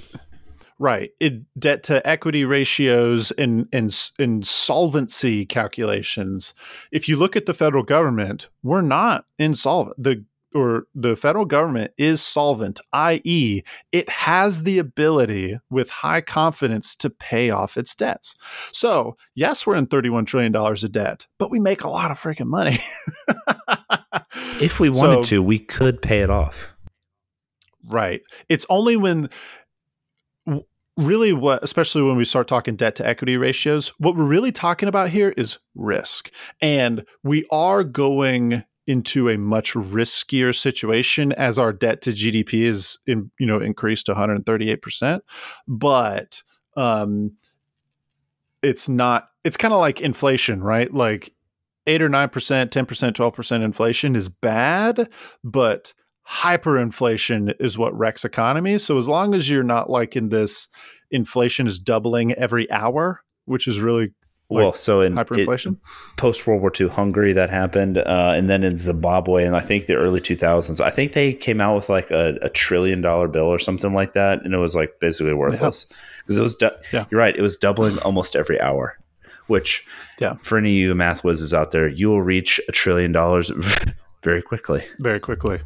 right. 0.79 1.11
It, 1.21 1.43
debt 1.59 1.83
to 1.85 2.07
equity 2.07 2.45
ratios 2.45 3.31
and, 3.33 3.69
and, 3.73 3.95
and 4.19 4.47
solvency 4.47 5.47
calculations. 5.47 6.55
If 6.93 7.09
you 7.09 7.17
look 7.17 7.37
at 7.37 7.47
the 7.47 7.55
federal 7.55 7.83
government, 7.83 8.49
we're 8.63 8.83
not 8.83 9.27
insolvent. 9.39 10.03
The 10.03 10.25
or 10.55 10.87
the 10.95 11.17
federal 11.17 11.45
government 11.45 11.93
is 11.99 12.23
solvent, 12.23 12.81
i.e., 12.93 13.63
it 13.91 14.09
has 14.09 14.63
the 14.63 14.79
ability 14.79 15.59
with 15.69 15.91
high 15.91 16.21
confidence 16.21 16.95
to 16.97 17.11
pay 17.11 17.51
off 17.51 17.77
its 17.77 17.95
debts. 17.95 18.37
So, 18.73 19.17
yes, 19.35 19.67
we're 19.67 19.75
in 19.75 19.89
$31 19.89 20.27
trillion 20.27 20.55
of 20.55 20.93
debt, 20.93 21.27
but 21.39 21.51
we 21.51 21.59
make 21.59 21.83
a 21.83 21.89
lot 21.89 22.13
of 22.13 22.21
freaking 22.21 22.47
money. 22.47 22.79
if 24.61 24.79
we 24.79 24.89
wanted 24.91 25.25
so, 25.25 25.31
to, 25.31 25.43
we 25.43 25.59
could 25.59 26.01
pay 26.01 26.21
it 26.21 26.31
off. 26.31 26.73
Right. 27.87 28.23
It's 28.49 28.65
only 28.71 28.97
when 28.97 29.29
really 30.97 31.33
what 31.33 31.63
especially 31.65 32.03
when 32.03 32.17
we 32.17 32.25
start 32.25 32.47
talking 32.47 32.77
debt 32.77 32.95
to 32.95 33.07
equity 33.07 33.37
ratios 33.37 33.89
what 33.99 34.15
we're 34.15 34.25
really 34.25 34.53
talking 34.53 34.89
about 34.89 35.09
here 35.09 35.35
is 35.37 35.59
risk 35.75 36.31
and 36.61 37.05
we 37.25 37.45
are 37.51 37.83
going 37.83 38.63
into 38.87 39.29
a 39.29 39.39
much 39.39 39.73
riskier 39.73 40.55
situation 40.55 41.33
as 41.33 41.59
our 41.59 41.73
debt 41.73 42.03
to 42.03 42.11
GDP 42.11 42.63
is 42.63 42.99
in, 43.07 43.31
you 43.39 43.47
know 43.47 43.59
increased 43.59 44.07
to 44.07 44.15
138%. 44.15 45.21
But 45.67 46.43
um, 46.77 47.37
it's 48.63 48.89
not. 48.89 49.29
It's 49.43 49.57
kind 49.57 49.75
of 49.75 49.81
like 49.81 50.01
inflation, 50.01 50.63
right? 50.63 50.93
Like 50.93 51.33
eight 51.87 52.03
or 52.03 52.09
nine 52.09 52.29
percent, 52.29 52.73
ten 52.73 52.87
percent, 52.87 53.17
twelve 53.17 53.35
percent 53.35 53.63
inflation 53.63 54.17
is 54.17 54.29
bad, 54.29 55.09
but 55.43 55.93
hyperinflation 56.29 57.55
is 57.61 57.77
what 57.77 57.97
wrecks 57.97 58.25
economies. 58.25 58.85
So 58.85 58.99
as 58.99 59.09
long 59.09 59.35
as 59.35 59.49
you're 59.49 59.63
not 59.63 59.91
like 59.91 60.17
in 60.17 60.31
this 60.31 60.69
inflation 61.11 61.67
is 61.67 61.79
doubling 61.79 62.33
every 62.33 62.71
hour, 62.71 63.23
which 63.45 63.69
is 63.69 63.81
really 63.81 64.13
like 64.51 64.63
well, 64.63 64.73
so 64.75 65.01
in 65.01 65.15
hyperinflation, 65.15 65.79
post 66.17 66.47
World 66.47 66.61
War 66.61 66.73
II 66.79 66.89
Hungary 66.89 67.33
that 67.33 67.51
happened, 67.51 67.99
uh, 67.99 68.33
and 68.37 68.49
then 68.49 68.63
in 68.63 68.77
Zimbabwe, 68.77 69.45
and 69.45 69.57
I 69.57 69.61
think 69.61 69.87
the 69.87 69.95
early 69.95 70.21
2000s, 70.21 70.81
I 70.81 70.91
think 70.91 71.13
they 71.13 71.33
came 71.33 71.61
out 71.61 71.77
with 71.77 71.89
like 71.89 72.11
a, 72.11 72.37
a 72.43 72.51
trillion 72.51 73.01
dollar 73.01 73.27
bill 73.27 73.47
or 73.47 73.59
something 73.59 73.95
like 73.95 74.13
that, 74.13 74.45
and 74.45 74.55
it 74.55 74.59
was 74.59 74.75
like 74.75 75.01
basically 75.01 75.33
worthless 75.33 75.87
because 76.19 76.37
yeah. 76.37 76.41
it 76.41 76.43
was. 76.43 76.55
Du- 76.57 76.79
yeah. 76.93 77.05
You're 77.11 77.21
right; 77.21 77.35
it 77.35 77.43
was 77.43 77.57
doubling 77.57 77.99
almost 77.99 78.37
every 78.37 78.61
hour. 78.61 78.99
Which, 79.47 79.87
yeah, 80.21 80.35
for 80.43 80.57
any 80.57 80.71
of 80.71 80.89
you 80.89 80.95
math 80.95 81.23
whizzes 81.23 81.53
out 81.53 81.71
there, 81.71 81.89
you 81.89 82.09
will 82.09 82.23
reach 82.23 82.61
a 82.69 82.73
trillion 82.73 83.13
dollars 83.13 83.51
very 84.23 84.43
quickly. 84.43 84.85
Very 85.01 85.21
quickly. 85.21 85.61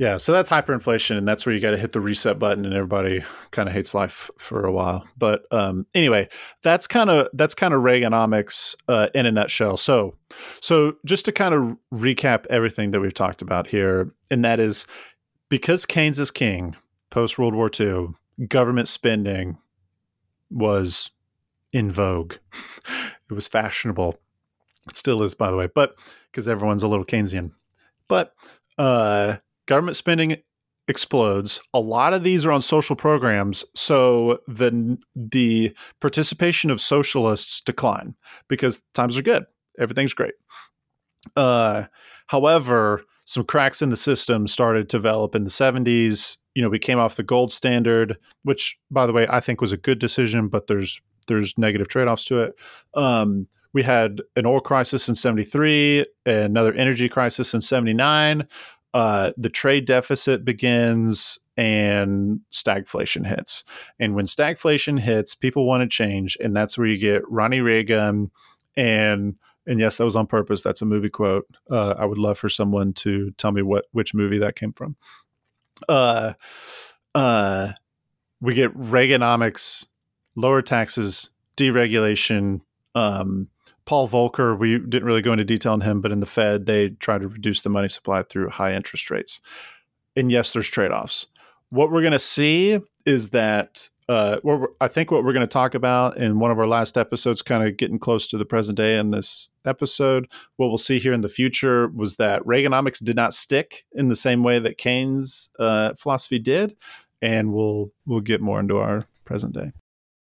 Yeah, 0.00 0.16
so 0.16 0.32
that's 0.32 0.48
hyperinflation, 0.48 1.18
and 1.18 1.28
that's 1.28 1.44
where 1.44 1.54
you 1.54 1.60
got 1.60 1.72
to 1.72 1.76
hit 1.76 1.92
the 1.92 2.00
reset 2.00 2.38
button, 2.38 2.64
and 2.64 2.72
everybody 2.72 3.22
kind 3.50 3.68
of 3.68 3.74
hates 3.74 3.92
life 3.92 4.30
for 4.38 4.64
a 4.64 4.72
while. 4.72 5.06
But 5.18 5.44
um, 5.50 5.84
anyway, 5.94 6.30
that's 6.62 6.86
kind 6.86 7.10
of 7.10 7.28
that's 7.34 7.54
kind 7.54 7.74
of 7.74 7.82
Reaganomics 7.82 8.74
uh, 8.88 9.08
in 9.14 9.26
a 9.26 9.30
nutshell. 9.30 9.76
So, 9.76 10.16
so 10.62 10.96
just 11.04 11.26
to 11.26 11.32
kind 11.32 11.52
of 11.52 11.76
recap 11.92 12.46
everything 12.46 12.92
that 12.92 13.00
we've 13.00 13.12
talked 13.12 13.42
about 13.42 13.66
here, 13.66 14.10
and 14.30 14.42
that 14.42 14.58
is 14.58 14.86
because 15.50 15.84
Keynes 15.84 16.18
is 16.18 16.30
king 16.30 16.76
post 17.10 17.38
World 17.38 17.54
War 17.54 17.70
II, 17.78 18.14
government 18.48 18.88
spending 18.88 19.58
was 20.48 21.10
in 21.74 21.90
vogue. 21.90 22.36
it 23.30 23.34
was 23.34 23.48
fashionable. 23.48 24.18
It 24.88 24.96
still 24.96 25.22
is, 25.22 25.34
by 25.34 25.50
the 25.50 25.58
way, 25.58 25.68
but 25.74 25.94
because 26.32 26.48
everyone's 26.48 26.84
a 26.84 26.88
little 26.88 27.04
Keynesian. 27.04 27.50
But 28.08 28.32
uh, 28.78 29.36
government 29.66 29.96
spending 29.96 30.36
explodes. 30.88 31.60
A 31.72 31.80
lot 31.80 32.12
of 32.12 32.24
these 32.24 32.44
are 32.44 32.52
on 32.52 32.62
social 32.62 32.96
programs, 32.96 33.64
so 33.74 34.40
the 34.46 34.98
the 35.14 35.74
participation 36.00 36.70
of 36.70 36.80
socialists 36.80 37.60
decline 37.60 38.14
because 38.48 38.82
times 38.94 39.16
are 39.16 39.22
good, 39.22 39.44
everything's 39.78 40.14
great. 40.14 40.34
Uh, 41.36 41.84
however, 42.26 43.04
some 43.24 43.44
cracks 43.44 43.80
in 43.80 43.90
the 43.90 43.96
system 43.96 44.48
started 44.48 44.88
to 44.88 44.96
develop 44.96 45.34
in 45.36 45.44
the 45.44 45.50
70s. 45.50 46.38
You 46.54 46.62
know, 46.62 46.68
we 46.68 46.80
came 46.80 46.98
off 46.98 47.14
the 47.14 47.22
gold 47.22 47.52
standard, 47.52 48.16
which, 48.42 48.76
by 48.90 49.06
the 49.06 49.12
way, 49.12 49.26
I 49.30 49.38
think 49.38 49.60
was 49.60 49.70
a 49.70 49.76
good 49.76 50.00
decision, 50.00 50.48
but 50.48 50.66
there's 50.66 51.00
there's 51.28 51.56
negative 51.56 51.86
trade 51.86 52.08
offs 52.08 52.24
to 52.24 52.40
it. 52.40 52.54
Um, 52.94 53.46
we 53.72 53.84
had 53.84 54.20
an 54.34 54.46
oil 54.46 54.60
crisis 54.60 55.08
in 55.08 55.14
73, 55.14 56.04
another 56.26 56.72
energy 56.72 57.08
crisis 57.08 57.54
in 57.54 57.60
79 57.60 58.48
uh, 58.94 59.32
the 59.36 59.50
trade 59.50 59.84
deficit 59.84 60.44
begins 60.44 61.38
and 61.56 62.40
stagflation 62.52 63.26
hits. 63.26 63.64
And 63.98 64.14
when 64.14 64.26
stagflation 64.26 65.00
hits, 65.00 65.34
people 65.34 65.66
want 65.66 65.82
to 65.82 65.88
change, 65.88 66.36
and 66.40 66.56
that's 66.56 66.78
where 66.78 66.86
you 66.86 66.98
get 66.98 67.28
Ronnie 67.30 67.60
Reagan 67.60 68.30
and 68.76 69.36
and 69.66 69.78
yes, 69.78 69.98
that 69.98 70.04
was 70.04 70.16
on 70.16 70.26
purpose. 70.26 70.62
That's 70.62 70.82
a 70.82 70.86
movie 70.86 71.10
quote. 71.10 71.46
Uh, 71.70 71.94
I 71.96 72.06
would 72.06 72.18
love 72.18 72.38
for 72.38 72.48
someone 72.48 72.92
to 72.94 73.30
tell 73.32 73.52
me 73.52 73.62
what 73.62 73.86
which 73.92 74.14
movie 74.14 74.38
that 74.38 74.56
came 74.56 74.72
from. 74.72 74.96
Uh, 75.88 76.32
uh, 77.14 77.72
we 78.40 78.54
get 78.54 78.76
Reaganomics, 78.76 79.86
lower 80.34 80.62
taxes, 80.62 81.30
deregulation, 81.56 82.62
um, 82.94 83.48
Paul 83.90 84.08
Volcker, 84.08 84.56
we 84.56 84.78
didn't 84.78 85.02
really 85.02 85.20
go 85.20 85.32
into 85.32 85.44
detail 85.44 85.72
on 85.72 85.80
him, 85.80 86.00
but 86.00 86.12
in 86.12 86.20
the 86.20 86.24
Fed, 86.26 86.66
they 86.66 86.90
try 86.90 87.18
to 87.18 87.26
reduce 87.26 87.62
the 87.62 87.70
money 87.70 87.88
supply 87.88 88.22
through 88.22 88.48
high 88.50 88.72
interest 88.72 89.10
rates. 89.10 89.40
And 90.14 90.30
yes, 90.30 90.52
there's 90.52 90.68
trade 90.68 90.92
offs. 90.92 91.26
What 91.70 91.90
we're 91.90 92.00
going 92.00 92.12
to 92.12 92.20
see 92.20 92.78
is 93.04 93.30
that 93.30 93.90
uh, 94.08 94.38
I 94.80 94.86
think 94.86 95.10
what 95.10 95.24
we're 95.24 95.32
going 95.32 95.40
to 95.40 95.52
talk 95.52 95.74
about 95.74 96.18
in 96.18 96.38
one 96.38 96.52
of 96.52 96.58
our 96.60 96.68
last 96.68 96.96
episodes, 96.96 97.42
kind 97.42 97.66
of 97.66 97.76
getting 97.76 97.98
close 97.98 98.28
to 98.28 98.38
the 98.38 98.44
present 98.44 98.76
day 98.76 98.96
in 98.96 99.10
this 99.10 99.48
episode, 99.64 100.28
what 100.54 100.68
we'll 100.68 100.78
see 100.78 101.00
here 101.00 101.12
in 101.12 101.22
the 101.22 101.28
future 101.28 101.88
was 101.88 102.14
that 102.14 102.44
Reaganomics 102.44 103.02
did 103.02 103.16
not 103.16 103.34
stick 103.34 103.86
in 103.90 104.06
the 104.06 104.14
same 104.14 104.44
way 104.44 104.60
that 104.60 104.78
Keynes' 104.78 105.50
uh, 105.58 105.94
philosophy 105.98 106.38
did, 106.38 106.76
and 107.20 107.52
we'll 107.52 107.90
we'll 108.06 108.20
get 108.20 108.40
more 108.40 108.60
into 108.60 108.76
our 108.76 109.08
present 109.24 109.52
day. 109.52 109.72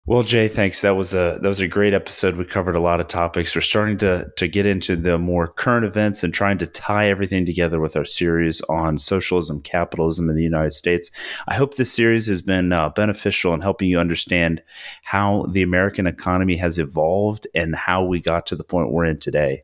Well, 0.09 0.23
Jay, 0.23 0.47
thanks. 0.47 0.81
That 0.81 0.95
was 0.95 1.13
a 1.13 1.37
that 1.39 1.47
was 1.47 1.59
a 1.59 1.67
great 1.67 1.93
episode. 1.93 2.35
We 2.35 2.43
covered 2.43 2.75
a 2.75 2.79
lot 2.79 2.99
of 2.99 3.07
topics. 3.07 3.53
We're 3.53 3.61
starting 3.61 3.99
to 3.99 4.31
to 4.37 4.47
get 4.47 4.65
into 4.65 4.95
the 4.95 5.19
more 5.19 5.47
current 5.47 5.85
events 5.85 6.23
and 6.23 6.33
trying 6.33 6.57
to 6.57 6.65
tie 6.65 7.11
everything 7.11 7.45
together 7.45 7.79
with 7.79 7.95
our 7.95 8.05
series 8.05 8.59
on 8.61 8.97
socialism, 8.97 9.61
capitalism 9.61 10.27
in 10.27 10.35
the 10.35 10.41
United 10.41 10.73
States. 10.73 11.11
I 11.47 11.53
hope 11.53 11.75
this 11.75 11.93
series 11.93 12.25
has 12.25 12.41
been 12.41 12.73
uh, 12.73 12.89
beneficial 12.89 13.53
in 13.53 13.61
helping 13.61 13.87
you 13.87 13.99
understand 13.99 14.63
how 15.03 15.45
the 15.51 15.61
American 15.61 16.07
economy 16.07 16.55
has 16.55 16.79
evolved 16.79 17.45
and 17.53 17.75
how 17.75 18.03
we 18.03 18.19
got 18.19 18.47
to 18.47 18.55
the 18.55 18.63
point 18.63 18.91
we're 18.91 19.05
in 19.05 19.19
today. 19.19 19.61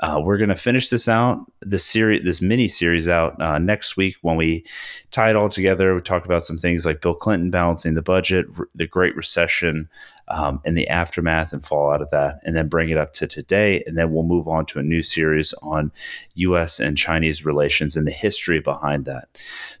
Uh, 0.00 0.18
we're 0.22 0.38
going 0.38 0.48
to 0.48 0.56
finish 0.56 0.88
this 0.88 1.08
out, 1.08 1.44
this 1.60 1.84
series, 1.84 2.24
this 2.24 2.40
mini 2.40 2.68
series 2.68 3.06
out 3.06 3.40
uh, 3.40 3.58
next 3.58 3.98
week 3.98 4.16
when 4.22 4.36
we 4.36 4.64
tie 5.10 5.28
it 5.28 5.36
all 5.36 5.50
together. 5.50 5.94
We 5.94 6.00
talk 6.00 6.24
about 6.24 6.44
some 6.44 6.56
things 6.56 6.86
like 6.86 7.02
Bill 7.02 7.14
Clinton 7.14 7.50
balancing 7.50 7.94
the 7.94 8.02
budget, 8.02 8.46
the 8.74 8.86
Great 8.86 9.14
Recession, 9.14 9.90
um, 10.30 10.60
and 10.64 10.76
the 10.76 10.88
aftermath 10.88 11.52
and 11.52 11.64
fallout 11.64 12.00
of 12.00 12.10
that, 12.10 12.40
and 12.44 12.56
then 12.56 12.68
bring 12.68 12.88
it 12.88 12.96
up 12.96 13.12
to 13.14 13.26
today. 13.26 13.82
And 13.86 13.98
then 13.98 14.12
we'll 14.12 14.22
move 14.22 14.46
on 14.46 14.64
to 14.66 14.78
a 14.78 14.82
new 14.82 15.02
series 15.02 15.52
on 15.62 15.90
U.S. 16.34 16.78
and 16.78 16.96
Chinese 16.96 17.44
relations 17.44 17.96
and 17.96 18.06
the 18.06 18.12
history 18.12 18.60
behind 18.60 19.04
that. 19.06 19.28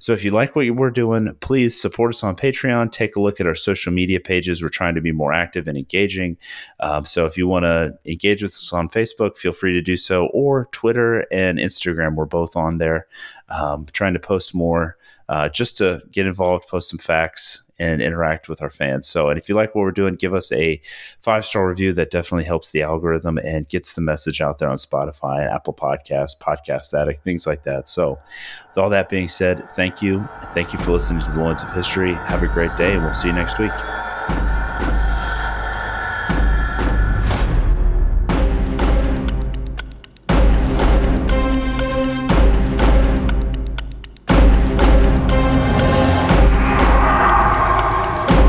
So 0.00 0.12
if 0.12 0.24
you 0.24 0.32
like 0.32 0.56
what 0.56 0.68
we're 0.70 0.90
doing, 0.90 1.34
please 1.40 1.80
support 1.80 2.14
us 2.14 2.24
on 2.24 2.36
Patreon. 2.36 2.90
Take 2.90 3.16
a 3.16 3.20
look 3.20 3.40
at 3.40 3.46
our 3.46 3.54
social 3.54 3.92
media 3.92 4.18
pages. 4.18 4.62
We're 4.62 4.68
trying 4.68 4.96
to 4.96 5.00
be 5.00 5.12
more 5.12 5.32
active 5.32 5.68
and 5.68 5.78
engaging. 5.78 6.36
Um, 6.80 7.04
so 7.04 7.26
if 7.26 7.38
you 7.38 7.46
want 7.46 7.64
to 7.64 7.96
engage 8.04 8.42
with 8.42 8.52
us 8.52 8.72
on 8.72 8.88
Facebook, 8.88 9.36
feel 9.36 9.52
free 9.52 9.72
to 9.74 9.80
do 9.80 9.96
so, 9.96 10.26
or 10.26 10.68
Twitter 10.72 11.26
and 11.30 11.58
Instagram. 11.58 12.16
We're 12.16 12.26
both 12.26 12.56
on 12.56 12.78
there, 12.78 13.06
um, 13.48 13.86
trying 13.92 14.14
to 14.14 14.20
post 14.20 14.54
more. 14.54 14.96
Uh, 15.28 15.48
just 15.48 15.78
to 15.78 16.02
get 16.10 16.26
involved, 16.26 16.66
post 16.66 16.88
some 16.88 16.98
facts, 16.98 17.62
and 17.80 18.02
interact 18.02 18.48
with 18.48 18.60
our 18.62 18.70
fans. 18.70 19.08
So, 19.08 19.30
and 19.30 19.38
if 19.38 19.48
you 19.48 19.56
like 19.56 19.74
what 19.74 19.80
we're 19.80 19.90
doing, 19.90 20.14
give 20.14 20.34
us 20.34 20.52
a 20.52 20.80
five 21.20 21.44
star 21.44 21.66
review. 21.66 21.92
That 21.92 22.10
definitely 22.10 22.44
helps 22.44 22.70
the 22.70 22.82
algorithm 22.82 23.38
and 23.38 23.68
gets 23.68 23.94
the 23.94 24.02
message 24.02 24.40
out 24.40 24.58
there 24.58 24.68
on 24.68 24.76
Spotify, 24.76 25.40
and 25.40 25.50
Apple 25.50 25.74
Podcasts, 25.74 26.38
Podcast 26.38 26.94
Addict, 26.94 27.24
things 27.24 27.46
like 27.46 27.64
that. 27.64 27.88
So, 27.88 28.18
with 28.68 28.78
all 28.78 28.90
that 28.90 29.08
being 29.08 29.28
said, 29.28 29.68
thank 29.70 30.02
you. 30.02 30.28
Thank 30.52 30.72
you 30.72 30.78
for 30.78 30.92
listening 30.92 31.22
to 31.24 31.30
the 31.30 31.40
Loins 31.40 31.62
of 31.62 31.72
History. 31.72 32.14
Have 32.14 32.42
a 32.42 32.48
great 32.48 32.76
day, 32.76 32.92
and 32.92 33.02
we'll 33.02 33.14
see 33.14 33.28
you 33.28 33.34
next 33.34 33.58
week. 33.58 33.72